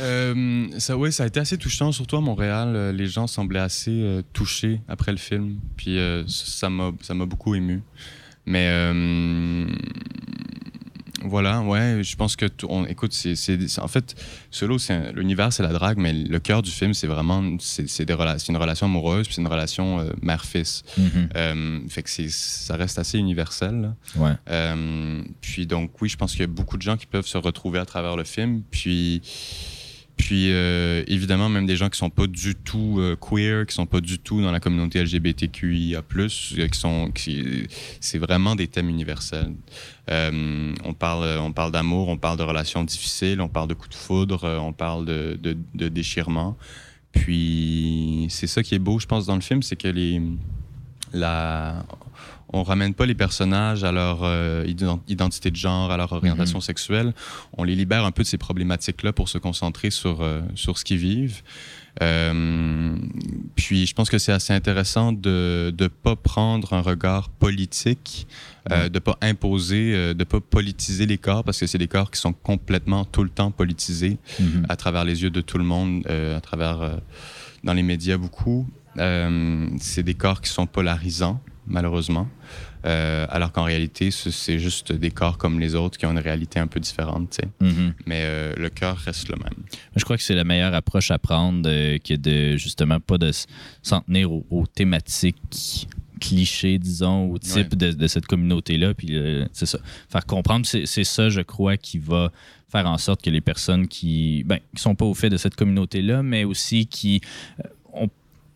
euh? 0.00 0.66
Ça, 0.78 0.96
ouais, 0.96 1.10
ça 1.10 1.24
a 1.24 1.26
été 1.26 1.38
assez 1.40 1.56
touchant, 1.58 1.92
surtout 1.92 2.16
à 2.16 2.20
Montréal. 2.20 2.94
les 2.94 3.06
gens 3.06 3.26
semblaient 3.26 3.60
assez 3.60 4.22
touchés 4.32 4.80
après 4.88 5.12
le 5.12 5.18
film. 5.18 5.58
Puis 5.76 5.98
euh, 5.98 6.24
ça 6.26 6.68
m'a 6.68 6.92
beaucoup 7.26 7.54
ému. 7.54 7.82
Mais 8.46 8.66
voilà, 11.24 11.60
ouais, 11.62 12.00
je 12.02 12.16
pense 12.16 12.36
que 12.36 12.46
tout- 12.46 12.66
on, 12.70 12.84
écoute, 12.86 13.12
c'est 13.12 13.34
en 13.80 13.88
fait 13.88 14.14
Solo, 14.50 14.78
c'est 14.78 14.92
un- 14.94 15.12
l'univers, 15.12 15.52
c'est 15.52 15.62
la 15.62 15.72
drague, 15.72 15.98
mais 15.98 16.12
le 16.12 16.38
cœur 16.38 16.62
du 16.62 16.70
film, 16.70 16.94
c'est 16.94 17.06
vraiment 17.06 17.56
c'est 17.60 18.04
des 18.04 18.12
une 18.48 18.56
relation 18.56 18.86
amoureuse, 18.86 19.26
puis 19.26 19.34
c'est 19.34 19.40
une 19.42 19.48
relation 19.48 20.00
euh, 20.00 20.10
mère-fils. 20.22 20.82
Mhm. 20.96 21.28
Euh, 21.36 21.80
fait 21.88 22.02
que 22.02 22.10
c'est 22.10 22.28
ça 22.30 22.76
reste 22.76 22.98
assez 22.98 23.18
universel. 23.18 23.80
là. 23.80 23.94
Ouais. 24.16 24.32
Euh, 24.50 25.22
puis 25.40 25.66
donc 25.66 26.00
oui, 26.00 26.08
je 26.08 26.16
pense 26.16 26.32
qu'il 26.32 26.40
y 26.40 26.44
a 26.44 26.46
beaucoup 26.48 26.76
de 26.76 26.82
gens 26.82 26.96
qui 26.96 27.06
peuvent 27.06 27.26
se 27.26 27.38
retrouver 27.38 27.78
à 27.78 27.84
travers 27.84 28.16
le 28.16 28.24
film. 28.24 28.62
Puis, 28.70 29.22
puis 30.18 30.52
euh, 30.52 31.04
évidemment, 31.06 31.48
même 31.48 31.64
des 31.64 31.76
gens 31.76 31.88
qui 31.88 31.96
sont 31.96 32.10
pas 32.10 32.26
du 32.26 32.56
tout 32.56 32.96
euh, 32.98 33.16
queer, 33.16 33.64
qui 33.66 33.74
sont 33.74 33.86
pas 33.86 34.00
du 34.00 34.18
tout 34.18 34.42
dans 34.42 34.50
la 34.50 34.60
communauté 34.60 35.00
LGBTQIA+, 35.02 36.02
euh, 36.16 36.28
qui 36.28 36.78
sont, 36.78 37.10
c'est 38.00 38.18
vraiment 38.18 38.56
des 38.56 38.66
thèmes 38.66 38.90
universels. 38.90 39.54
On 40.10 40.94
parle, 40.98 41.38
on 41.40 41.52
parle 41.52 41.70
d'amour, 41.70 42.08
on 42.08 42.16
parle 42.16 42.36
de 42.36 42.42
relations 42.42 42.82
difficiles, 42.82 43.40
on 43.40 43.48
parle 43.48 43.68
de 43.68 43.74
coups 43.74 43.90
de 43.90 43.94
foudre, 43.94 44.58
on 44.60 44.72
parle 44.72 45.06
de, 45.06 45.38
de, 45.40 45.56
de 45.74 45.88
déchirement. 45.88 46.56
Puis 47.12 48.26
c'est 48.28 48.46
ça 48.46 48.62
qui 48.62 48.74
est 48.74 48.80
beau, 48.80 48.98
je 48.98 49.06
pense, 49.06 49.24
dans 49.26 49.36
le 49.36 49.40
film, 49.40 49.62
c'est 49.62 49.76
que 49.76 49.88
les 49.88 50.20
la 51.12 51.84
on 52.52 52.62
ramène 52.62 52.94
pas 52.94 53.04
les 53.06 53.14
personnages 53.14 53.84
à 53.84 53.92
leur 53.92 54.20
euh, 54.22 54.64
ident- 54.66 55.00
identité 55.08 55.50
de 55.50 55.56
genre, 55.56 55.90
à 55.90 55.96
leur 55.96 56.12
orientation 56.12 56.60
sexuelle. 56.60 57.12
On 57.56 57.64
les 57.64 57.74
libère 57.74 58.04
un 58.04 58.10
peu 58.10 58.22
de 58.22 58.28
ces 58.28 58.38
problématiques-là 58.38 59.12
pour 59.12 59.28
se 59.28 59.38
concentrer 59.38 59.90
sur, 59.90 60.22
euh, 60.22 60.40
sur 60.54 60.78
ce 60.78 60.84
qu'ils 60.84 60.98
vivent. 60.98 61.42
Euh, 62.00 62.96
puis 63.56 63.86
je 63.86 63.94
pense 63.94 64.08
que 64.08 64.18
c'est 64.18 64.32
assez 64.32 64.52
intéressant 64.52 65.12
de 65.12 65.74
ne 65.78 65.86
pas 65.88 66.16
prendre 66.16 66.72
un 66.72 66.80
regard 66.80 67.28
politique, 67.28 68.26
euh, 68.70 68.88
de 68.88 68.94
ne 68.94 68.98
pas 69.00 69.18
imposer, 69.20 69.92
euh, 69.94 70.14
de 70.14 70.20
ne 70.20 70.24
pas 70.24 70.40
politiser 70.40 71.06
les 71.06 71.18
corps, 71.18 71.42
parce 71.44 71.58
que 71.58 71.66
c'est 71.66 71.78
des 71.78 71.88
corps 71.88 72.10
qui 72.10 72.20
sont 72.20 72.32
complètement 72.32 73.04
tout 73.04 73.24
le 73.24 73.30
temps 73.30 73.50
politisés 73.50 74.18
Mhm. 74.38 74.66
à 74.68 74.76
travers 74.76 75.04
les 75.04 75.22
yeux 75.22 75.30
de 75.30 75.40
tout 75.40 75.58
le 75.58 75.64
monde, 75.64 76.06
à 76.06 76.40
travers 76.40 76.98
dans 77.64 77.72
les 77.72 77.82
médias 77.82 78.16
beaucoup. 78.16 78.66
C'est 78.96 80.02
des 80.02 80.14
corps 80.14 80.40
qui 80.40 80.50
sont 80.50 80.66
polarisants, 80.66 81.40
malheureusement. 81.68 82.28
Euh, 82.86 83.26
alors 83.30 83.52
qu'en 83.52 83.64
réalité, 83.64 84.10
ce- 84.10 84.30
c'est 84.30 84.58
juste 84.58 84.92
des 84.92 85.10
corps 85.10 85.36
comme 85.36 85.58
les 85.60 85.74
autres 85.74 85.98
qui 85.98 86.06
ont 86.06 86.12
une 86.12 86.18
réalité 86.18 86.60
un 86.60 86.66
peu 86.68 86.80
différente. 86.80 87.38
Mhm. 87.60 87.94
Mais 88.06 88.20
euh, 88.24 88.54
le 88.56 88.68
cœur 88.70 88.96
reste 88.96 89.28
le 89.28 89.36
même. 89.36 89.64
Je 89.96 90.04
crois 90.04 90.16
que 90.16 90.22
c'est 90.22 90.34
la 90.34 90.44
meilleure 90.44 90.74
approche 90.74 91.10
à 91.10 91.18
prendre 91.18 91.68
euh, 91.68 91.98
que 91.98 92.14
de 92.14 92.56
justement 92.56 93.00
pas 93.00 93.18
de 93.18 93.30
s'en 93.82 94.00
tenir 94.02 94.30
aux, 94.32 94.46
aux 94.50 94.66
thématiques 94.66 95.88
clichés, 96.20 96.78
disons, 96.78 97.30
au 97.30 97.38
type 97.38 97.76
de, 97.76 97.92
de 97.92 98.06
cette 98.08 98.26
communauté-là. 98.26 98.94
Puis 98.94 99.16
euh, 99.16 99.44
c'est 99.52 99.66
ça. 99.66 99.78
Faire 100.10 100.26
comprendre, 100.26 100.66
c'est 100.66 101.04
ça, 101.04 101.28
je 101.28 101.40
crois, 101.40 101.76
qui 101.76 101.98
va 101.98 102.32
faire 102.70 102.86
en 102.86 102.98
sorte 102.98 103.22
que 103.22 103.30
les 103.30 103.40
personnes 103.40 103.88
qui 103.88 104.42
ben, 104.44 104.58
qui 104.76 104.82
sont 104.82 104.94
pas 104.94 105.04
au 105.06 105.14
fait 105.14 105.30
de 105.30 105.36
cette 105.36 105.54
communauté-là, 105.54 106.22
mais 106.22 106.44
aussi 106.44 106.86
qui 106.86 107.20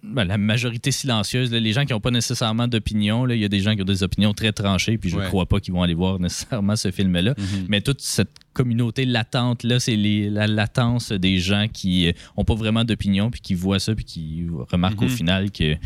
ben, 0.02 0.24
la 0.24 0.36
majorité 0.36 0.90
silencieuse, 0.90 1.52
là, 1.52 1.60
les 1.60 1.72
gens 1.72 1.84
qui 1.84 1.92
n'ont 1.92 2.00
pas 2.00 2.10
nécessairement 2.10 2.66
d'opinion, 2.66 3.28
il 3.28 3.38
y 3.38 3.44
a 3.44 3.48
des 3.48 3.60
gens 3.60 3.76
qui 3.76 3.82
ont 3.82 3.86
des 3.86 4.02
opinions 4.02 4.32
très 4.34 4.50
tranchées, 4.52 4.98
puis 4.98 5.08
je 5.10 5.16
ne 5.16 5.20
Ouais. 5.20 5.26
crois 5.28 5.46
pas 5.46 5.60
qu'ils 5.60 5.72
vont 5.72 5.82
aller 5.82 5.94
voir 5.94 6.18
nécessairement 6.18 6.74
ce 6.74 6.90
film-là. 6.90 7.34
Mais 7.68 7.80
toute 7.82 8.00
cette 8.00 8.30
communauté 8.52 9.04
latente, 9.04 9.62
là, 9.62 9.78
c'est 9.80 9.96
la 9.96 10.46
latence 10.48 11.12
des 11.12 11.38
gens 11.38 11.66
qui 11.72 12.12
n'ont 12.36 12.44
pas 12.44 12.54
vraiment 12.56 12.84
d'opinion, 12.84 13.30
puis 13.30 13.40
qui 13.40 13.54
voient 13.54 13.78
ça, 13.78 13.94
puis 13.94 14.04
qui 14.04 14.46
remarquent 14.70 15.02
au 15.02 15.06
Mhm. 15.06 15.10
final 15.10 15.50
que, 15.52 15.76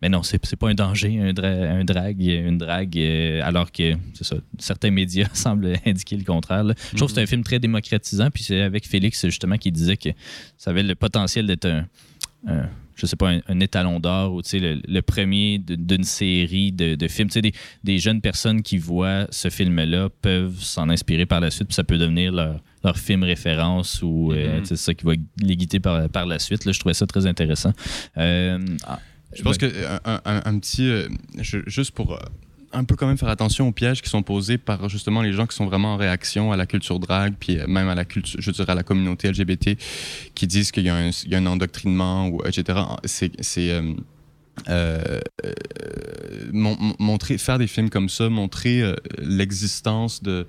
mais 0.00 0.08
non, 0.08 0.22
c'est 0.22 0.44
c'est 0.46 0.56
pas 0.56 0.70
un 0.70 0.74
danger, 0.74 1.20
un, 1.20 1.32
dra- 1.34 1.46
un 1.48 1.84
drague, 1.84 2.22
une 2.22 2.56
drague, 2.58 2.96
euh, 2.98 3.40
alors 3.44 3.70
que, 3.70 3.92
c'est 4.14 4.24
ça, 4.24 4.36
certains 4.58 4.90
médias 4.90 5.28
semblent 5.34 5.74
indiquer 5.84 6.16
le 6.16 6.24
contraire. 6.24 6.64
là. 6.64 6.74
Je 6.92 6.96
trouve 6.96 7.08
que 7.10 7.14
c'est 7.14 7.22
un 7.22 7.26
film 7.26 7.44
très 7.44 7.58
démocratisant, 7.58 8.30
puis 8.30 8.42
c'est 8.42 8.62
avec 8.62 8.86
Félix, 8.88 9.22
justement, 9.26 9.58
qui 9.58 9.70
disait 9.70 9.98
que 9.98 10.08
ça 10.56 10.70
avait 10.70 10.82
le 10.82 10.94
potentiel 10.94 11.46
d'être 11.46 11.66
un, 11.66 11.86
un- 12.48 12.68
je 12.96 13.06
sais 13.06 13.14
pas, 13.16 13.30
un, 13.30 13.40
un 13.46 13.60
étalon 13.60 14.00
d'or 14.00 14.32
ou 14.34 14.40
le, 14.54 14.80
le 14.88 15.02
premier 15.02 15.58
d'une 15.58 16.02
série 16.04 16.72
de, 16.72 16.94
de 16.96 17.08
films. 17.08 17.28
Des, 17.28 17.52
des 17.84 17.98
jeunes 17.98 18.20
personnes 18.20 18.62
qui 18.62 18.78
voient 18.78 19.26
ce 19.30 19.50
film-là 19.50 20.08
peuvent 20.22 20.58
s'en 20.60 20.88
inspirer 20.88 21.26
par 21.26 21.40
la 21.40 21.50
suite, 21.50 21.68
puis 21.68 21.74
ça 21.74 21.84
peut 21.84 21.98
devenir 21.98 22.32
leur, 22.32 22.60
leur 22.82 22.98
film 22.98 23.22
référence 23.22 24.02
ou 24.02 24.32
euh, 24.32 24.58
Mhm. 24.58 24.64
sais, 24.64 24.76
c'est 24.76 24.84
ça 24.84 24.94
qui 24.94 25.04
va 25.04 25.12
les 25.42 25.56
guider 25.56 25.78
par, 25.80 26.08
par 26.08 26.26
la 26.26 26.38
suite. 26.38 26.64
Là, 26.64 26.72
je 26.72 26.80
trouvais 26.80 26.94
ça 26.94 27.06
très 27.06 27.26
intéressant. 27.26 27.72
Euh, 28.16 28.58
ah, 28.86 28.98
Je 29.34 29.42
pense 29.42 29.58
que 29.58 29.66
euh, 29.66 29.98
un, 30.04 30.20
un- 30.24 30.42
un 30.44 30.58
petit. 30.58 30.88
euh, 30.88 31.08
je- 31.38 31.58
juste 31.66 31.90
pour 31.92 32.18
un 32.76 32.84
peu 32.84 32.94
quand 32.94 33.06
même 33.06 33.18
faire 33.18 33.28
attention 33.28 33.68
aux 33.68 33.72
pièges 33.72 34.02
qui 34.02 34.10
sont 34.10 34.22
posés 34.22 34.58
par 34.58 34.88
justement 34.88 35.22
les 35.22 35.32
gens 35.32 35.46
qui 35.46 35.56
sont 35.56 35.66
vraiment 35.66 35.94
en 35.94 35.96
réaction 35.96 36.52
à 36.52 36.56
la 36.56 36.66
culture 36.66 36.98
drague, 36.98 37.34
puis 37.38 37.58
euh, 37.58 37.66
même 37.66 37.88
à 37.88 37.94
la 37.94 38.04
culture, 38.04 38.40
je 38.40 38.50
dirais 38.50 38.70
à 38.70 38.74
la 38.74 38.82
communauté 38.82 39.30
LGBT, 39.30 39.76
qui 40.34 40.46
disent 40.46 40.70
qu'il 40.70 40.84
y, 40.84 40.86
y 40.86 41.34
a 41.34 41.38
un 41.38 41.46
endoctrinement, 41.46 42.28
ou, 42.28 42.42
etc. 42.44 42.80
C'est. 43.04 43.70
Euh, 44.68 45.20
mon- 46.52 46.76
mon- 46.78 46.96
montrer, 46.98 47.38
faire 47.38 47.58
des 47.58 47.66
films 47.66 47.90
comme 47.90 48.08
ça, 48.08 48.28
montrer 48.28 48.82
euh, 48.82 48.94
l'existence 49.18 50.22
de, 50.22 50.46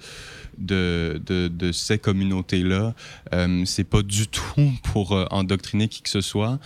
de, 0.58 1.22
de, 1.26 1.72
ces 1.72 1.98
communautés-là, 2.00 2.94
euh, 3.34 3.64
c'est 3.66 3.84
pas 3.84 4.02
du 4.02 4.28
tout 4.28 4.72
pour 4.92 5.14
euh, 5.14 5.26
endoctriner 5.32 5.88
qui 5.88 6.02
que 6.02 6.10
ce 6.10 6.22
soit. 6.22 6.60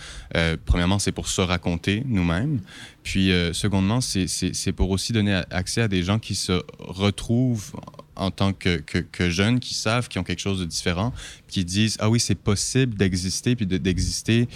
Premièrement, 0.66 0.98
c'est 0.98 1.12
pour 1.12 1.28
se 1.28 1.40
raconter 1.40 2.02
nous-mêmes. 2.06 2.60
Puis, 3.02 3.30
secondement, 3.52 4.00
c'est- 4.00 4.72
pour 4.72 4.90
aussi 4.90 5.12
donner 5.12 5.42
accès 5.50 5.82
à 5.82 5.88
des 5.88 6.02
gens 6.02 6.18
qui 6.18 6.34
se 6.34 6.62
retrouvent 6.78 7.72
en 8.14 8.30
tant 8.30 8.52
que, 8.52 8.76
que, 8.76 8.98
que 8.98 9.30
jeunes, 9.30 9.58
qui 9.58 9.74
savent 9.74 10.08
qu'ils 10.08 10.20
ont 10.20 10.24
quelque 10.24 10.38
chose 10.40 10.60
de 10.60 10.64
différent, 10.66 11.12
qui 11.52 11.64
disent 11.64 11.96
Ah 12.00 12.08
oui, 12.10 12.18
c'est 12.18 12.34
possible 12.34 12.94
d'exister, 12.96 13.54
puis 13.54 13.66
de- 13.66 13.76
d'exister 13.78 14.48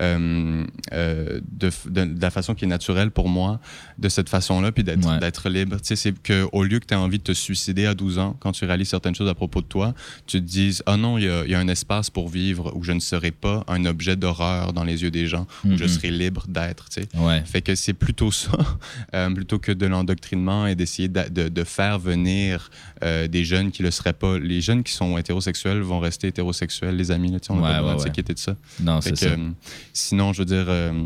euh, 0.00 0.64
euh, 0.92 1.40
de, 1.50 1.70
f- 1.70 1.90
de- 1.90 2.04
de 2.04 2.20
la 2.22 2.30
façon 2.30 2.54
qui 2.54 2.64
est 2.64 2.68
naturelle 2.68 3.10
pour 3.10 3.28
moi, 3.28 3.60
de 3.98 4.08
cette 4.08 4.28
façon-là, 4.28 4.72
puis 4.72 4.84
d'être 4.84 5.04
Ouais. 5.06 5.50
libre. 5.50 5.76
Tu 5.76 5.88
sais, 5.88 5.96
c'est 5.96 6.14
qu'au 6.22 6.62
lieu 6.64 6.78
que 6.80 6.86
tu 6.86 6.94
aies 6.94 6.96
envie 6.96 7.18
de 7.18 7.22
te 7.24 7.32
suicider 7.32 7.86
à 7.86 7.94
12 7.94 8.18
ans, 8.18 8.36
quand 8.40 8.52
tu 8.52 8.64
réalises 8.64 8.88
certaines 8.88 9.14
choses 9.14 9.28
à 9.28 9.34
propos 9.34 9.60
de 9.60 9.66
toi, 9.66 9.94
tu 10.26 10.40
te 10.40 10.44
dises 10.44 10.82
Ah 10.86 10.96
non, 10.96 11.18
il 11.18 11.24
y 11.24 11.28
a, 11.28 11.44
il 11.44 11.50
y 11.50 11.54
a 11.54 11.58
un 11.58 11.68
espace 11.68 12.08
pour 12.10 12.28
vivre 12.28 12.72
où 12.76 12.82
je 12.84 12.92
ne 12.92 13.00
serai 13.00 13.30
pas 13.32 13.64
un 13.68 13.84
objet 13.84 14.16
d'horreur 14.16 14.72
dans 14.72 14.84
les 14.84 15.02
yeux 15.02 15.10
des 15.10 15.26
gens, 15.26 15.46
où 15.64 15.76
je 15.76 15.84
Mhm. 15.84 15.88
serai 15.88 16.10
libre 16.10 16.44
d'être. 16.48 16.88
Tu 16.88 17.02
sais. 17.02 17.08
ouais. 17.18 17.42
Fait 17.44 17.62
que 17.62 17.74
c'est 17.74 17.92
plutôt 17.94 18.30
ça, 18.32 18.52
euh, 19.14 19.30
plutôt 19.30 19.58
que 19.58 19.72
de 19.72 19.86
l'endoctrinement 19.86 20.66
et 20.66 20.74
d'essayer 20.74 21.08
de, 21.08 21.48
de 21.48 21.64
faire 21.64 21.98
venir 21.98 22.70
euh, 23.02 23.26
des 23.28 23.44
jeunes 23.44 23.70
qui 23.70 23.82
le 23.82 23.90
seraient 23.90 24.12
pas. 24.12 24.38
Les 24.38 24.60
jeunes 24.60 24.82
qui 24.82 24.92
sont 24.92 25.18
hétérosexuels 25.18 25.80
vont 25.80 25.98
rester 26.00 26.28
hétérosexuels, 26.28 26.43
les 26.92 27.10
amis. 27.10 27.30
Là, 27.32 27.38
on 27.50 27.56
n'a 27.56 27.62
Ouais, 27.62 27.68
pas 27.68 27.80
besoin 27.80 27.94
de 27.96 28.00
s'inquiéter 28.00 28.34
de 28.34 28.38
ça. 28.38 28.56
Non, 28.80 29.00
Fait 29.00 29.10
c'est 29.16 29.26
que, 29.26 29.34
ça. 29.34 29.38
euh, 29.40 29.50
sinon, 29.92 30.32
je 30.32 30.40
veux 30.40 30.44
dire, 30.46 30.66
euh, 30.68 31.04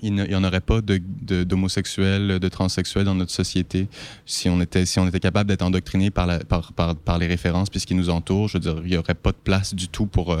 il 0.00 0.14
n'y 0.14 0.34
en 0.36 0.44
aurait 0.44 0.60
pas 0.60 0.80
de- 0.80 1.00
de- 1.22 1.42
d'homosexuels, 1.42 2.38
de, 2.38 2.48
transsexuels 2.48 3.04
dans 3.04 3.16
notre 3.16 3.32
société 3.32 3.88
si 4.26 4.48
on 4.48 4.60
était, 4.60 4.86
si 4.86 5.00
on 5.00 5.08
était 5.08 5.18
capable 5.18 5.48
d'être 5.50 5.62
endoctriné 5.62 6.10
par, 6.10 6.26
la- 6.28 6.38
par, 6.38 6.72
par, 6.72 6.94
par 6.94 7.18
les 7.18 7.26
références 7.26 7.68
puis 7.68 7.80
ce 7.80 7.86
qui 7.86 7.96
nous 7.96 8.08
entoure. 8.08 8.46
Je 8.48 8.58
veux 8.58 8.60
dire, 8.60 8.76
il 8.84 8.90
n'y 8.90 8.96
aurait 8.96 9.14
pas 9.16 9.32
de 9.32 9.38
place 9.42 9.74
du 9.74 9.88
tout 9.88 10.06
pour... 10.06 10.32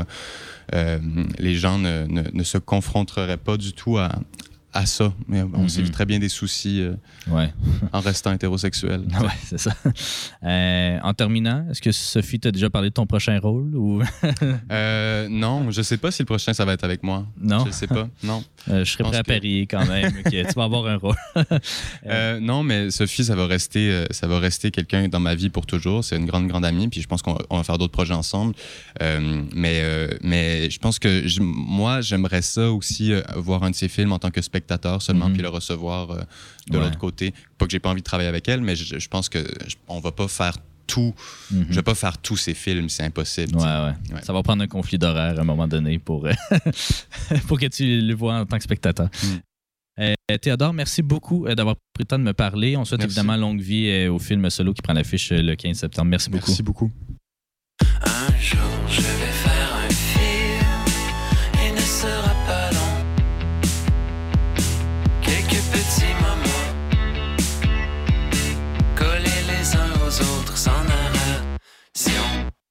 euh, 0.74 0.98
les 1.38 1.54
gens 1.54 1.78
ne, 1.78 2.06
ne, 2.06 2.22
ne 2.32 2.42
se 2.44 2.58
confronteraient 2.58 3.36
pas 3.38 3.56
du 3.56 3.72
tout 3.72 3.98
à, 3.98 4.10
à 4.74 4.84
ça. 4.86 5.12
Mais 5.28 5.42
on 5.42 5.62
Mhm. 5.62 5.68
s'évite 5.68 5.92
très 5.92 6.04
bien 6.06 6.18
des 6.18 6.28
soucis 6.28 6.80
euh, 6.82 6.94
Ouais. 7.30 7.50
en 7.92 8.00
restant 8.00 8.32
hétérosexuel. 8.32 9.02
Ouais, 9.20 9.28
c'est 9.44 9.58
ça. 9.58 9.72
Euh, 10.44 10.98
en 11.02 11.14
terminant, 11.14 11.66
est-ce 11.70 11.80
que 11.80 11.90
Sophie 11.90 12.38
t'a 12.38 12.50
déjà 12.50 12.68
parlé 12.70 12.90
de 12.90 12.94
ton 12.94 13.06
prochain 13.06 13.38
rôle 13.40 13.74
ou? 13.74 14.02
Euh, 14.70 15.28
non, 15.30 15.70
je 15.70 15.82
sais 15.82 15.96
pas 15.96 16.10
si 16.10 16.22
le 16.22 16.26
prochain 16.26 16.52
ça 16.52 16.64
va 16.64 16.74
être 16.74 16.84
avec 16.84 17.02
moi. 17.02 17.26
non? 17.40 17.64
Je 17.66 17.70
sais 17.70 17.86
pas. 17.86 18.08
Non. 18.22 18.44
Je 18.66 18.84
serais 18.84 19.04
prêt 19.04 19.16
à 19.16 19.22
que- 19.22 19.28
parier 19.28 19.66
quand 19.66 19.86
même 19.86 20.12
que 20.22 20.28
tu 20.48 20.54
vas 20.54 20.64
avoir 20.64 20.86
un 20.86 20.96
rôle. 20.96 21.16
Non, 22.40 22.62
mais 22.62 22.90
Sophie, 22.90 23.24
ça 23.24 23.34
va 23.34 23.46
rester, 23.46 24.04
ça 24.10 24.26
va 24.26 24.38
rester 24.38 24.70
quelqu'un 24.70 25.08
dans 25.08 25.20
ma 25.20 25.34
vie 25.34 25.48
pour 25.48 25.66
toujours. 25.66 26.04
C'est 26.04 26.16
une 26.16 26.26
grande, 26.26 26.46
grande 26.48 26.64
amie. 26.64 26.88
Puis 26.88 27.00
je 27.00 27.06
pense 27.08 27.22
qu'on 27.22 27.38
va, 27.50 27.64
faire 27.64 27.78
d'autres 27.78 27.92
projets 27.92 28.14
ensemble. 28.14 28.54
Mais, 29.00 29.82
mais 30.22 30.70
je 30.70 30.78
pense 30.78 30.98
que 30.98 31.40
moi, 31.40 32.00
j'aimerais 32.00 32.42
ça 32.42 32.70
aussi, 32.70 33.12
voir 33.36 33.62
un 33.62 33.70
de 33.70 33.74
ses 33.76 33.88
films 33.88 34.12
en 34.12 34.18
tant 34.18 34.30
que 34.30 34.40
spectateur 34.42 34.57
spectateur 34.58 35.00
seulement, 35.02 35.26
Mhm. 35.28 35.34
puis 35.34 35.42
le 35.42 35.48
recevoir 35.48 36.10
euh, 36.10 36.20
de 36.68 36.76
Ouais. 36.78 36.84
l'autre 36.84 36.98
côté. 36.98 37.32
Pas 37.58 37.66
que 37.66 37.72
j'ai 37.72 37.78
pas 37.80 37.90
envie 37.90 38.00
de 38.00 38.04
travailler 38.06 38.28
avec 38.28 38.48
elle, 38.48 38.60
mais 38.60 38.76
je, 38.76 38.98
je 38.98 39.08
pense 39.08 39.28
que 39.28 39.38
je- 39.66 39.76
on 39.88 40.00
va 40.00 40.12
pas 40.12 40.28
faire 40.28 40.56
tout. 40.86 41.14
Mhm. 41.50 41.66
Je 41.70 41.74
vais 41.76 41.82
pas 41.82 41.94
faire 41.94 42.16
tous 42.18 42.36
ces 42.38 42.54
films, 42.54 42.88
c'est 42.88 43.04
impossible. 43.04 43.56
Ouais, 43.56 43.62
ouais, 43.64 43.94
Ouais. 44.14 44.22
Ça 44.22 44.32
va 44.32 44.42
prendre 44.42 44.62
un 44.62 44.66
conflit 44.68 44.98
d'horaire 44.98 45.38
à 45.38 45.40
un 45.42 45.44
moment 45.44 45.68
donné 45.68 45.98
pour, 45.98 46.26
euh, 46.26 46.32
pour 47.46 47.58
que 47.60 47.66
tu 47.66 48.00
le 48.00 48.14
vois 48.14 48.34
en 48.40 48.46
tant 48.46 48.56
que 48.56 48.64
spectateur. 48.64 49.08
Mm. 49.22 49.26
Euh, 50.00 50.14
Théodore, 50.40 50.72
merci 50.72 51.02
beaucoup 51.02 51.46
euh, 51.46 51.54
d'avoir 51.54 51.74
pris 51.92 52.02
le 52.02 52.04
temps 52.06 52.18
de 52.18 52.24
me 52.24 52.32
parler. 52.32 52.76
On 52.76 52.84
souhaite 52.84 53.00
Merci. 53.00 53.18
évidemment 53.18 53.36
longue 53.36 53.60
vie 53.60 53.88
euh, 53.88 54.12
au 54.12 54.18
film 54.18 54.48
solo 54.50 54.72
qui 54.72 54.80
prend 54.82 54.92
l'affiche 54.94 55.32
euh, 55.32 55.42
le 55.42 55.56
15 55.56 55.76
septembre. 55.76 56.08
Merci 56.08 56.30
beaucoup. 56.30 56.46
Merci 56.50 56.62
beaucoup. 56.62 56.90
Un 57.82 58.36
jour 58.40 58.60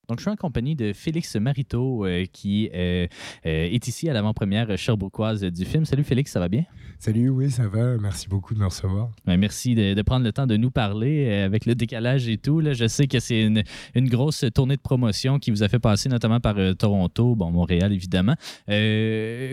Donc, 0.10 0.20
je 0.20 0.22
suis 0.22 0.32
en 0.32 0.38
compagnie 0.38 0.74
de 0.74 0.93
Félix 0.93 1.36
Mariteau 1.36 2.05
euh, 2.05 2.24
qui 2.32 2.70
euh, 2.74 3.08
euh, 3.45 3.66
est 3.66 3.89
ici 3.89 4.10
à 4.10 4.14
l'avant-première 4.14 4.78
sherbrookeoise 4.78 5.41
du 5.41 5.66
film. 5.66 5.84
Salut 5.84 6.05
Félix, 6.05 6.32
ça 6.32 6.39
va 6.39 6.47
bien? 6.47 6.64
Salut, 6.97 7.28
oui, 7.28 7.51
ça 7.51 7.68
va. 7.68 7.97
Merci 7.97 8.30
beaucoup 8.30 8.53
de 8.53 8.60
me 8.60 8.66
recevoir. 8.66 9.10
Ouais, 9.28 9.36
merci 9.36 9.76
de, 9.76 9.93
de 9.95 10.01
prendre 10.03 10.24
le 10.24 10.32
temps 10.32 10.47
de 10.47 10.55
nous 10.55 10.72
parler 10.72 11.30
avec 11.34 11.66
le 11.66 11.76
décalage 11.76 12.30
et 12.30 12.38
tout. 12.38 12.62
Là, 12.62 12.72
je 12.72 12.88
sais 12.88 13.08
que 13.08 13.20
c'est 13.20 13.41
une, 13.41 13.64
une 13.95 14.08
grosse 14.08 14.45
tournée 14.55 14.78
de 14.78 14.82
promotion 14.82 15.39
qui 15.39 15.51
vous 15.51 15.62
a 15.62 15.68
fait 15.68 15.78
passer 15.78 16.08
notamment 16.08 16.39
par 16.39 16.58
euh, 16.58 16.74
Toronto, 16.74 17.36
bon, 17.36 17.51
Montréal 17.51 17.91
évidemment. 17.91 18.36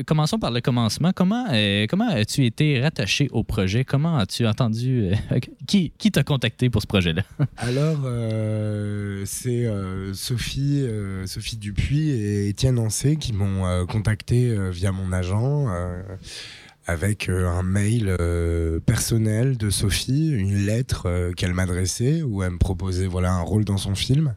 Commençons 0.06 0.38
par 0.38 0.52
le 0.52 0.60
commencement. 0.60 1.10
Comment, 1.12 1.46
comment 1.90 2.08
as-tu 2.10 2.46
été 2.46 2.80
rattaché 2.80 3.28
au 3.32 3.42
projet? 3.42 3.84
Comment 3.84 4.18
as-tu 4.18 4.46
entendu... 4.46 5.10
qui 5.66 5.90
qui 5.98 6.12
t'a 6.12 6.22
contacté 6.22 6.70
pour 6.70 6.80
ce 6.80 6.86
projet-là? 6.86 7.22
Alors, 7.56 7.98
c'est 9.26 9.66
euh, 9.66 10.14
Sophie, 10.44 10.82
euh, 10.82 11.26
Sophie 11.26 11.56
Dupuis 11.56 12.10
et 12.10 12.48
Étienne 12.48 12.78
Ancé 12.78 13.16
qui 13.16 13.32
m'ont 13.32 13.66
euh, 13.66 13.86
contacté 13.86 14.50
euh, 14.50 14.68
via 14.68 14.92
mon 14.92 15.10
agent 15.10 15.68
avec 16.86 17.30
un 17.30 17.62
mail 17.62 18.14
personnel 18.84 19.56
de 19.56 19.70
Sophie, 19.70 20.28
une 20.32 20.66
lettre 20.66 21.32
qu'elle 21.34 21.54
m'adressait 21.54 22.22
où 22.22 22.42
elle 22.42 22.50
me 22.52 22.58
proposait 22.58 23.06
voilà, 23.06 23.32
un 23.32 23.40
rôle 23.40 23.64
dans 23.64 23.78
son 23.78 23.94
film. 23.94 24.34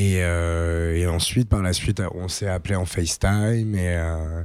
Et, 0.00 0.22
euh, 0.22 0.94
et 0.96 1.08
ensuite, 1.08 1.48
par 1.48 1.60
la 1.60 1.72
suite, 1.72 2.00
on 2.14 2.28
s'est 2.28 2.46
appelé 2.46 2.76
en 2.76 2.84
FaceTime 2.84 3.74
et, 3.74 3.96
euh, 3.96 4.44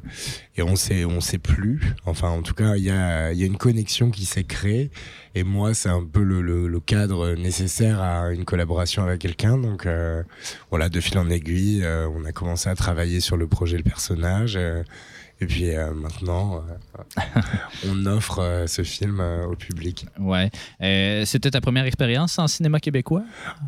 et 0.58 0.64
on 0.64 0.76
s'est 0.76 1.06
on 1.06 1.22
s'est 1.22 1.38
plus. 1.38 1.80
Enfin, 2.08 2.30
en 2.30 2.42
tout 2.42 2.56
cas, 2.56 2.76
il 2.76 2.84
y 2.84 2.90
a, 2.90 3.32
y 3.34 3.44
a 3.44 3.46
une 3.46 3.58
connexion 3.58 4.10
qui 4.10 4.26
s'est 4.26 4.46
créée. 4.46 4.90
Et 5.36 5.44
moi, 5.44 5.76
c'est 5.76 5.90
un 5.90 6.04
peu 6.04 6.24
le, 6.24 6.42
le- 6.42 6.68
le 6.68 6.80
cadre 6.80 7.36
nécessaire 7.36 8.02
à 8.02 8.32
une 8.34 8.46
collaboration 8.46 9.04
avec 9.04 9.22
quelqu'un. 9.22 9.60
Donc, 9.60 9.86
euh, 9.86 10.24
voilà, 10.72 10.90
de 10.90 11.00
fil 11.00 11.20
en 11.20 11.30
aiguille, 11.30 11.84
euh, 11.84 12.10
on 12.10 12.26
a 12.26 12.32
commencé 12.32 12.68
à 12.70 12.76
travailler 12.76 13.20
sur 13.20 13.38
le 13.38 13.46
projet, 13.48 13.78
le 13.78 13.84
personnage. 13.84 14.58
Et 15.42 15.46
puis 15.46 15.76
euh, 15.76 15.94
maintenant, 15.94 16.64
euh, 17.18 17.22
on 17.90 18.06
offre 18.06 18.40
euh, 18.40 18.68
ce 18.68 18.84
film 18.84 19.20
au 19.20 19.56
public. 19.56 20.06
Ouais. 20.20 20.50
C'était 21.26 21.52
ta 21.52 21.62
première 21.62 21.86
expérience 21.86 22.40
en 22.40 22.48
cinéma 22.48 22.80
québécois? 22.80 23.24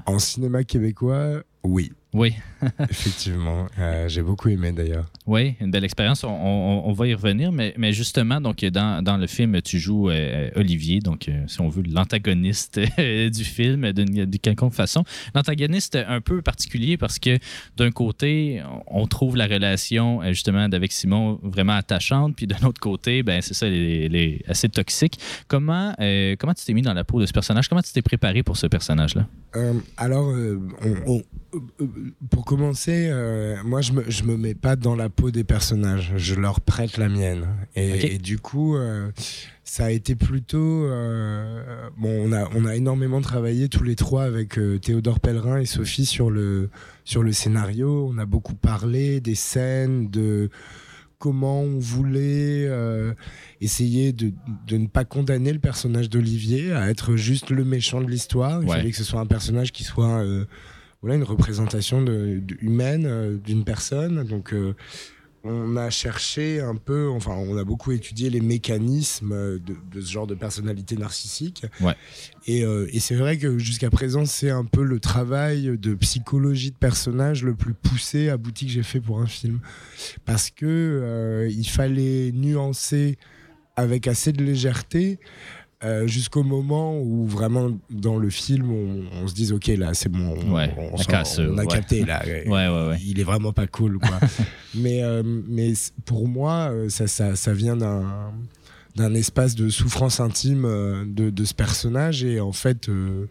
En 0.06 0.20
cinéma 0.20 0.64
québécois, 0.64 1.42
oui, 1.64 1.92
Oui. 2.16 2.34
effectivement. 2.90 3.68
Euh, 3.78 4.08
J'ai 4.08 4.22
beaucoup 4.22 4.48
aimé 4.50 4.72
d'ailleurs. 4.72 5.06
Oui, 5.28 5.56
une 5.60 5.70
belle 5.70 5.84
expérience. 5.84 6.24
On, 6.24 6.30
on- 6.30 6.84
on 6.86 6.94
va 6.94 7.08
y 7.08 7.14
revenir, 7.14 7.52
mais, 7.52 7.74
mais 7.78 7.92
justement, 7.92 8.40
donc 8.40 8.64
dans, 8.66 9.04
dans 9.04 9.18
le 9.18 9.28
film, 9.28 9.62
tu 9.62 9.78
joues 9.80 10.10
euh, 10.10 10.50
Olivier, 10.56 11.00
donc 11.00 11.28
euh, 11.28 11.44
si 11.48 11.60
on 11.62 11.68
veut 11.70 11.84
l'antagoniste 11.88 12.80
euh, 13.00 13.30
du 13.30 13.44
film 13.44 13.92
d'une 13.92 14.26
de 14.26 14.38
quelconque 14.38 14.74
façon. 14.74 15.04
L'antagoniste 15.36 15.98
un 16.08 16.22
peu 16.22 16.42
particulier 16.42 16.98
parce 16.98 17.20
que 17.20 17.38
d'un 17.76 17.92
côté, 17.92 18.62
on 18.88 19.06
trouve 19.08 19.36
la 19.36 19.46
relation 19.48 20.22
euh, 20.22 20.30
justement 20.30 20.70
d'avec 20.70 20.92
Simon 20.94 21.40
vraiment 21.44 21.74
attachante, 21.74 22.36
puis 22.38 22.48
d'un 22.48 22.66
autre 22.66 22.80
côté, 22.80 23.22
ben 23.24 23.42
c'est 23.42 23.54
ça, 23.54 23.68
elle 23.68 23.74
est, 23.74 24.06
elle 24.06 24.16
est 24.16 24.42
assez 24.50 24.70
toxique. 24.70 25.20
Comment 25.50 25.94
euh, 26.00 26.36
comment 26.40 26.54
tu 26.54 26.64
t'es 26.66 26.74
mis 26.74 26.82
dans 26.82 26.94
la 26.94 27.04
peau 27.04 27.20
de 27.20 27.26
ce 27.26 27.34
personnage? 27.34 27.68
Comment 27.68 27.82
tu 27.82 27.92
t'es 27.92 28.02
préparé 28.02 28.42
pour 28.42 28.56
ce 28.58 28.68
personnage-là? 28.68 29.28
Euh, 29.58 29.74
alors, 29.98 30.30
euh, 30.32 30.60
on- 31.08 31.14
on- 31.18 31.24
euh, 31.82 32.05
pour 32.30 32.46
commencer, 32.46 33.08
euh, 33.10 33.56
moi, 33.64 33.82
je 33.82 33.92
me, 33.94 34.04
je 34.10 34.24
me 34.24 34.38
mets 34.38 34.54
pas 34.56 34.76
dans 34.76 34.96
la 34.96 35.10
peau 35.10 35.32
des 35.32 35.44
personnages. 35.44 36.14
Je 36.18 36.36
leur 36.36 36.62
prête 36.62 36.98
la 36.98 37.10
mienne. 37.10 37.46
Et, 37.76 38.18
du 38.18 38.38
coup, 38.40 38.76
euh, 38.76 39.10
ça 39.64 39.86
a 39.86 39.92
été 39.92 40.16
plutôt. 40.16 40.86
euh, 40.86 41.90
bon, 41.98 42.30
on 42.30 42.32
a, 42.32 42.50
on 42.56 42.66
a 42.66 42.76
énormément 42.76 43.22
travaillé 43.22 43.70
tous 43.70 43.84
les 43.84 43.96
trois 43.96 44.24
avec 44.24 44.60
Théodore 44.82 45.20
Pellerin 45.20 45.60
et 45.60 45.66
Sophie 45.66 46.06
sur 46.06 46.30
le, 46.30 46.70
sur 47.04 47.24
le 47.24 47.32
scénario. 47.32 48.10
On 48.14 48.18
a 48.18 48.26
beaucoup 48.26 48.56
parlé 48.56 49.20
des 49.22 49.36
scènes, 49.36 50.10
de 50.10 50.50
comment 51.18 51.62
on 51.62 51.80
voulait 51.80 52.66
euh, 52.68 53.14
essayer 53.62 54.12
de, 54.14 54.32
de 54.68 54.78
ne 54.78 54.86
pas 54.88 55.06
condamner 55.06 55.54
le 55.54 55.60
personnage 55.60 56.10
d'Olivier 56.10 56.74
à 56.74 56.90
être 56.90 57.16
juste 57.16 57.50
le 57.50 57.64
méchant 57.64 58.02
de 58.02 58.10
l'histoire. 58.12 58.62
Il 58.62 58.70
Ouais. 58.70 58.76
fallait 58.78 58.92
que 58.92 58.98
ce 58.98 59.04
soit 59.06 59.22
un 59.22 59.26
personnage 59.26 59.72
qui 59.72 59.84
soit 59.86 60.20
euh, 60.22 60.46
voilà, 61.06 61.18
une 61.18 61.24
représentation 61.24 62.02
de, 62.02 62.40
de- 62.40 62.58
humaine 62.62 63.06
euh, 63.06 63.38
d'une 63.38 63.64
personne. 63.64 64.24
Donc 64.24 64.54
euh, 64.54 64.74
on 65.44 65.78
a 65.78 65.92
cherché 65.92 66.60
un 66.60 66.74
peu, 66.74 67.08
enfin 67.10 67.34
on 67.34 67.56
a 67.58 67.64
beaucoup 67.64 67.92
étudié 67.92 68.32
les 68.32 68.42
mécanismes 68.42 69.32
euh, 69.32 69.60
de, 69.60 69.76
de 69.92 70.02
ce 70.02 70.12
genre 70.12 70.26
de 70.26 70.34
personnalité 70.34 70.98
narcissique. 70.98 71.68
Ouais. 71.82 71.94
Et, 72.48 72.66
euh, 72.66 72.88
et 72.92 73.00
c'est 73.00 73.14
vrai 73.14 73.38
que 73.38 73.60
jusqu'à 73.60 73.92
présent 73.92 74.26
c'est 74.26 74.50
un 74.50 74.66
peu 74.66 74.84
le 74.84 75.00
travail 75.00 75.78
de 75.78 75.94
psychologie 75.94 76.72
de 76.72 76.76
personnage 76.78 77.44
le 77.44 77.54
plus 77.54 77.76
poussé, 77.76 78.30
abouti 78.30 78.66
que 78.66 78.72
j'ai 78.72 78.82
fait 78.82 79.00
pour 79.00 79.22
un 79.22 79.28
film. 79.28 79.60
Parce 80.26 80.50
que 80.50 80.66
euh, 80.66 81.48
il 81.52 81.70
fallait 81.70 82.32
nuancer 82.32 83.20
avec 83.76 84.08
assez 84.08 84.32
de 84.34 84.44
légèreté 84.44 85.20
euh, 85.86 86.08
jusqu'au 86.08 86.44
moment 86.44 87.00
où 87.00 87.26
vraiment 87.26 87.70
dans 87.90 88.18
le 88.18 88.30
film 88.30 88.72
on, 88.72 89.04
on 89.24 89.28
se 89.28 89.34
dise 89.34 89.54
ok 89.54 89.68
là 89.78 89.94
c'est 89.94 90.10
bon 90.10 90.36
on, 90.48 90.54
Ouais, 90.56 90.74
on, 90.78 90.92
la 90.98 91.04
s'en- 91.04 91.12
casse, 91.12 91.40
on 91.40 91.58
a 91.58 91.62
ouais. 91.62 91.68
capté 91.68 92.04
là. 92.04 92.22
Ouais, 92.48 92.98
il 93.06 93.20
est 93.20 93.24
vraiment 93.24 93.54
pas 93.54 93.68
cool 93.68 94.00
quoi. 94.00 94.20
Mais 94.76 95.04
euh, 95.04 95.22
mais 95.24 95.72
pour 96.06 96.28
moi 96.28 96.70
euh, 96.72 96.90
ça, 96.90 97.08
ça, 97.08 97.36
ça 97.36 97.54
vient 97.54 97.78
d'un 97.78 98.32
d'un 98.96 99.14
espace 99.14 99.56
de 99.56 99.70
souffrance 99.70 100.20
intime 100.20 100.64
euh, 100.66 101.04
de, 101.06 101.30
de 101.30 101.44
ce 101.46 101.54
personnage. 101.54 102.24
Et 102.24 102.40
en 102.40 102.52
fait 102.54 102.90
euh, 102.90 103.28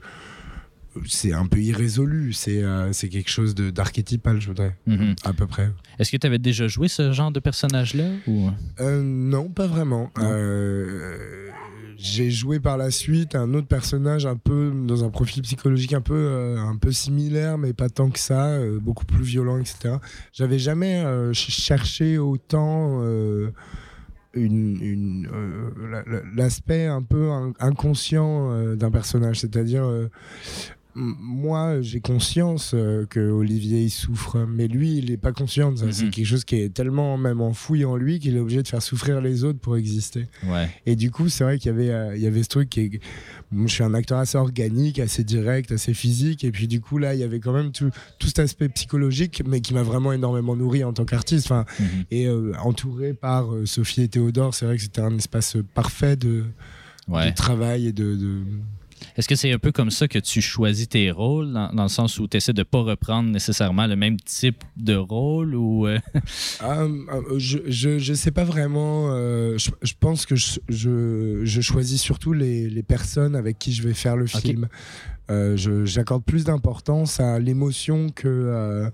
c'est 1.07 1.32
un 1.32 1.47
peu 1.47 1.59
irrésolu 1.59 2.32
c'est 2.32 2.62
euh, 2.62 2.92
c'est 2.92 3.09
quelque 3.09 3.30
chose 3.30 3.55
d'archétypal 3.55 4.40
je 4.40 4.49
voudrais 4.49 4.76
Mhm. 4.86 5.14
à 5.24 5.32
peu 5.32 5.47
près 5.47 5.70
Est-ce 5.99 6.11
que 6.12 6.16
tu 6.16 6.26
avais 6.26 6.38
déjà 6.38 6.68
joué 6.68 6.88
ce 6.88 7.12
genre 7.12 7.30
de 7.32 7.40
personnage-là 7.40 8.05
ou? 8.26 8.51
Euh, 8.80 9.03
non, 9.03 9.49
pas 9.49 9.66
vraiment. 9.66 10.11
Euh, 10.18 11.49
j'ai 11.97 12.30
joué 12.30 12.59
par 12.61 12.76
la 12.76 12.90
suite 12.90 13.34
un 13.36 13.55
autre 13.55 13.68
personnage 13.68 14.26
un 14.26 14.36
peu 14.36 14.72
dans 14.86 15.05
un 15.05 15.11
profil 15.11 15.42
psychologique 15.42 15.92
un 15.92 16.01
peu 16.01 16.57
un 16.59 16.76
peu 16.76 16.90
similaire, 16.92 17.57
mais 17.59 17.72
pas 17.72 17.88
tant 17.88 18.11
que 18.11 18.18
ça, 18.18 18.59
beaucoup 18.80 19.07
plus 19.07 19.22
violent, 19.24 19.59
etc. 19.59 19.97
J'avais 20.32 20.59
jamais 20.59 21.03
ch- 21.32 21.51
cherché 21.51 22.18
autant. 22.18 23.01
une, 24.36 24.82
une, 24.82 25.28
euh, 25.32 25.70
la- 25.92 26.03
la- 26.12 26.22
l'aspect 26.34 26.86
un 26.86 27.03
peu 27.03 27.30
in- 27.30 27.53
inconscient 27.61 28.74
d'un 28.74 28.90
personnage, 28.90 29.38
c'est-à-dire 29.38 29.84
euh, 29.84 30.11
moi 30.97 31.80
j'ai 31.82 32.01
conscience 32.01 32.72
euh, 32.74 33.05
que 33.07 33.20
Olivier 33.20 33.82
il 33.82 33.90
souffre, 33.90 34.47
mais 34.49 34.68
lui 34.68 34.97
il 34.99 35.11
est 35.11 35.16
pas 35.16 35.32
conscient 35.32 35.72
de 35.72 35.78
ça. 35.78 35.86
Mhm. 35.86 35.92
C'est 35.92 36.11
quelque 36.11 36.26
chose 36.26 36.45
qui 36.45 36.57
est 36.57 36.72
tellement 36.72 37.16
même 37.18 37.40
enfoui 37.40 37.84
en 37.84 37.97
lui 37.97 38.20
qu'il 38.20 38.36
est 38.36 38.40
obligé 38.40 38.62
de 38.62 38.68
faire 38.68 38.82
souffrir 38.82 39.20
les 39.20 39.45
autres 39.45 39.59
pour 39.59 39.76
exister. 39.76 40.26
Ouais. 40.47 40.68
Et 40.86 40.95
du 40.97 41.11
coup 41.11 41.28
c'est 41.28 41.45
vrai 41.45 41.59
qu'il 41.59 41.72
y 41.72 41.74
avait 41.74 41.90
euh, 41.90 42.16
il 42.16 42.22
y 42.22 42.26
avait 42.26 42.42
ce 42.42 42.49
truc 42.49 42.70
qui 42.70 42.80
est 42.80 43.01
je 43.57 43.66
suis 43.68 43.84
un 43.84 43.95
acteur 43.95 44.18
assez 44.18 44.36
organique, 44.38 44.99
assez 44.99 45.22
direct, 45.24 45.70
assez 45.72 45.95
physique, 45.95 46.45
et 46.45 46.51
puis 46.51 46.66
du 46.68 46.80
coup 46.80 46.99
là 46.99 47.14
il 47.14 47.20
y 47.20 47.24
avait 47.24 47.40
quand 47.40 47.53
même 47.53 47.70
tout, 47.72 47.90
tout 48.18 48.26
cet 48.28 48.38
aspect 48.40 48.68
psychologique, 48.68 49.42
mais 49.47 49.61
qui 49.61 49.74
m'a 49.74 49.82
vraiment 49.82 50.12
énormément 50.12 50.57
nourri 50.57 50.82
en 50.84 50.92
tant 50.92 51.05
qu'artiste. 51.05 51.47
Enfin, 51.47 51.64
Mhm. 51.78 51.86
et 52.11 52.26
euh, 52.26 52.53
entouré 52.62 53.14
par 53.14 53.47
Sophie 53.64 54.03
et 54.03 54.09
Théodore, 54.09 54.55
c'est 54.55 54.64
vrai 54.66 54.76
que 54.76 54.82
c'était 54.82 55.01
un 55.01 55.16
espace 55.16 55.57
parfait 55.74 56.16
de, 56.16 56.45
Ouais. 57.07 57.30
de 57.30 57.34
travail 57.34 57.86
et 57.88 57.92
de, 57.92 58.14
de- 58.16 58.42
Est-ce 59.16 59.28
que 59.28 59.34
c'est 59.36 59.52
un 59.52 59.59
peu 59.59 59.72
comme 59.72 59.90
ça 59.90 60.09
que 60.09 60.18
tu 60.18 60.40
choisis 60.42 60.88
tes 60.88 61.11
rôles, 61.11 61.52
dans, 61.52 61.72
dans 61.72 61.82
le 61.84 61.88
sens 61.88 62.18
où 62.18 62.26
tu 62.28 62.36
essaies 62.36 62.52
de 62.52 62.62
pas 62.62 62.80
reprendre 62.82 63.30
nécessairement 63.30 63.86
le 63.86 63.96
même 63.96 64.16
type 64.18 64.62
de 64.76 64.94
rôle 64.96 65.55
ou 65.55 65.86
euh, 65.86 65.98
Ah, 66.61 66.80
euh, 66.82 66.88
je, 67.38 67.59
je, 67.66 67.98
je 67.98 68.14
sais 68.14 68.30
pas 68.30 68.44
vraiment. 68.44 69.09
euh, 69.11 69.57
je, 69.59 69.70
je 69.82 69.92
pense 69.98 70.26
que 70.26 70.36
je, 70.36 70.59
je, 70.68 71.40
je 71.44 71.61
choisis 71.61 72.00
surtout 72.00 72.32
les, 72.32 72.68
les 72.68 72.82
personnes 72.82 73.36
avec 73.36 73.59
qui 73.59 73.72
je 73.72 73.82
vais 73.86 73.94
faire 73.94 74.16
le 74.16 74.26
film. 74.26 74.68
Euh, 75.30 75.57
J'accorde 75.86 76.24
plus 76.24 76.44
d'importance 76.44 77.20
à 77.20 77.38
l'émotion 77.38 78.11
que 78.11 78.28
euh, 78.28 78.90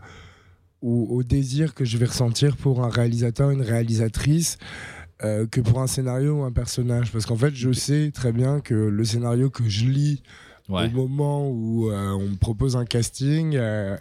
au, 0.82 1.06
au 1.11 1.22
désir 1.22 1.74
que 1.74 1.84
je 1.84 1.98
vais 1.98 2.06
ressentir 2.06 2.56
pour 2.56 2.84
un 2.84 2.88
réalisateur, 2.88 3.50
une 3.50 3.62
réalisatrice. 3.62 4.56
Euh, 5.24 5.46
que 5.46 5.60
pour 5.60 5.80
un 5.80 5.86
scénario 5.86 6.40
ou 6.40 6.42
un 6.44 6.52
personnage. 6.52 7.12
Parce 7.12 7.26
qu'en 7.26 7.36
fait, 7.36 7.54
je 7.54 7.72
sais 7.72 8.10
très 8.14 8.32
bien 8.32 8.60
que 8.60 8.74
le 8.74 9.04
scénario 9.04 9.50
que 9.50 9.68
je 9.68 9.84
lis 9.86 10.22
Ouais. 10.68 10.86
au 10.94 11.08
moment 11.08 11.48
où 11.50 11.90
euh, 11.90 12.10
on 12.12 12.28
me 12.28 12.36
propose 12.36 12.76
un 12.76 12.84
casting, 12.84 13.56
euh, 13.56 13.96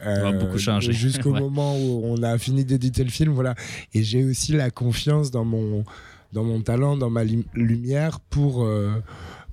changer. 0.58 0.94
jusqu'au 0.94 1.32
Ouais. 1.34 1.40
moment 1.40 1.76
où 1.76 2.02
on 2.06 2.22
a 2.22 2.38
fini 2.38 2.64
d'éditer 2.64 3.04
le 3.04 3.10
film, 3.10 3.34
voilà. 3.34 3.56
Et 3.96 4.04
j'ai 4.04 4.24
aussi 4.24 4.52
la 4.52 4.70
confiance 4.70 5.32
dans 5.32 5.46
mon 5.46 5.84
dans 6.32 6.44
mon 6.44 6.62
talent, 6.62 6.96
dans 6.96 7.10
ma 7.10 7.24
lumière 7.56 8.20
pour 8.20 8.64
euh, 8.64 8.92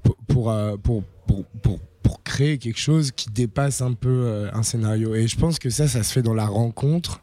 pour 0.02 0.16
pour, 0.28 0.50
euh, 0.50 0.76
pour, 0.76 1.04
pour, 1.26 1.44
pour- 1.62 1.80
pour 2.02 2.22
créer 2.22 2.58
quelque 2.58 2.78
chose 2.78 3.10
qui 3.12 3.30
dépasse 3.30 3.80
un 3.80 3.94
peu 3.94 4.10
euh, 4.26 4.50
un 4.52 4.62
scénario. 4.62 5.14
Et 5.16 5.26
je 5.26 5.36
pense 5.36 5.58
que 5.58 5.70
ça, 5.70 5.88
ça 5.88 6.02
se 6.04 6.12
fait 6.12 6.22
dans 6.22 6.34
la 6.34 6.46
rencontre 6.46 7.20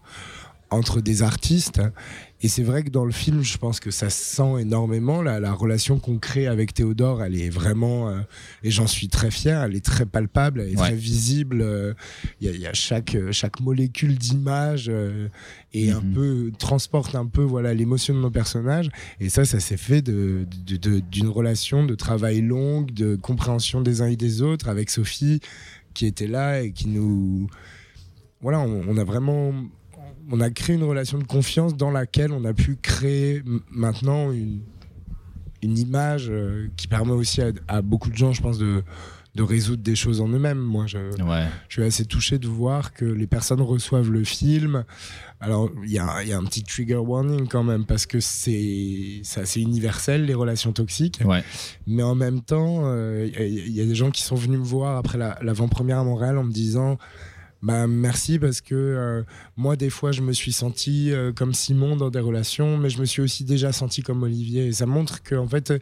entre 0.71 0.99
des 1.01 1.21
artistes. 1.21 1.81
Et 2.45 2.49
c'est 2.49 2.61
vrai 2.63 2.83
que 2.83 2.89
dans 2.89 3.05
le 3.05 3.13
film, 3.13 3.41
je 3.41 3.57
pense 3.57 3.79
que 3.79 3.89
ça 3.89 4.09
se 4.09 4.21
sent 4.35 4.59
énormément. 4.61 5.21
La, 5.21 5.39
la 5.39 5.53
relation 5.53 5.97
qu'on 5.97 6.17
crée 6.19 6.45
avec 6.45 6.73
Théodore, 6.73 7.23
elle 7.23 7.35
est 7.39 7.49
vraiment, 7.49 8.09
euh, 8.09 8.19
et 8.63 8.69
j'en 8.69 8.85
suis 8.85 9.07
très 9.07 9.31
fier, 9.31 9.63
elle 9.63 9.75
est 9.77 9.83
très 9.85 10.05
palpable, 10.05 10.59
elle 10.59 10.73
est 10.73 10.77
Ouais. 10.77 10.87
très 10.89 10.95
visible. 10.95 11.61
euh, 11.61 11.93
Il 12.41 12.47
y, 12.47 12.49
a- 12.49 12.53
il 12.53 12.59
y 12.59 12.67
a 12.67 12.73
chaque, 12.73 13.15
euh, 13.15 13.31
chaque 13.31 13.61
molécule 13.61 14.17
d'image 14.17 14.87
euh, 14.89 15.29
et 15.73 15.91
un 15.91 16.01
Mhm. 16.01 16.13
peu 16.13 16.51
transporte 16.59 17.15
un 17.15 17.25
peu 17.27 17.41
voilà 17.43 17.73
l'émotion 17.73 18.13
de 18.13 18.19
nos 18.19 18.29
personnages. 18.31 18.89
Et 19.21 19.29
ça, 19.29 19.45
ça 19.45 19.61
s'est 19.61 19.77
fait 19.77 20.01
de- 20.01 20.45
de- 20.67 20.75
de- 20.75 20.99
d'une 20.99 21.29
relation 21.29 21.85
de 21.85 21.95
travail 21.95 22.41
longue, 22.41 22.91
de 22.91 23.15
compréhension 23.15 23.79
des 23.79 24.01
uns 24.01 24.07
et 24.07 24.17
des 24.17 24.41
autres 24.41 24.67
avec 24.67 24.89
Sophie 24.89 25.39
qui 25.93 26.05
était 26.05 26.27
là 26.27 26.61
et 26.61 26.73
qui 26.73 26.89
nous 26.89 27.47
voilà, 28.41 28.59
on, 28.59 28.83
on 28.89 28.97
a 28.97 29.05
vraiment 29.05 29.53
on 30.31 30.39
a 30.41 30.49
créé 30.49 30.75
une 30.75 30.83
relation 30.83 31.17
de 31.17 31.23
confiance 31.23 31.75
dans 31.75 31.91
laquelle 31.91 32.31
on 32.31 32.45
a 32.45 32.53
pu 32.53 32.75
créer 32.81 33.43
maintenant 33.71 34.31
une, 34.31 34.61
une 35.61 35.77
image 35.77 36.27
euh, 36.29 36.67
qui 36.77 36.87
permet 36.87 37.11
aussi 37.13 37.41
à, 37.41 37.51
à 37.67 37.81
beaucoup 37.81 38.09
de 38.09 38.15
gens, 38.17 38.33
je 38.33 38.41
pense, 38.41 38.57
de, 38.57 38.83
de 39.35 39.43
résoudre 39.43 39.81
des 39.81 39.95
choses 39.95 40.21
en 40.21 40.27
eux-mêmes. 40.29 40.59
Moi, 40.59 40.85
je, 40.87 40.97
Ouais. 41.23 41.45
je 41.69 41.73
suis 41.73 41.83
assez 41.83 42.05
touché 42.05 42.37
de 42.37 42.47
voir 42.47 42.93
que 42.93 43.05
les 43.05 43.27
personnes 43.27 43.61
reçoivent 43.61 44.11
le 44.11 44.23
film. 44.23 44.83
Alors, 45.39 45.69
il 45.83 45.91
y 45.91 45.99
a, 45.99 46.21
il 46.21 46.29
y 46.29 46.33
a 46.33 46.37
un 46.37 46.43
petit 46.43 46.63
trigger 46.63 46.95
warning 46.97 47.47
quand 47.47 47.63
même, 47.63 47.85
parce 47.85 48.05
que 48.05 48.19
c'est 48.19 49.21
assez 49.35 49.59
universel, 49.61 50.25
les 50.25 50.33
relations 50.35 50.71
toxiques. 50.71 51.19
Ouais. 51.25 51.43
Mais 51.87 52.03
en 52.03 52.15
même 52.15 52.41
temps, 52.41 52.83
euh, 52.85 53.27
il 53.27 53.33
y, 53.33 53.37
a- 53.37 53.45
il 53.45 53.71
y 53.73 53.81
a 53.81 53.85
des 53.85 53.95
gens 53.95 54.11
qui 54.11 54.21
sont 54.23 54.35
venus 54.35 54.59
me 54.59 54.63
voir 54.65 54.97
après 54.97 55.17
la- 55.17 55.37
l'avant-première 55.41 55.99
à 55.99 56.03
Montréal 56.03 56.37
en 56.37 56.43
me 56.43 56.51
disant 56.53 56.97
bah, 57.63 57.87
merci 57.87 58.39
parce 58.39 58.59
que 58.59 58.75
euh, 58.75 59.23
moi, 59.55 59.77
des 59.77 59.89
fois, 59.89 60.11
je 60.11 60.21
me 60.21 60.33
suis 60.33 60.51
senti 60.51 61.13
euh, 61.13 61.31
comme 61.31 61.53
Simon 61.53 61.95
dans 61.95 62.09
des 62.09 62.19
relations, 62.19 62.77
mais 62.77 62.89
je 62.89 62.99
me 62.99 63.05
suis 63.05 63.21
aussi 63.21 63.45
déjà 63.45 63.71
senti 63.71 64.03
comme 64.03 64.21
Olivier. 64.21 64.67
Et 64.67 64.73
ça 64.73 64.85
montre 64.85 65.23
qu'en 65.23 65.47
fait, 65.47 65.73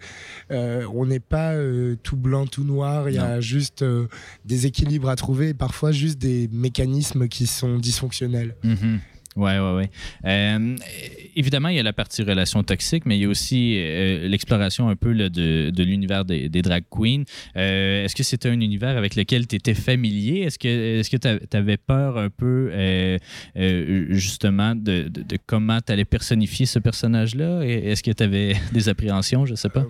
euh, 0.51 0.85
on 0.93 1.07
n'est 1.07 1.19
pas 1.19 1.55
tout 2.03 2.17
blanc, 2.17 2.45
tout 2.45 2.63
noir. 2.63 3.09
Il 3.09 3.15
y 3.15 3.17
a 3.19 3.41
juste 3.41 3.83
des 4.45 4.67
équilibres 4.67 5.09
à 5.09 5.15
trouver 5.15 5.49
et 5.49 5.53
parfois 5.55 5.91
juste 5.91 6.19
des 6.19 6.47
mécanismes 6.53 7.27
qui 7.27 7.47
sont 7.47 7.79
dysfonctionnels. 7.79 8.55
Mhm. 8.63 8.99
Ouais, 9.37 9.59
ouais, 9.59 9.73
ouais. 9.75 9.89
Euh, 10.25 10.75
évidemment, 11.37 11.69
il 11.69 11.77
y 11.77 11.79
a 11.79 11.83
la 11.83 11.93
partie 11.93 12.21
relation 12.21 12.63
toxique, 12.63 13.05
mais 13.05 13.17
il 13.17 13.21
y 13.21 13.25
a 13.25 13.29
aussi 13.29 13.75
euh, 13.77 14.27
l'exploration 14.27 14.89
un 14.89 14.97
peu 14.97 15.13
de, 15.13 15.83
l'univers 15.83 16.25
des, 16.25 16.49
drag 16.49 16.83
queens. 16.89 17.23
Euh, 17.55 18.03
Est-ce 18.03 18.15
que 18.15 18.23
c'était 18.23 18.49
un 18.49 18.59
univers 18.59 18.97
avec 18.97 19.15
lequel 19.15 19.47
tu 19.47 19.55
étais 19.55 19.73
familier? 19.73 20.41
Est-ce 20.41 20.59
que 20.59 21.17
tu 21.17 21.57
avais 21.57 21.77
peur 21.77 22.17
un 22.17 22.29
peu, 22.29 22.71
justement, 24.09 24.75
de, 24.75 25.07
de- 25.07 25.23
de 25.23 25.37
comment 25.45 25.79
tu 25.79 25.93
allais 25.93 26.05
personnifier 26.05 26.65
ce 26.65 26.79
personnage-là? 26.79 27.61
Est-ce 27.61 28.03
que 28.03 28.11
tu 28.11 28.23
avais 28.23 28.55
des 28.73 28.89
appréhensions? 28.89 29.45
Je 29.45 29.55
sais 29.55 29.69
pas. 29.69 29.85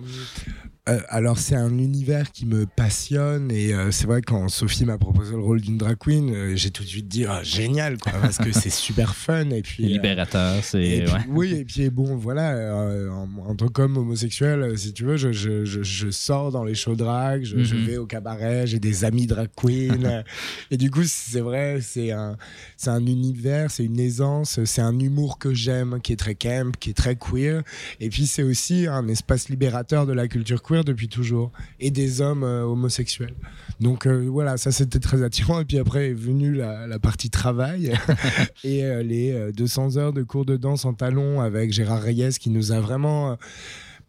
Euh, 0.88 0.98
alors 1.10 1.38
c'est 1.38 1.54
un 1.54 1.78
univers 1.78 2.32
qui 2.32 2.44
me 2.44 2.66
passionne 2.66 3.52
et 3.52 3.72
euh, 3.72 3.92
c'est 3.92 4.08
vrai 4.08 4.20
quand 4.20 4.48
Sophie 4.48 4.84
m'a 4.84 4.98
proposé 4.98 5.30
le 5.30 5.38
rôle 5.40 5.60
d'une 5.60 5.78
drag 5.78 5.96
queen, 5.96 6.34
euh, 6.34 6.56
j'ai 6.56 6.72
tout 6.72 6.82
de 6.82 6.88
suite 6.88 7.06
dit 7.06 7.24
Ah, 7.24 7.40
génial 7.44 7.98
quoi 7.98 8.10
parce 8.20 8.38
que 8.38 8.50
c'est 8.50 8.68
super 8.68 9.14
fun 9.14 9.50
et 9.50 9.62
puis 9.62 9.84
Libérateur, 9.84 10.56
c'est. 10.64 11.04
ouais. 11.08 11.20
oui, 11.28 11.54
et 11.54 11.64
puis 11.64 11.88
bon, 11.88 12.16
voilà, 12.16 12.74
en, 13.12 13.28
en 13.48 13.54
tant 13.54 13.68
qu'homme 13.68 13.96
homosexuel, 13.96 14.76
si 14.76 14.92
tu 14.92 15.04
veux, 15.04 15.16
je, 15.16 15.30
je, 15.30 15.64
je, 15.64 15.84
je 15.84 16.10
sors 16.10 16.50
dans 16.50 16.64
les 16.64 16.74
shows 16.74 16.96
drag, 16.96 17.44
je, 17.44 17.54
Mhm. 17.58 17.84
vais 17.86 17.96
au 17.96 18.06
cabaret, 18.06 18.66
j'ai 18.66 18.80
des 18.80 19.04
amis 19.04 19.28
drag 19.28 19.50
queen. 19.56 20.24
et 20.72 20.76
du 20.76 20.90
coup, 20.90 21.04
c'est 21.04 21.40
vrai, 21.42 21.78
c'est 21.80 22.10
un, 22.10 22.36
c'est 22.76 22.90
un 22.90 23.06
univers, 23.06 23.70
c'est 23.70 23.84
une 23.84 24.00
aisance, 24.00 24.58
c'est 24.64 24.82
un 24.82 24.98
humour 24.98 25.38
que 25.38 25.54
j'aime, 25.54 26.00
qui 26.02 26.12
est 26.12 26.16
très 26.16 26.34
camp, 26.34 26.76
qui 26.76 26.90
est 26.90 26.94
très 26.94 27.14
queer. 27.14 27.62
Et 28.00 28.08
puis, 28.08 28.26
c'est 28.26 28.42
aussi 28.42 28.88
un 28.88 29.06
espace 29.06 29.48
libérateur 29.48 30.06
de 30.06 30.12
la 30.12 30.26
culture 30.26 30.60
queer 30.60 30.71
depuis 30.80 31.08
toujours, 31.08 31.52
et 31.78 31.90
des 31.90 32.22
hommes 32.22 32.42
euh, 32.42 32.62
homosexuels. 32.64 33.34
Donc 33.80 34.06
euh, 34.06 34.26
voilà, 34.30 34.56
ça 34.56 34.72
c'était 34.72 34.98
très 34.98 35.22
attirant. 35.22 35.60
Et 35.60 35.64
puis 35.66 35.78
après 35.78 36.08
est 36.10 36.14
venue 36.14 36.54
la, 36.54 36.86
la 36.86 36.98
partie 36.98 37.28
travail 37.30 37.92
et 38.64 38.84
euh, 38.84 39.02
les 39.02 39.32
euh, 39.32 39.52
200 39.52 39.96
heures 39.98 40.12
de 40.14 40.22
cours 40.22 40.46
de 40.46 40.56
danse 40.56 40.84
en 40.86 40.94
talons 40.94 41.40
avec 41.42 41.72
Gérard 41.72 42.02
Reyes 42.02 42.38
qui 42.40 42.48
nous 42.50 42.72
a 42.72 42.80
vraiment 42.80 43.36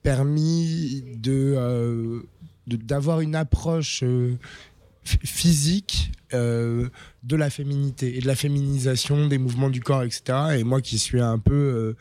permis 0.02 1.04
de 1.18 2.24
d'avoir 2.68 3.20
une 3.22 3.36
approche 3.36 4.00
ph- 4.00 5.20
physique 5.24 6.12
euh, 6.34 6.88
de 7.24 7.36
la 7.36 7.50
féminité 7.50 8.18
et 8.18 8.22
de 8.22 8.28
la 8.28 8.36
féminisation 8.36 9.28
des 9.28 9.38
mouvements 9.38 9.70
du 9.70 9.82
corps, 9.82 10.04
etc. 10.04 10.24
Et 10.60 10.64
moi 10.64 10.82
qui 10.82 10.98
suis 10.98 11.20
un 11.20 11.38
peu 11.40 11.54
euh, 11.54 11.96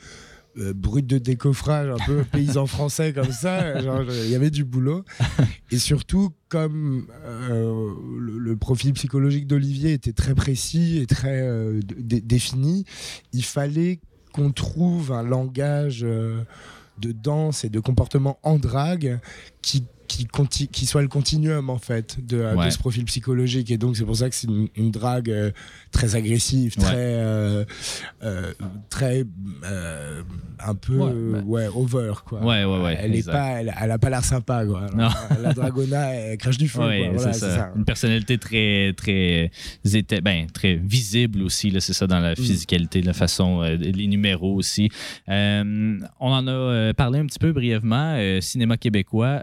euh, 0.59 0.72
brut 0.74 1.07
de 1.07 1.18
décoffrage, 1.18 1.88
un 1.90 2.05
peu 2.07 2.24
paysan 2.32 2.66
français 2.66 3.12
comme 3.12 3.32
ça, 3.32 3.78
il 3.80 4.30
y 4.30 4.34
avait 4.34 4.50
du 4.50 4.64
boulot. 4.64 5.05
Et 5.70 5.78
surtout, 5.78 6.30
comme 6.48 7.07
euh, 7.24 7.90
le, 8.18 8.38
le 8.38 8.57
profil 8.57 8.92
psychologique 8.92 9.46
d'Olivier 9.46 9.92
était 9.92 10.12
très 10.12 10.34
précis 10.34 10.98
et 10.98 11.07
très 11.07 11.40
euh, 11.42 11.80
dé- 11.98 12.20
défini, 12.20 12.84
il 13.32 13.44
fallait 13.44 14.00
qu'on 14.32 14.50
trouve 14.53 15.12
un 15.12 15.22
langage 15.22 16.00
de 16.03 17.12
danse 17.12 17.64
et 17.64 17.68
de 17.70 17.80
comportement 17.80 18.38
en 18.42 18.59
drague 18.59 19.18
qui 19.62 19.84
qui, 20.16 20.24
conti- 20.26 20.68
qui 20.68 20.84
soit 20.86 21.02
le 21.02 21.08
continuum 21.08 21.70
en 21.70 21.78
fait 21.78 22.18
de, 22.26 22.38
euh, 22.38 22.64
de 22.64 22.70
ce 22.70 22.78
profil 22.78 23.04
psychologique 23.06 23.70
et 23.70 23.78
donc 23.78 23.96
c'est 23.96 24.04
pour 24.04 24.16
ça 24.16 24.28
que 24.28 24.34
c'est 24.34 24.46
une, 24.46 24.68
une 24.76 24.90
drague 24.90 25.30
euh, 25.30 25.50
très 25.90 26.14
agressive 26.16 26.74
Ouais. 26.78 26.84
très 26.84 26.96
euh, 26.96 27.64
euh, 28.22 28.52
très 28.90 29.24
un 30.64 30.74
peu 30.74 30.96
Ouais, 30.96 31.40
ouais, 31.44 31.68
over 31.74 32.12
quoi 32.26 32.40
Ouais, 32.40 32.64
ouais, 32.64 32.80
ouais, 32.82 32.96
elle 33.00 33.14
est 33.14 33.26
pas 33.26 33.60
elle, 33.60 33.74
elle 33.80 33.90
a 33.90 33.98
pas 33.98 34.10
l'air 34.10 34.24
sympa 34.24 34.64
quoi 34.66 34.86
Alors, 34.92 35.16
la 35.42 35.52
dragona 35.54 36.14
elle 36.14 36.38
crache 36.38 36.58
du 36.58 36.68
feu 36.68 36.80
Ouais, 36.80 37.00
quoi. 37.08 37.16
Voilà, 37.16 37.32
ça. 37.32 37.50
ça. 37.56 37.72
Une 37.76 37.84
personnalité 37.84 38.38
très, 38.38 38.92
très, 38.96 39.50
ben, 40.22 40.46
très 40.52 40.74
visible 40.76 41.42
aussi, 41.42 41.70
là, 41.70 41.80
c'est 41.80 41.92
ça, 41.92 42.06
dans 42.06 42.20
Mm. 42.20 42.24
la 42.24 42.34
physicalité, 42.36 43.02
la 43.02 43.12
façon, 43.12 43.62
les 43.62 44.06
numéros 44.06 44.54
aussi. 44.54 44.88
On 45.28 45.98
en 46.20 46.46
a 46.46 46.94
parlé 46.94 47.18
un 47.18 47.26
petit 47.26 47.38
peu 47.38 47.52
brièvement, 47.52 48.16
cinéma 48.40 48.76
québécois. 48.76 49.42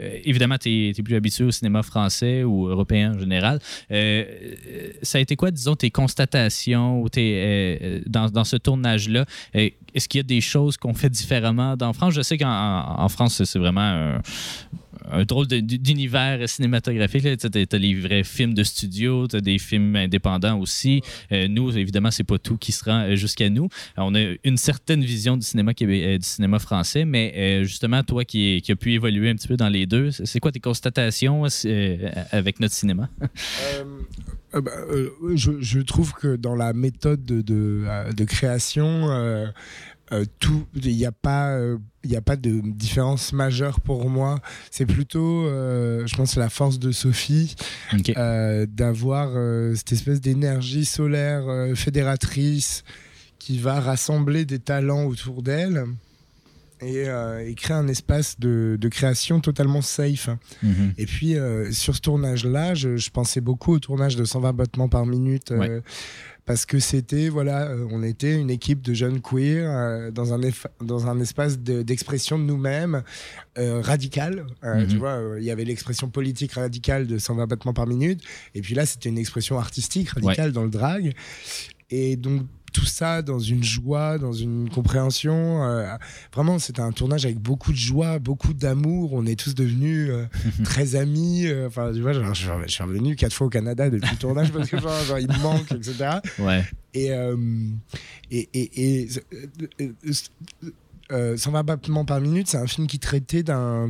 Euh, 0.00 0.18
évidemment, 0.24 0.58
tu 0.58 0.88
es, 0.88 0.92
plus 1.02 1.14
habitué 1.14 1.44
au 1.44 1.50
cinéma 1.50 1.82
français 1.82 2.44
ou 2.44 2.66
européen 2.68 3.14
en 3.14 3.18
général. 3.18 3.58
Euh, 3.90 4.24
ça 5.02 5.18
a 5.18 5.20
été 5.20 5.36
quoi, 5.36 5.50
disons, 5.50 5.76
tes 5.76 5.90
constatations 5.90 7.06
tes, 7.08 7.34
euh, 7.36 8.00
dans, 8.06 8.28
dans 8.28 8.44
ce 8.44 8.56
tournage-là? 8.56 9.24
Est-ce 9.54 10.08
qu'il 10.08 10.18
y 10.18 10.20
a 10.20 10.24
des 10.24 10.40
choses 10.40 10.76
qu'on 10.76 10.94
fait 10.94 11.10
différemment 11.10 11.76
dans 11.76 11.92
France? 11.92 12.14
Je 12.14 12.22
sais 12.22 12.38
qu'en 12.38 12.48
en- 12.48 13.02
en 13.04 13.08
France, 13.08 13.42
c'est 13.44 13.58
vraiment 13.58 14.18
un 15.12 15.24
drôle 15.24 15.46
d'univers 15.46 16.48
cinématographique. 16.48 17.22
Tu 17.38 17.46
as, 17.46 17.78
les 17.78 17.94
vrais 17.94 18.24
films 18.24 18.54
de 18.54 18.64
studio, 18.64 19.26
tu 19.28 19.36
as 19.36 19.40
des 19.40 19.58
films 19.58 19.96
indépendants 19.96 20.58
aussi. 20.58 21.02
Euh, 21.32 21.48
nous, 21.48 21.76
évidemment, 21.76 22.10
c'est 22.10 22.24
pas 22.24 22.38
tout 22.38 22.56
qui 22.56 22.72
se 22.72 22.84
rend 22.84 23.02
euh, 23.02 23.16
jusqu'à 23.16 23.48
nous. 23.50 23.68
On 23.96 24.14
a 24.14 24.34
une 24.44 24.56
certaine 24.56 25.02
vision 25.02 25.36
du 25.36 25.44
cinéma, 25.44 25.72
québé- 25.72 26.04
euh, 26.04 26.18
du 26.18 26.26
cinéma 26.26 26.58
français, 26.58 27.04
mais 27.04 27.32
euh, 27.36 27.64
justement, 27.64 28.02
toi 28.02 28.24
qui, 28.24 28.60
qui 28.62 28.72
as 28.72 28.76
pu 28.76 28.92
évoluer 28.92 29.30
un 29.30 29.34
petit 29.34 29.48
peu 29.48 29.56
dans 29.56 29.68
les 29.68 29.86
deux, 29.86 30.10
c'est 30.10 30.40
quoi 30.40 30.52
tes 30.52 30.60
constatations 30.60 31.44
euh, 31.64 32.10
avec 32.30 32.60
notre 32.60 32.74
cinéma? 32.74 33.08
Euh, 33.22 34.60
bah, 34.60 34.70
euh, 34.90 35.10
je, 35.34 35.52
je 35.60 35.80
trouve 35.80 36.12
que 36.12 36.36
dans 36.36 36.56
la 36.56 36.72
méthode 36.72 37.24
de, 37.24 37.40
de, 37.40 37.84
de 38.16 38.24
création, 38.24 39.10
euh, 39.10 39.46
euh, 40.12 40.24
tout, 40.40 40.66
il 40.74 40.96
n'y 40.96 41.06
a 41.06 41.12
pas, 41.12 41.50
euh, 41.52 41.78
il 42.04 42.10
y 42.10 42.16
a 42.16 42.20
pas 42.20 42.36
de 42.36 42.60
différence 42.64 43.32
majeure 43.32 43.80
pour 43.80 44.08
moi. 44.10 44.40
C'est 44.70 44.86
plutôt, 44.86 45.46
euh, 45.46 46.06
je 46.06 46.16
pense, 46.16 46.36
la 46.36 46.48
force 46.48 46.78
de 46.78 46.90
Sophie 46.92 47.54
euh, 48.16 48.66
d'avoir 48.66 49.30
euh, 49.34 49.74
cette 49.74 49.92
espèce 49.92 50.20
d'énergie 50.20 50.84
solaire 50.84 51.48
euh, 51.48 51.74
fédératrice 51.74 52.82
qui 53.38 53.58
va 53.58 53.80
rassembler 53.80 54.44
des 54.44 54.58
talents 54.58 55.04
autour 55.04 55.42
d'elle 55.42 55.84
et, 56.82 57.08
euh, 57.08 57.46
et 57.46 57.54
créer 57.54 57.76
un 57.76 57.88
espace 57.88 58.38
de, 58.40 58.76
de 58.80 58.88
création 58.88 59.40
totalement 59.40 59.82
safe. 59.82 60.28
Mhm. 60.62 60.94
Et 60.98 61.06
puis 61.06 61.36
euh, 61.36 61.70
sur 61.72 61.94
ce 61.94 62.00
tournage-là, 62.00 62.74
je, 62.74 62.96
je 62.96 63.10
pensais 63.10 63.40
beaucoup 63.42 63.74
au 63.74 63.78
tournage 63.78 64.16
de 64.16 64.24
120 64.24 64.52
battements 64.54 64.88
par 64.88 65.04
minute. 65.06 65.52
euh, 65.52 65.58
Ouais. 65.58 65.82
Parce 66.46 66.66
que 66.66 66.78
c'était, 66.78 67.28
voilà, 67.28 67.68
euh, 67.70 67.86
on 67.90 68.02
était 68.02 68.38
une 68.40 68.50
équipe 68.50 68.82
de 68.82 68.94
jeunes 68.94 69.20
queers 69.20 69.68
euh, 69.70 70.10
dans, 70.10 70.32
un 70.34 70.40
dans 70.82 71.06
un 71.06 71.20
espace 71.20 71.58
de- 71.58 71.82
d'expression 71.82 72.38
de, 72.38 72.44
nous-mêmes 72.44 73.02
euh, 73.58 73.80
radical. 73.80 74.46
Euh, 74.64 74.80
Mhm. 74.82 74.86
Tu 74.88 74.96
vois, 74.96 75.10
euh, 75.12 75.38
il 75.40 75.44
y 75.44 75.50
avait 75.50 75.64
l'expression 75.64 76.08
politique 76.08 76.52
radicale 76.52 77.06
de 77.06 77.18
120 77.18 77.46
battements 77.46 77.74
par 77.74 77.86
minute. 77.86 78.20
Et 78.54 78.62
puis 78.62 78.74
là, 78.74 78.86
c'était 78.86 79.08
une 79.10 79.18
expression 79.18 79.58
artistique 79.58 80.10
radicale 80.10 80.52
dans 80.52 80.64
le 80.64 80.70
drag. 80.70 81.12
Et 81.90 82.16
donc, 82.16 82.42
tout 82.72 82.84
ça 82.86 83.22
dans 83.22 83.38
une 83.38 83.62
joie, 83.64 84.18
dans 84.18 84.32
une 84.32 84.68
compréhension. 84.70 85.64
euh, 85.64 85.86
vraiment, 86.32 86.58
c'était 86.58 86.80
un 86.82 86.92
tournage 86.92 87.24
avec 87.24 87.38
beaucoup 87.38 87.72
de 87.72 87.76
joie, 87.76 88.18
beaucoup 88.18 88.52
d'amour. 88.54 89.12
On 89.12 89.26
est 89.26 89.38
tous 89.38 89.54
devenus 89.54 90.08
euh, 90.10 90.26
très 90.64 90.96
amis. 90.96 91.46
euh, 91.46 91.66
Enfin, 91.66 91.92
tu 91.94 92.00
vois, 92.00 92.12
genre, 92.12 92.34
je, 92.34 92.48
je 92.66 92.72
suis 92.72 92.82
revenu 92.82 93.16
quatre 93.16 93.32
fois 93.32 93.46
au 93.46 93.50
Canada 93.50 93.90
depuis 93.90 94.10
le 94.10 94.16
tournage 94.18 94.52
parce 94.52 94.68
que 94.70 94.78
genre, 94.80 95.04
genre, 95.04 95.18
il 95.18 95.28
me 95.28 95.42
manque, 95.42 95.70
etc. 95.72 96.18
Ouais. 96.38 96.64
Et, 96.94 97.06
et, 98.32 98.48
et, 98.52 99.08
et 99.78 99.90
euh, 101.12 101.34
euh, 101.34 101.36
120 101.36 101.62
battements 101.64 102.04
par 102.04 102.20
minute, 102.20 102.48
c'est 102.48 102.56
un 102.56 102.66
film 102.66 102.86
qui 102.86 102.98
traitait 102.98 103.42
d'un- 103.42 103.88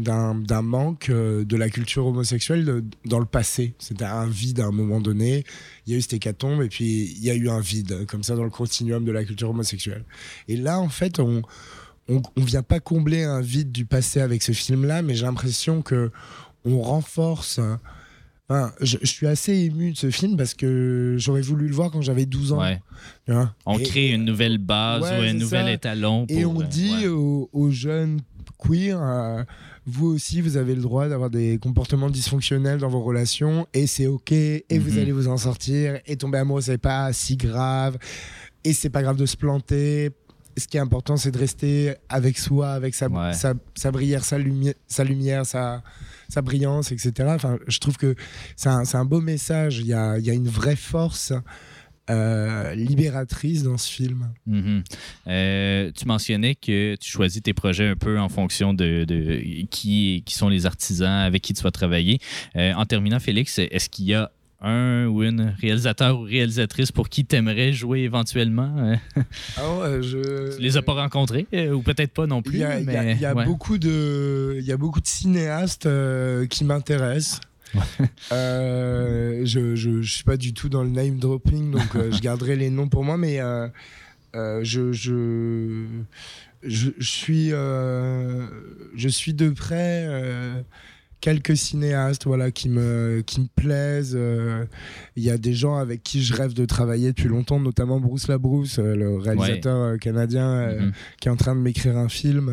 manque 0.62 1.08
euh, 1.10 1.44
de 1.44 1.56
la 1.56 1.68
culture 1.70 2.06
homosexuelle 2.06 2.82
dans 3.04 3.18
le 3.18 3.24
passé. 3.26 3.74
C'était 3.78 4.04
un 4.04 4.26
vide 4.26 4.60
à 4.60 4.66
un 4.66 4.70
moment 4.72 5.00
donné. 5.00 5.44
Il 5.86 5.92
y 5.92 5.96
a 5.96 5.98
eu 5.98 6.02
cette 6.02 6.14
hécatombe 6.14 6.62
et 6.62 6.68
puis 6.68 7.12
il 7.16 7.24
y 7.24 7.30
a 7.30 7.34
eu 7.34 7.48
un 7.48 7.60
vide, 7.60 8.06
comme 8.06 8.22
ça, 8.22 8.34
dans 8.36 8.44
le 8.44 8.50
continuum 8.50 9.04
de 9.04 9.12
la 9.12 9.24
culture 9.24 9.50
homosexuelle. 9.50 10.04
Et 10.48 10.56
là, 10.56 10.80
en 10.80 10.88
fait, 10.88 11.20
on 11.20 11.42
on, 12.08 12.20
on 12.36 12.42
vient 12.42 12.62
pas 12.64 12.80
combler 12.80 13.22
un 13.22 13.40
vide 13.40 13.70
du 13.70 13.84
passé 13.86 14.20
avec 14.20 14.42
ce 14.42 14.50
film-là, 14.50 15.00
mais 15.02 15.14
j'ai 15.14 15.26
l'impression 15.26 15.80
que 15.82 16.10
on 16.64 16.80
renforce. 16.80 17.60
Enfin, 18.50 18.72
je, 18.80 18.96
je 19.00 19.06
suis 19.06 19.28
assez 19.28 19.52
ému 19.54 19.92
de 19.92 19.96
ce 19.96 20.10
film 20.10 20.36
parce 20.36 20.54
que 20.54 21.14
j'aurais 21.18 21.40
voulu 21.40 21.68
le 21.68 21.74
voir 21.74 21.90
quand 21.92 22.02
j'avais 22.02 22.26
12 22.26 22.52
ans. 22.52 22.60
Ouais. 22.60 22.80
On 23.64 23.78
Et- 23.78 23.82
crée 23.84 24.08
une 24.10 24.24
nouvelle 24.24 24.58
base 24.58 25.02
Ouais, 25.04 25.18
ou 25.18 25.22
un 25.22 25.32
nouvel 25.34 25.66
ça. 25.66 25.72
étalon. 25.72 26.26
Et 26.28 26.44
on 26.44 26.60
euh, 26.60 26.64
dit 26.64 26.90
ouais. 27.02 27.06
aux, 27.08 27.48
aux 27.52 27.70
jeunes 27.70 28.20
queer, 28.58 28.98
euh, 29.00 29.44
vous 29.86 30.08
aussi, 30.08 30.40
vous 30.40 30.56
avez 30.56 30.74
le 30.74 30.82
droit 30.82 31.08
d'avoir 31.08 31.30
des 31.30 31.58
comportements 31.58 32.10
dysfonctionnels 32.10 32.78
dans 32.80 32.88
vos 32.90 33.02
relations, 33.02 33.66
et 33.72 33.86
c'est 33.86 34.06
ok, 34.06 34.32
et 34.32 34.64
vous 34.72 34.92
Mhm. 34.94 34.98
allez 34.98 35.12
vous 35.12 35.28
en 35.28 35.36
sortir, 35.38 35.98
et 36.04 36.16
tomber 36.16 36.38
amoureux, 36.38 36.60
c'est 36.60 36.76
pas 36.76 37.10
si 37.14 37.36
grave, 37.36 37.96
et 38.64 38.72
c'est 38.74 38.90
pas 38.90 39.02
grave 39.02 39.16
de 39.16 39.24
se 39.26 39.36
planter. 39.38 40.10
Ce 40.60 40.68
qui 40.68 40.76
est 40.76 40.80
important, 40.80 41.16
c'est 41.16 41.32
de 41.32 41.38
rester 41.38 41.94
avec 42.08 42.38
soi, 42.38 42.70
avec 42.72 42.94
sa, 42.94 43.08
Ouais. 43.08 43.32
sa, 43.32 43.54
sa 43.74 43.90
sa, 44.22 44.38
lumière, 44.38 44.74
sa 44.86 45.04
lumière, 45.04 45.44
sa, 45.46 45.82
sa 46.28 46.42
brillance, 46.42 46.92
etc. 46.92 47.12
Enfin, 47.30 47.58
je 47.66 47.78
trouve 47.78 47.96
que 47.96 48.14
c'est 48.54 48.68
un, 48.68 48.82
un 48.92 49.04
beau 49.04 49.20
message. 49.20 49.78
Il 49.80 49.86
y 49.86 49.94
a, 49.94 50.18
y 50.18 50.30
a 50.30 50.34
une 50.34 50.48
vraie 50.48 50.76
force 50.76 51.32
euh, 52.08 52.74
libératrice 52.74 53.62
dans 53.62 53.78
ce 53.78 53.88
film. 53.90 54.32
Mhm. 54.46 54.82
Euh, 55.28 55.92
tu 55.94 56.06
mentionnais 56.06 56.54
que 56.56 56.96
tu 56.96 57.10
choisis 57.10 57.40
tes 57.42 57.54
projets 57.54 57.88
un 57.88 57.96
peu 57.96 58.18
en 58.18 58.28
fonction 58.28 58.74
de, 58.74 59.04
de 59.04 59.64
qui, 59.70 60.22
qui 60.26 60.34
sont 60.34 60.48
les 60.48 60.66
artisans 60.66 61.20
avec 61.20 61.42
qui 61.42 61.52
tu 61.54 61.62
vas 61.62 61.70
travailler. 61.70 62.18
Euh, 62.56 62.72
en 62.74 62.84
terminant, 62.84 63.20
Félix, 63.20 63.58
est-ce 63.58 63.88
qu'il 63.88 64.06
y 64.06 64.14
a 64.14 64.30
un 64.62 65.06
ou 65.06 65.22
une 65.22 65.54
réalisateur 65.60 66.18
ou 66.20 66.22
réalisatrice 66.24 66.92
pour 66.92 67.08
qui 67.08 67.24
tu 67.24 67.34
aimerais 67.36 67.72
jouer 67.72 68.00
éventuellement? 68.00 68.74
Ouais, 68.76 70.02
je... 70.02 70.54
tu 70.56 70.62
les 70.62 70.76
as 70.76 70.82
pas 70.82 70.92
rencontrés 70.94 71.46
euh, 71.54 71.72
ou 71.72 71.82
peut-être 71.82 72.12
pas 72.12 72.26
non 72.26 72.42
plus. 72.42 72.56
Il 72.56 72.60
y 72.60 72.64
a, 72.64 72.78
il 72.80 72.86
y 72.86 72.96
a- 72.96 73.02
mais, 73.02 73.14
il 73.14 73.20
y 73.20 73.26
a 73.26 73.34
ouais. 73.34 73.44
beaucoup 73.44 73.78
de, 73.78 74.56
il 74.58 74.66
y 74.66 74.72
a 74.72 74.76
beaucoup 74.76 75.00
de 75.00 75.06
cinéastes 75.06 75.86
euh, 75.86 76.46
qui 76.46 76.64
m'intéressent. 76.64 77.40
Euh, 78.32 79.42
je, 79.44 79.74
je, 79.76 80.02
je 80.02 80.12
suis 80.12 80.24
pas 80.24 80.36
du 80.36 80.52
tout 80.54 80.68
dans 80.68 80.82
le 80.82 80.90
name 80.90 81.18
dropping, 81.18 81.70
donc 81.70 81.94
euh, 81.96 82.10
je 82.12 82.20
garderai 82.20 82.56
les 82.56 82.68
noms 82.70 82.88
pour 82.88 83.04
moi, 83.04 83.16
mais 83.16 83.38
je, 84.34 84.92
je, 84.92 85.86
je, 86.62 86.90
je 86.98 87.10
suis, 87.10 87.50
je 87.50 89.08
suis 89.08 89.34
de 89.34 89.50
près 89.50 90.06
quelques 91.20 91.56
cinéastes 91.56 92.24
voilà, 92.26 92.50
qui, 92.50 92.68
me, 92.68 93.22
qui 93.26 93.40
me 93.42 93.46
plaisent. 93.54 94.14
euh, 94.18 94.64
Il 95.16 95.22
y 95.22 95.30
a 95.30 95.36
des 95.38 95.52
gens 95.54 95.76
avec 95.76 96.02
qui 96.02 96.22
je 96.22 96.34
rêve 96.34 96.54
de 96.54 96.64
travailler 96.64 97.08
depuis 97.08 97.28
longtemps, 97.28 97.60
notamment 97.60 98.00
Bruce 98.00 98.28
Labrousse, 98.28 98.78
euh, 98.78 98.94
le 98.96 99.16
réalisateur 99.16 99.76
euh, 99.76 99.96
canadien. 99.98 100.72
Mhm. 100.80 100.92
qui 101.20 101.28
est 101.28 101.30
en 101.30 101.36
train 101.36 101.54
de 101.54 101.60
m'écrire 101.60 101.96
un 101.96 102.08
film. 102.08 102.50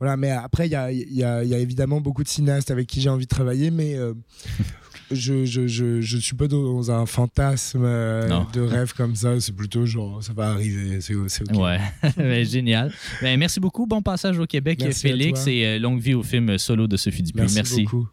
voilà, 0.00 0.16
mais 0.16 0.30
après, 0.30 0.66
il 0.66 0.72
y 0.72 0.76
a, 0.76 0.90
il 0.92 1.12
y 1.12 1.24
a- 1.24 1.44
y 1.44 1.54
a 1.54 1.58
évidemment 1.58 2.00
beaucoup 2.00 2.22
de 2.22 2.28
cinéastes 2.28 2.70
avec 2.70 2.86
qui 2.86 3.00
j'ai 3.00 3.10
envie 3.10 3.24
de 3.24 3.28
travailler, 3.28 3.70
mais 3.70 3.96
je, 5.10 5.44
je, 5.44 5.66
je, 5.66 6.00
je 6.00 6.16
suis 6.18 6.34
pas 6.36 6.46
dans 6.48 6.90
un 6.90 7.06
fantasme 7.06 7.82
euh, 7.84 8.28
Non. 8.28 8.46
de 8.52 8.60
rêve 8.60 8.92
comme 8.96 9.14
ça. 9.14 9.40
C'est 9.40 9.54
plutôt 9.54 9.86
genre, 9.86 10.22
ça 10.22 10.32
va 10.32 10.50
arriver, 10.50 11.00
c'est 11.00 11.14
c'est 11.28 11.42
ok. 11.50 11.58
Ouais, 11.60 11.80
Ben, 12.16 12.44
génial. 12.44 12.92
Ben, 13.22 13.38
merci 13.38 13.60
beaucoup. 13.60 13.86
Bon 13.86 14.02
passage 14.02 14.38
au 14.38 14.46
Québec, 14.46 14.78
Merci 14.82 15.00
Félix, 15.08 15.46
et 15.46 15.64
euh, 15.66 15.78
longue 15.78 16.00
vie 16.00 16.14
au 16.14 16.22
film 16.22 16.56
solo 16.58 16.86
de 16.86 16.96
Sophie 16.96 17.22
Dupuis. 17.22 17.40
Merci, 17.40 17.54
merci. 17.56 17.82
beaucoup. 17.84 18.08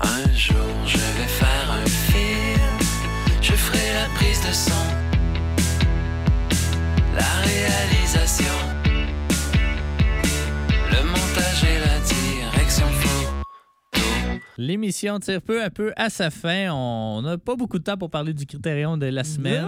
Un 0.00 0.32
jour 0.36 0.56
je 0.86 0.96
vais 0.96 1.28
faire 1.28 1.70
un 1.70 1.86
film, 1.86 2.60
je 3.42 3.52
ferai 3.52 3.94
la 3.94 4.06
prise 4.14 4.40
de 4.40 4.52
son, 4.52 4.74
la 7.14 7.24
réalisation, 7.44 8.44
L'émission 14.60 15.20
tire 15.20 15.40
peu 15.40 15.62
à 15.62 15.70
peu 15.70 15.92
à 15.94 16.10
sa 16.10 16.30
fin. 16.30 16.72
On 16.72 17.22
n'a 17.22 17.38
pas 17.38 17.54
beaucoup 17.54 17.78
de 17.78 17.84
temps 17.84 17.96
pour 17.96 18.10
parler 18.10 18.34
du 18.34 18.44
critérium 18.44 18.98
de 18.98 19.06
la 19.06 19.22
semaine. 19.22 19.64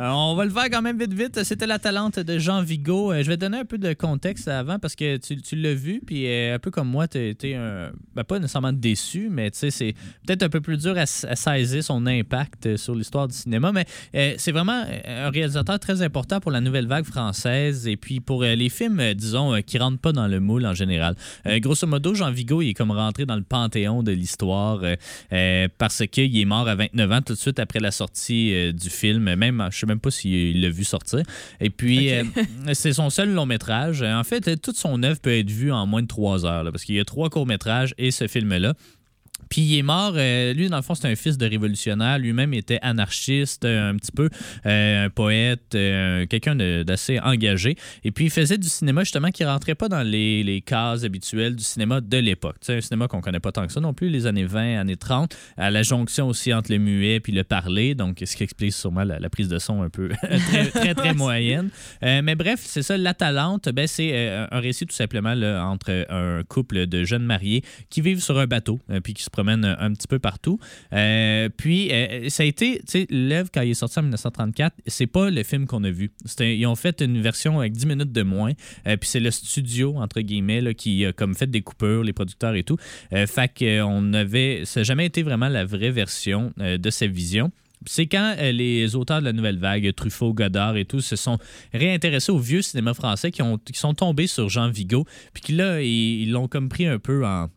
Euh, 0.00 0.08
on 0.08 0.34
va 0.34 0.44
le 0.44 0.50
faire 0.50 0.68
quand 0.68 0.82
même 0.82 0.98
vite, 0.98 1.12
vite. 1.12 1.44
C'était 1.44 1.68
la 1.68 1.78
talente 1.78 2.18
de 2.18 2.38
Jean 2.40 2.60
Vigo. 2.60 3.12
Euh, 3.12 3.22
je 3.22 3.28
vais 3.28 3.36
donner 3.36 3.58
un 3.58 3.64
peu 3.64 3.78
de 3.78 3.92
contexte 3.92 4.48
avant 4.48 4.80
parce 4.80 4.96
que 4.96 5.16
tu, 5.18 5.40
tu 5.40 5.54
l'as 5.54 5.74
vu, 5.74 6.00
puis 6.04 6.26
euh, 6.26 6.56
un 6.56 6.58
peu 6.58 6.72
comme 6.72 6.88
moi, 6.88 7.06
tu 7.06 7.18
été 7.18 7.54
un, 7.54 7.92
ben, 8.16 8.24
pas 8.24 8.40
nécessairement 8.40 8.72
déçu, 8.72 9.28
mais 9.30 9.48
tu 9.52 9.58
sais, 9.60 9.70
c'est 9.70 9.94
peut-être 10.26 10.42
un 10.42 10.48
peu 10.48 10.60
plus 10.60 10.76
dur 10.76 10.98
à, 10.98 11.06
saisir 11.06 11.84
son 11.84 12.04
impact 12.06 12.76
sur 12.76 12.96
l'histoire 12.96 13.28
du 13.28 13.36
cinéma. 13.36 13.70
Mais 13.70 13.86
c'est 14.38 14.50
vraiment 14.50 14.82
un 15.06 15.30
réalisateur 15.30 15.78
très 15.78 16.02
important 16.02 16.40
pour 16.40 16.50
la 16.50 16.60
nouvelle 16.60 16.88
vague 16.88 17.04
française 17.04 17.86
et 17.86 17.96
puis 17.96 18.18
pour 18.18 18.42
les 18.42 18.68
films, 18.70 19.14
disons, 19.14 19.62
qui 19.64 19.78
rentrent 19.78 20.00
pas 20.00 20.12
dans 20.12 20.26
le 20.26 20.40
moule 20.40 20.66
en 20.66 20.74
général. 20.74 21.14
Grosso 21.46 21.86
modo, 21.86 22.14
Jean 22.14 22.32
Vigo, 22.32 22.60
il 22.60 22.70
est 22.70 22.74
comme 22.74 22.90
rentré 22.90 23.24
dans 23.24 23.36
le 23.36 23.42
panthéon 23.42 24.02
de 24.02 24.10
l'histoire 24.10 24.31
euh, 24.42 24.96
euh, 25.32 25.68
parce 25.78 26.06
qu'il 26.06 26.38
est 26.38 26.44
mort 26.44 26.68
à 26.68 26.74
29 26.74 27.12
ans 27.12 27.22
tout 27.22 27.34
de 27.34 27.38
suite 27.38 27.58
après 27.58 27.80
la 27.80 27.90
sortie 27.90 28.54
euh, 28.54 28.72
du 28.72 28.90
film. 28.90 29.34
Même, 29.34 29.68
je 29.70 29.78
sais 29.78 29.86
même 29.86 30.00
pas 30.00 30.10
s'il 30.10 30.60
l'a 30.60 30.70
vu 30.70 30.84
sortir. 30.84 31.22
Et 31.60 31.70
puis, 31.70 32.10
c'est 32.72 32.92
son 32.92 33.10
seul 33.10 33.32
long 33.32 33.46
métrage. 33.46 34.02
En 34.02 34.24
fait, 34.24 34.60
toute 34.60 34.76
son 34.76 35.02
œuvre 35.02 35.20
peut 35.20 35.36
être 35.36 35.50
vue 35.50 35.72
en 35.72 35.86
moins 35.86 36.02
de 36.02 36.08
trois 36.08 36.44
heures 36.46 36.64
là, 36.64 36.72
parce 36.72 36.84
qu'il 36.84 36.94
y 36.94 37.00
a 37.00 37.04
trois 37.04 37.30
courts 37.30 37.46
métrages 37.46 37.94
et 37.98 38.10
ce 38.10 38.26
film-là. 38.26 38.74
Puis 39.52 39.60
il 39.60 39.78
est 39.78 39.82
mort, 39.82 40.14
euh, 40.16 40.54
lui 40.54 40.70
dans 40.70 40.76
le 40.76 40.82
fond 40.82 40.94
c'est 40.94 41.08
un 41.08 41.14
fils 41.14 41.36
de 41.36 41.44
révolutionnaire, 41.44 42.18
lui-même 42.18 42.54
était 42.54 42.78
anarchiste 42.80 43.66
euh, 43.66 43.90
un 43.90 43.96
petit 43.96 44.10
peu, 44.10 44.30
euh, 44.64 45.04
un 45.04 45.10
poète, 45.10 45.74
euh, 45.74 46.24
quelqu'un 46.24 46.56
d'assez 46.56 47.20
engagé. 47.20 47.76
Et 48.02 48.12
puis 48.12 48.24
il 48.24 48.30
faisait 48.30 48.56
du 48.56 48.68
cinéma 48.68 49.04
justement 49.04 49.30
qui 49.30 49.44
rentrait 49.44 49.74
pas 49.74 49.90
dans 49.90 50.02
les, 50.02 50.42
les 50.42 50.62
cases 50.62 51.04
habituelles 51.04 51.54
du 51.54 51.64
cinéma 51.64 52.00
de 52.00 52.16
l'époque. 52.16 52.56
Sais, 52.62 52.76
un 52.76 52.80
cinéma 52.80 53.08
qu'on 53.08 53.20
connaît 53.20 53.40
pas 53.40 53.52
tant 53.52 53.66
que 53.66 53.74
ça 53.74 53.80
non 53.80 53.92
plus, 53.92 54.08
les 54.08 54.26
années 54.26 54.46
20, 54.46 54.80
années 54.80 54.96
30, 54.96 55.36
à 55.58 55.70
la 55.70 55.82
jonction 55.82 56.28
aussi 56.28 56.54
entre 56.54 56.72
le 56.72 56.78
muet 56.78 57.20
puis 57.20 57.34
le 57.34 57.44
parler, 57.44 57.94
donc 57.94 58.22
ce 58.24 58.34
qui 58.34 58.44
explique 58.44 58.72
sûrement 58.72 59.04
la, 59.04 59.18
la 59.18 59.28
prise 59.28 59.48
de 59.48 59.58
son 59.58 59.82
un 59.82 59.90
peu 59.90 60.08
très, 60.22 60.70
très, 60.70 60.94
très 60.94 61.12
moyenne. 61.12 61.68
Mais 62.00 62.36
bref, 62.36 62.60
c'est 62.62 62.82
ça, 62.82 62.96
La 62.96 63.12
Talente, 63.12 63.68
ben, 63.68 63.86
c'est 63.86 64.46
un 64.50 64.60
récit 64.60 64.86
tout 64.86 64.94
simplement 64.94 65.34
là, 65.34 65.66
entre 65.66 66.06
un 66.08 66.42
couple 66.42 66.86
de 66.86 67.04
jeunes 67.04 67.24
mariés 67.24 67.62
qui 67.90 68.00
vivent 68.00 68.22
sur 68.22 68.38
un 68.38 68.46
bateau 68.46 68.80
puis 69.04 69.12
qui 69.12 69.22
se 69.22 69.30
promènent 69.42 69.76
un, 69.78 69.92
petit 69.92 70.06
peu 70.06 70.18
partout. 70.18 70.58
Euh, 70.92 71.48
puis 71.56 71.90
euh, 71.90 72.28
ça 72.28 72.44
a 72.44 72.46
été, 72.46 72.78
tu 72.78 72.84
sais, 72.86 73.06
l'œuvre 73.10 73.50
quand 73.52 73.62
il 73.62 73.70
est 73.70 73.74
sorti 73.74 73.98
en 73.98 74.02
1934, 74.02 74.76
c'est 74.86 75.06
pas 75.06 75.30
le 75.30 75.42
film 75.42 75.66
qu'on 75.66 75.82
a 75.82 75.90
vu. 75.90 76.12
Ils 76.38 76.66
ont 76.66 76.76
fait 76.76 77.00
une 77.00 77.20
version 77.20 77.58
avec 77.58 77.72
10 77.72 77.86
minutes 77.86 78.12
de 78.12 78.22
moins. 78.22 78.52
Euh, 78.86 78.96
puis 78.96 79.08
c'est 79.08 79.20
le 79.20 79.30
studio, 79.32 79.96
entre 79.96 80.20
guillemets, 80.20 80.74
qui 80.74 81.04
a 81.04 81.12
comme 81.12 81.34
fait 81.34 81.50
des 81.50 81.62
coupures, 81.62 82.04
les 82.04 82.12
producteurs 82.12 82.54
et 82.54 82.62
tout. 82.62 82.76
Euh, 83.12 83.26
fait 83.26 83.50
qu'on 83.58 84.12
avait, 84.12 84.62
ça 84.64 84.80
n'a 84.80 84.84
jamais 84.84 85.06
été 85.06 85.22
vraiment 85.22 85.48
la 85.48 85.64
vraie 85.64 85.90
version 85.90 86.52
euh, 86.60 86.78
de 86.78 86.90
sa 86.90 87.06
vision. 87.06 87.50
C'est 87.86 88.06
quand 88.06 88.36
euh, 88.38 88.52
les 88.52 88.94
auteurs 88.94 89.20
de 89.20 89.24
la 89.24 89.32
nouvelle 89.32 89.58
vague, 89.58 89.92
Truffaut, 89.94 90.32
Godard 90.32 90.76
et 90.76 90.84
tout, 90.84 91.00
se 91.00 91.16
sont 91.16 91.38
réintéressés 91.72 92.30
au 92.30 92.38
vieux 92.38 92.62
cinéma 92.62 92.94
français, 92.94 93.32
qui, 93.32 93.42
ont, 93.42 93.58
qui 93.58 93.78
sont 93.78 93.94
tombés 93.94 94.28
sur 94.28 94.48
Jean 94.48 94.70
Vigo, 94.70 95.04
puis 95.32 95.42
qui 95.42 95.52
là, 95.52 95.82
ils 95.82 96.30
l'ont 96.30 96.46
comme 96.46 96.68
pris 96.68 96.86
un 96.86 97.00
peu 97.00 97.26
en, 97.26 97.48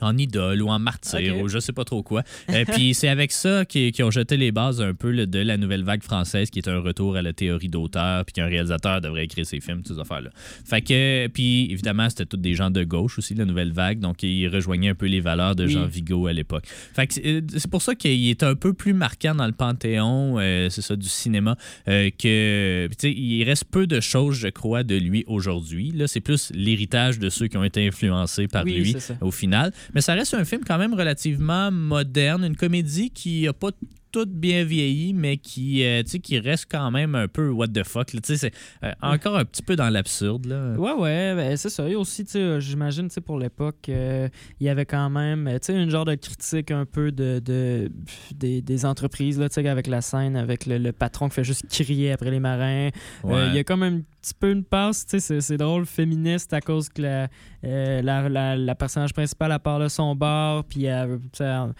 en 0.00 0.16
idole 0.16 0.62
ou 0.62 0.68
en 0.68 0.78
martyr 0.78 1.38
ou 1.38 1.48
je 1.48 1.58
sais 1.58 1.72
pas 1.72 1.84
trop 1.84 2.02
quoi. 2.02 2.22
Euh, 2.50 2.64
puis 2.72 2.94
c'est 2.94 3.08
avec 3.08 3.32
ça 3.32 3.64
qu'ils 3.64 4.02
ont 4.02 4.10
jeté 4.10 4.36
les 4.36 4.52
bases 4.52 4.80
un 4.80 4.94
peu 4.94 5.26
de 5.26 5.38
la 5.38 5.56
nouvelle 5.56 5.84
vague 5.84 6.02
française 6.02 6.50
qui 6.50 6.58
est 6.58 6.68
un 6.68 6.80
retour 6.80 7.16
à 7.16 7.22
la 7.22 7.32
théorie 7.32 7.68
d'auteur 7.68 8.24
puis 8.24 8.34
qu'un 8.34 8.46
réalisateur 8.46 9.00
devrait 9.00 9.24
écrire 9.24 9.46
ses 9.46 9.60
films, 9.60 9.82
toutes 9.82 9.96
ces 9.96 10.00
affaires-là. 10.00 10.30
Fait 10.64 10.82
que, 10.82 11.26
puis 11.28 11.70
évidemment, 11.70 12.08
c'était 12.08 12.26
tous 12.26 12.36
des 12.36 12.54
gens 12.54 12.70
de 12.70 12.84
gauche 12.84 13.18
aussi, 13.18 13.34
la 13.34 13.44
nouvelle 13.44 13.72
vague, 13.72 14.00
donc 14.00 14.22
ils 14.22 14.48
rejoignaient 14.48 14.90
un 14.90 14.94
peu 14.94 15.06
les 15.06 15.20
valeurs 15.20 15.54
de 15.54 15.64
Oui. 15.66 15.72
Jean 15.72 15.86
Vigo 15.86 16.26
à 16.26 16.32
l'époque. 16.32 16.64
Fait 16.66 17.06
que 17.06 17.14
c'est 17.14 17.26
euh, 17.26 17.40
c'est 17.56 17.70
pour 17.70 17.82
ça 17.82 17.94
qu'il 17.94 18.28
est 18.28 18.42
un 18.42 18.54
peu 18.54 18.72
plus 18.72 18.92
marquant 18.92 19.34
dans 19.34 19.46
le 19.46 19.52
panthéon, 19.52 20.36
euh, 20.38 20.68
c'est 20.70 20.82
ça, 20.82 20.96
du 20.96 21.08
cinéma, 21.08 21.56
euh, 21.88 22.10
que, 22.10 22.86
puis 22.86 22.96
tu 22.96 23.08
sais, 23.08 23.12
il 23.12 23.44
reste 23.44 23.64
peu 23.64 23.86
de 23.86 24.00
choses, 24.00 24.36
je 24.36 24.48
crois, 24.48 24.82
de 24.82 24.94
lui 24.94 25.24
aujourd'hui. 25.26 25.90
Là, 25.90 26.06
c'est 26.06 26.20
plus 26.20 26.52
l'héritage 26.54 27.18
de 27.18 27.28
ceux 27.28 27.48
qui 27.48 27.56
ont 27.56 27.64
été 27.64 27.86
influencés 27.86 28.46
par 28.46 28.64
Oui, 28.64 28.74
lui 28.74 28.96
au 29.20 29.30
final. 29.30 29.72
Mais 29.94 30.00
ça 30.00 30.14
reste 30.14 30.34
un 30.34 30.44
film 30.44 30.62
quand 30.66 30.78
même 30.78 30.94
relativement 30.94 31.70
moderne, 31.70 32.44
une 32.44 32.56
comédie 32.56 33.10
qui 33.10 33.46
a 33.48 33.52
pas 33.52 33.70
toute 34.12 34.30
bien 34.32 34.64
vieilli, 34.64 35.12
mais 35.12 35.36
qui, 35.36 35.84
euh, 35.84 36.02
qui 36.02 36.38
reste 36.38 36.66
quand 36.70 36.90
même 36.90 37.14
un 37.14 37.28
peu 37.28 37.50
what 37.50 37.68
the 37.68 37.84
fuck. 37.84 38.14
là. 38.14 38.20
C'est 38.22 38.50
euh, 38.82 38.92
encore 39.02 39.36
un 39.36 39.44
petit 39.44 39.62
peu 39.62 39.76
dans 39.76 39.90
l'absurde. 39.90 40.46
là. 40.46 40.72
Ouais, 40.78 40.92
ouais, 40.92 41.34
ben, 41.34 41.56
c'est 41.58 41.68
ça. 41.68 41.86
Et 41.86 41.94
aussi, 41.96 42.24
euh, 42.36 42.58
j'imagine, 42.58 43.08
pour 43.26 43.38
l'époque, 43.38 43.88
euh, 43.90 44.28
il 44.58 44.66
y 44.66 44.70
avait 44.70 44.86
quand 44.86 45.10
même, 45.10 45.50
une 45.68 45.90
genre 45.90 46.06
de 46.06 46.14
critique 46.14 46.70
un 46.70 46.86
peu 46.86 47.12
de, 47.12 47.42
de- 47.44 47.90
des, 48.34 48.62
des 48.62 48.84
entreprises, 48.86 49.38
là, 49.38 49.48
avec 49.70 49.86
la 49.86 50.00
scène, 50.00 50.36
avec 50.36 50.64
le, 50.64 50.78
le 50.78 50.92
patron 50.92 51.28
qui 51.28 51.34
fait 51.34 51.44
juste 51.44 51.66
crier 51.68 52.12
après 52.12 52.30
les 52.30 52.40
marins. 52.40 52.88
Ouais. 53.22 53.48
Il 53.48 53.54
y 53.54 53.58
a 53.58 53.64
comme 53.64 54.02
petit 54.26 54.34
peu 54.38 54.50
une 54.50 54.64
passe, 54.64 55.04
c'est- 55.08 55.56
drôle, 55.56 55.86
féministe 55.86 56.52
à 56.52 56.60
cause 56.60 56.88
que 56.88 57.02
la, 57.02 57.28
euh, 57.64 58.02
la, 58.02 58.28
la- 58.28 58.56
la 58.56 58.74
personnage 58.74 59.12
principale, 59.12 59.52
elle 59.52 59.58
part 59.60 59.78
de 59.78 59.88
son 59.88 60.14
bar, 60.16 60.64
puis 60.64 60.84
elle, 60.84 61.18
elle- 61.40 61.72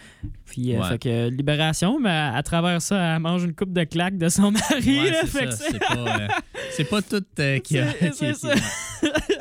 puis 0.44 0.74
euh, 0.74 0.80
Ouais. 0.80 0.88
fait 0.90 0.98
que 0.98 1.28
libération, 1.28 1.98
mais 2.00 2.10
à, 2.10 2.42
travers 2.42 2.80
ça, 2.80 3.16
elle 3.16 3.20
mange 3.20 3.44
une 3.44 3.54
coupe 3.54 3.72
de 3.72 3.84
claques 3.84 4.16
de 4.18 4.28
son 4.28 4.52
mari. 4.52 5.00
Ouais, 5.00 5.12
c'est 5.50 5.78
pas, 5.78 6.20
euh, 6.20 6.84
pas 6.90 7.02
tout 7.02 7.24
euh, 7.40 7.58
qui 7.58 7.78
a. 7.78 7.92
C'est- 7.92 8.10
qui- 8.32 8.34
ça. 8.34 8.54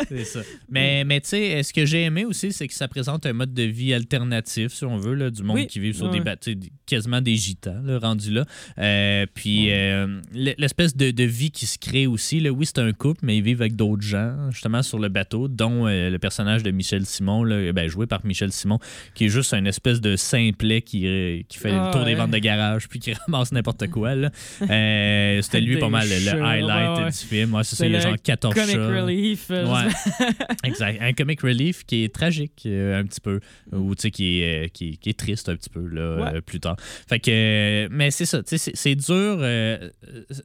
C'est 0.09 0.25
ça. 0.25 0.39
Mais, 0.69 1.03
mais 1.05 1.21
tu 1.21 1.29
sais, 1.29 1.63
ce 1.63 1.73
que 1.73 1.85
j'ai 1.85 2.03
aimé 2.03 2.25
aussi, 2.25 2.51
c'est 2.51 2.67
que 2.67 2.73
ça 2.73 2.87
présente 2.87 3.25
un 3.25 3.33
mode 3.33 3.53
de 3.53 3.63
vie 3.63 3.93
alternatif, 3.93 4.73
si 4.73 4.85
on 4.85 4.97
veut, 4.97 5.13
là, 5.15 5.29
du 5.29 5.43
monde 5.43 5.55
Oui. 5.57 5.67
qui 5.67 5.79
vit 5.79 5.93
sur 5.93 6.09
des 6.09 6.17
Ouais. 6.19 6.23
bateaux, 6.23 6.51
quasiment 6.85 7.21
des 7.21 7.35
gitans, 7.35 7.81
là, 7.83 7.99
rendus 7.99 8.31
là. 8.31 8.45
Euh, 8.77 9.25
puis 9.33 9.71
euh, 9.71 10.21
l'espèce 10.33 10.95
de, 10.95 11.11
de 11.11 11.23
vie 11.23 11.51
qui 11.51 11.65
se 11.65 11.77
crée 11.77 12.05
aussi, 12.07 12.39
là, 12.39 12.51
oui, 12.51 12.65
c'est 12.65 12.79
un 12.79 12.91
couple, 12.95 13.19
mais 13.23 13.37
ils 13.37 13.43
vivent 13.43 13.61
avec 13.61 13.75
d'autres 13.75 14.01
gens, 14.01 14.49
justement, 14.51 14.81
sur 14.83 14.99
le 14.99 15.09
bateau, 15.09 15.47
dont 15.47 15.87
euh, 15.87 16.09
le 16.09 16.19
personnage 16.19 16.63
de 16.63 16.71
Michel 16.71 17.05
Simon, 17.05 17.43
là, 17.43 17.71
ben, 17.73 17.87
joué 17.87 18.07
par 18.07 18.25
Michel 18.25 18.51
Simon, 18.51 18.79
qui 19.13 19.25
est 19.25 19.29
juste 19.29 19.53
une 19.53 19.67
espèce 19.67 20.01
de 20.01 20.15
simplet 20.15 20.81
qui, 20.81 21.07
euh, 21.07 21.41
qui 21.47 21.57
fait 21.57 21.71
Ah, 21.71 21.87
le 21.87 21.91
tour 21.93 22.05
des 22.05 22.15
ventes 22.15 22.31
de 22.31 22.37
garage, 22.39 22.87
puis 22.87 22.99
qui 22.99 23.13
ramasse 23.27 23.51
n'importe 23.51 23.87
quoi. 23.89 24.15
là. 24.15 24.29
Euh, 24.69 25.41
C'était 25.41 25.61
lui 25.61 25.77
pas 25.77 25.89
mal 25.89 26.07
le, 26.07 26.15
highlight 26.43 26.97
ouais, 27.05 27.11
du 27.11 27.17
film. 27.17 27.53
Ouais, 27.53 27.63
c'est 27.63 27.75
ça, 27.75 27.85
il 27.85 27.91
y 27.93 27.95
a 27.95 27.99
genre 27.99 28.15
14 28.21 28.53
Comic 28.55 28.75
chats. 28.75 29.01
relief. 29.01 29.51
Exact. 30.63 31.01
Un 31.01 31.13
comic 31.13 31.41
relief 31.41 31.83
qui 31.85 32.03
est 32.03 32.13
tragique 32.13 32.65
un 32.65 33.03
petit 33.05 33.21
peu, 33.21 33.39
ou 33.71 33.95
tu 33.95 34.01
sais, 34.03 34.11
qui 34.11 34.39
est, 34.41 34.69
qui, 34.73 34.89
est- 34.89 34.97
qui 34.97 35.09
est 35.09 35.17
triste 35.19 35.49
un 35.49 35.55
petit 35.55 35.69
peu 35.69 35.85
là, 35.87 36.41
plus 36.45 36.59
tard. 36.59 36.75
Fait 37.07 37.19
que, 37.19 37.87
mais 37.91 38.11
c'est 38.11 38.25
ça, 38.25 38.41
c'est- 38.45 38.95
dur. 38.95 39.39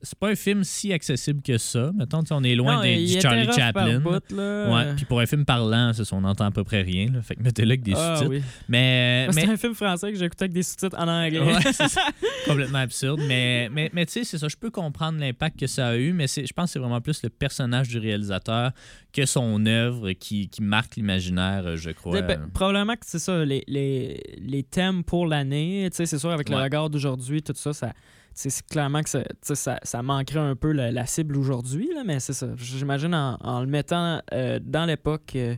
c'est 0.03 0.19
pas 0.19 0.29
un 0.31 0.35
film 0.35 0.65
si 0.65 0.93
accessible 0.93 1.41
que 1.43 1.59
ça. 1.59 1.93
Mettons, 1.97 2.23
on 2.41 2.45
est 2.45 2.55
loin 2.55 2.77
Non, 2.77 2.83
des- 2.83 3.07
du 3.07 3.21
Charlie 3.21 3.51
Chaplin. 3.53 4.01
bout. 4.01 4.11
Ouais, 4.33 4.95
puis 4.97 5.05
pour 5.05 5.21
un 5.21 5.27
film 5.27 5.45
parlant, 5.45 5.93
c'est 5.93 6.05
ça, 6.05 6.17
on 6.17 6.25
entend 6.25 6.47
à 6.47 6.51
peu 6.51 6.65
près 6.65 6.83
rien. 6.83 7.07
là. 7.13 7.23
fait 7.23 7.35
que 7.37 7.43
mettez-le 7.43 7.69
avec 7.71 7.83
des 7.83 7.93
Ah, 7.97 8.17
sous-titres. 8.17 8.31
oui. 8.37 8.43
Mais, 8.69 9.27
C'était 9.31 9.49
un 9.49 9.57
film 9.57 9.75
français 9.75 10.13
que 10.13 10.19
j'écoutais 10.19 10.45
avec 10.45 10.53
des 10.53 10.63
sous-titres 10.63 10.97
en 10.99 11.07
anglais. 11.09 11.41
Ouais, 11.41 11.55
c'est 11.73 11.85
complètement 12.47 12.79
absurde. 12.79 13.21
Mais, 13.27 13.69
mais, 13.71 13.91
mais 13.93 14.07
tu 14.07 14.13
sais, 14.13 14.25
c'est 14.25 14.39
ça. 14.39 14.49
Je 14.49 14.57
peux 14.57 14.71
comprendre 14.71 15.19
l'impact 15.21 15.59
que 15.61 15.67
ça 15.67 15.89
a 15.89 15.97
eu, 15.97 16.13
mais 16.13 16.27
c'est- 16.27 16.47
je 16.47 16.53
pense 16.53 16.67
que 16.67 16.73
c'est 16.73 16.79
vraiment 16.79 17.01
plus 17.01 17.23
le 17.23 17.29
personnage 17.29 17.89
du 17.89 17.99
réalisateur 17.99 18.73
que 19.13 19.27
son 19.27 19.67
œuvre 19.67 20.13
qui, 20.13 20.49
qui 20.49 20.63
marque 20.63 20.97
l'imaginaire, 20.97 21.63
euh, 21.67 21.77
je 21.77 21.91
crois. 21.91 22.23
Ben, 22.23 22.49
probablement 22.55 22.95
que 22.95 23.01
c'est 23.07 23.19
ça, 23.19 23.45
les, 23.45 23.65
les, 23.67 24.21
les 24.41 24.63
thèmes 24.63 25.03
pour 25.05 25.27
l'année, 25.27 25.89
tu 25.91 25.97
sais, 25.97 26.07
c'est 26.07 26.19
sûr, 26.19 26.31
avec 26.31 26.49
le 26.49 26.57
regard 26.57 26.91
d'aujourd'hui, 26.91 27.43
tout 27.43 27.53
ça, 27.57 27.73
ça 27.73 27.93
c'est 28.35 28.67
clairement 28.67 29.03
que 29.03 29.11
ça, 29.11 29.23
ça, 29.43 29.81
ça 29.83 30.03
manquerait 30.03 30.41
un 30.41 30.57
peu 30.57 30.73
la, 30.73 31.07
cible 31.07 31.37
aujourd'hui, 31.37 31.91
mais 32.05 32.21
c'est 32.21 32.33
ça. 32.33 32.49
J'imagine 32.57 33.15
en, 33.15 33.37
en 33.41 33.61
le 33.61 33.67
mettant 33.67 34.21
euh, 34.33 34.59
dans 34.63 34.85
l'époque, 34.85 35.33
euh, 35.37 35.57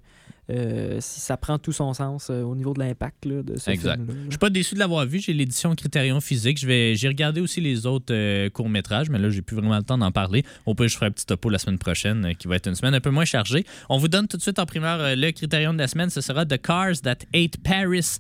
euh, 0.51 0.99
si 1.01 1.21
ça 1.21 1.37
prend 1.37 1.59
tout 1.59 1.71
son 1.73 1.95
sens 1.95 2.29
euh, 2.29 2.43
au 2.43 2.57
niveau 2.57 2.75
de 2.75 2.81
l'impact 2.81 3.29
de 3.29 3.57
ce 3.57 3.71
Exact. 3.71 3.95
film-là. 3.95 4.15
Je 4.27 4.31
suis 4.31 4.39
pas 4.39 4.51
déçu 4.51 4.75
de 4.75 4.81
l'avoir 4.81 5.07
vu. 5.07 5.21
J'ai 5.21 5.33
l'édition 5.33 5.75
Critérion 5.77 6.21
physique. 6.21 6.59
J'ai 6.59 7.09
regardé 7.09 7.41
aussi 7.41 7.61
les 7.61 7.87
autres 7.87 8.13
euh, 8.13 8.51
courts-métrages, 8.51 9.09
mais 9.09 9.19
là, 9.19 9.31
j'ai 9.31 9.41
plus 9.43 9.57
vraiment 9.57 9.77
le 9.77 9.85
temps 9.85 9.99
d'en 9.99 10.11
parler. 10.11 10.45
Au 10.67 10.75
pire, 10.75 10.89
je 10.89 10.95
ferai 10.95 11.07
un 11.07 11.11
petit 11.13 11.27
topo 11.27 11.49
la 11.49 11.59
semaine 11.59 11.79
prochaine, 11.79 12.25
euh, 12.25 12.33
qui 12.35 12.49
va 12.49 12.57
être 12.57 12.67
une 12.67 12.75
semaine 12.75 12.95
un 12.95 13.01
peu 13.01 13.11
moins 13.11 13.25
chargée. 13.25 13.65
On 13.89 13.99
vous 13.99 14.09
donne 14.09 14.27
tout 14.27 14.37
de 14.37 14.43
suite 14.43 14.59
en 14.59 14.67
primeur 14.67 15.15
le 15.17 15.31
Critérion 15.31 15.73
de 15.73 15.79
la 15.79 15.87
semaine. 15.87 16.11
Ce 16.11 16.21
sera 16.21 16.45
The 16.45 16.61
Cars 16.61 17.01
That 17.03 17.19
Ate 17.35 17.59
Paris, 17.63 18.19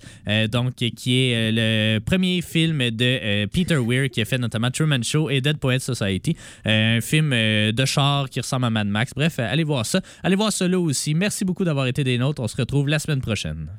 donc 0.50 0.74
qui 0.74 1.18
est 1.18 1.50
le 1.52 1.98
premier 1.98 2.40
film 2.40 2.90
de 2.90 3.46
Peter 3.46 3.76
Weir 3.76 4.08
qui 4.10 4.20
a 4.20 4.24
fait 4.24 4.38
notamment 4.38 4.70
Truman 4.70 5.02
Show 5.02 5.28
et 5.30 5.40
Dead 5.40 5.58
Poets 5.58 5.80
Society, 5.80 6.36
un 6.64 7.00
film 7.00 7.30
de 7.30 7.84
char 7.84 8.28
qui 8.30 8.40
ressemble 8.40 8.66
à 8.66 8.70
Mad 8.70 8.86
Max. 8.86 9.12
Bref, 9.14 9.38
allez 9.38 9.64
voir 9.64 9.86
ça. 9.86 10.00
Allez 10.22 10.36
voir 10.36 10.52
là 10.60 10.78
aussi. 10.78 11.14
Merci 11.14 11.44
beaucoup 11.44 11.64
d'avoir 11.64 11.86
été 11.86 12.04
des 12.12 12.18
nôtres. 12.18 12.42
On 12.42 12.48
se 12.48 12.56
retrouve 12.56 12.88
la 12.88 12.98
semaine 12.98 13.20
prochaine. 13.20 13.70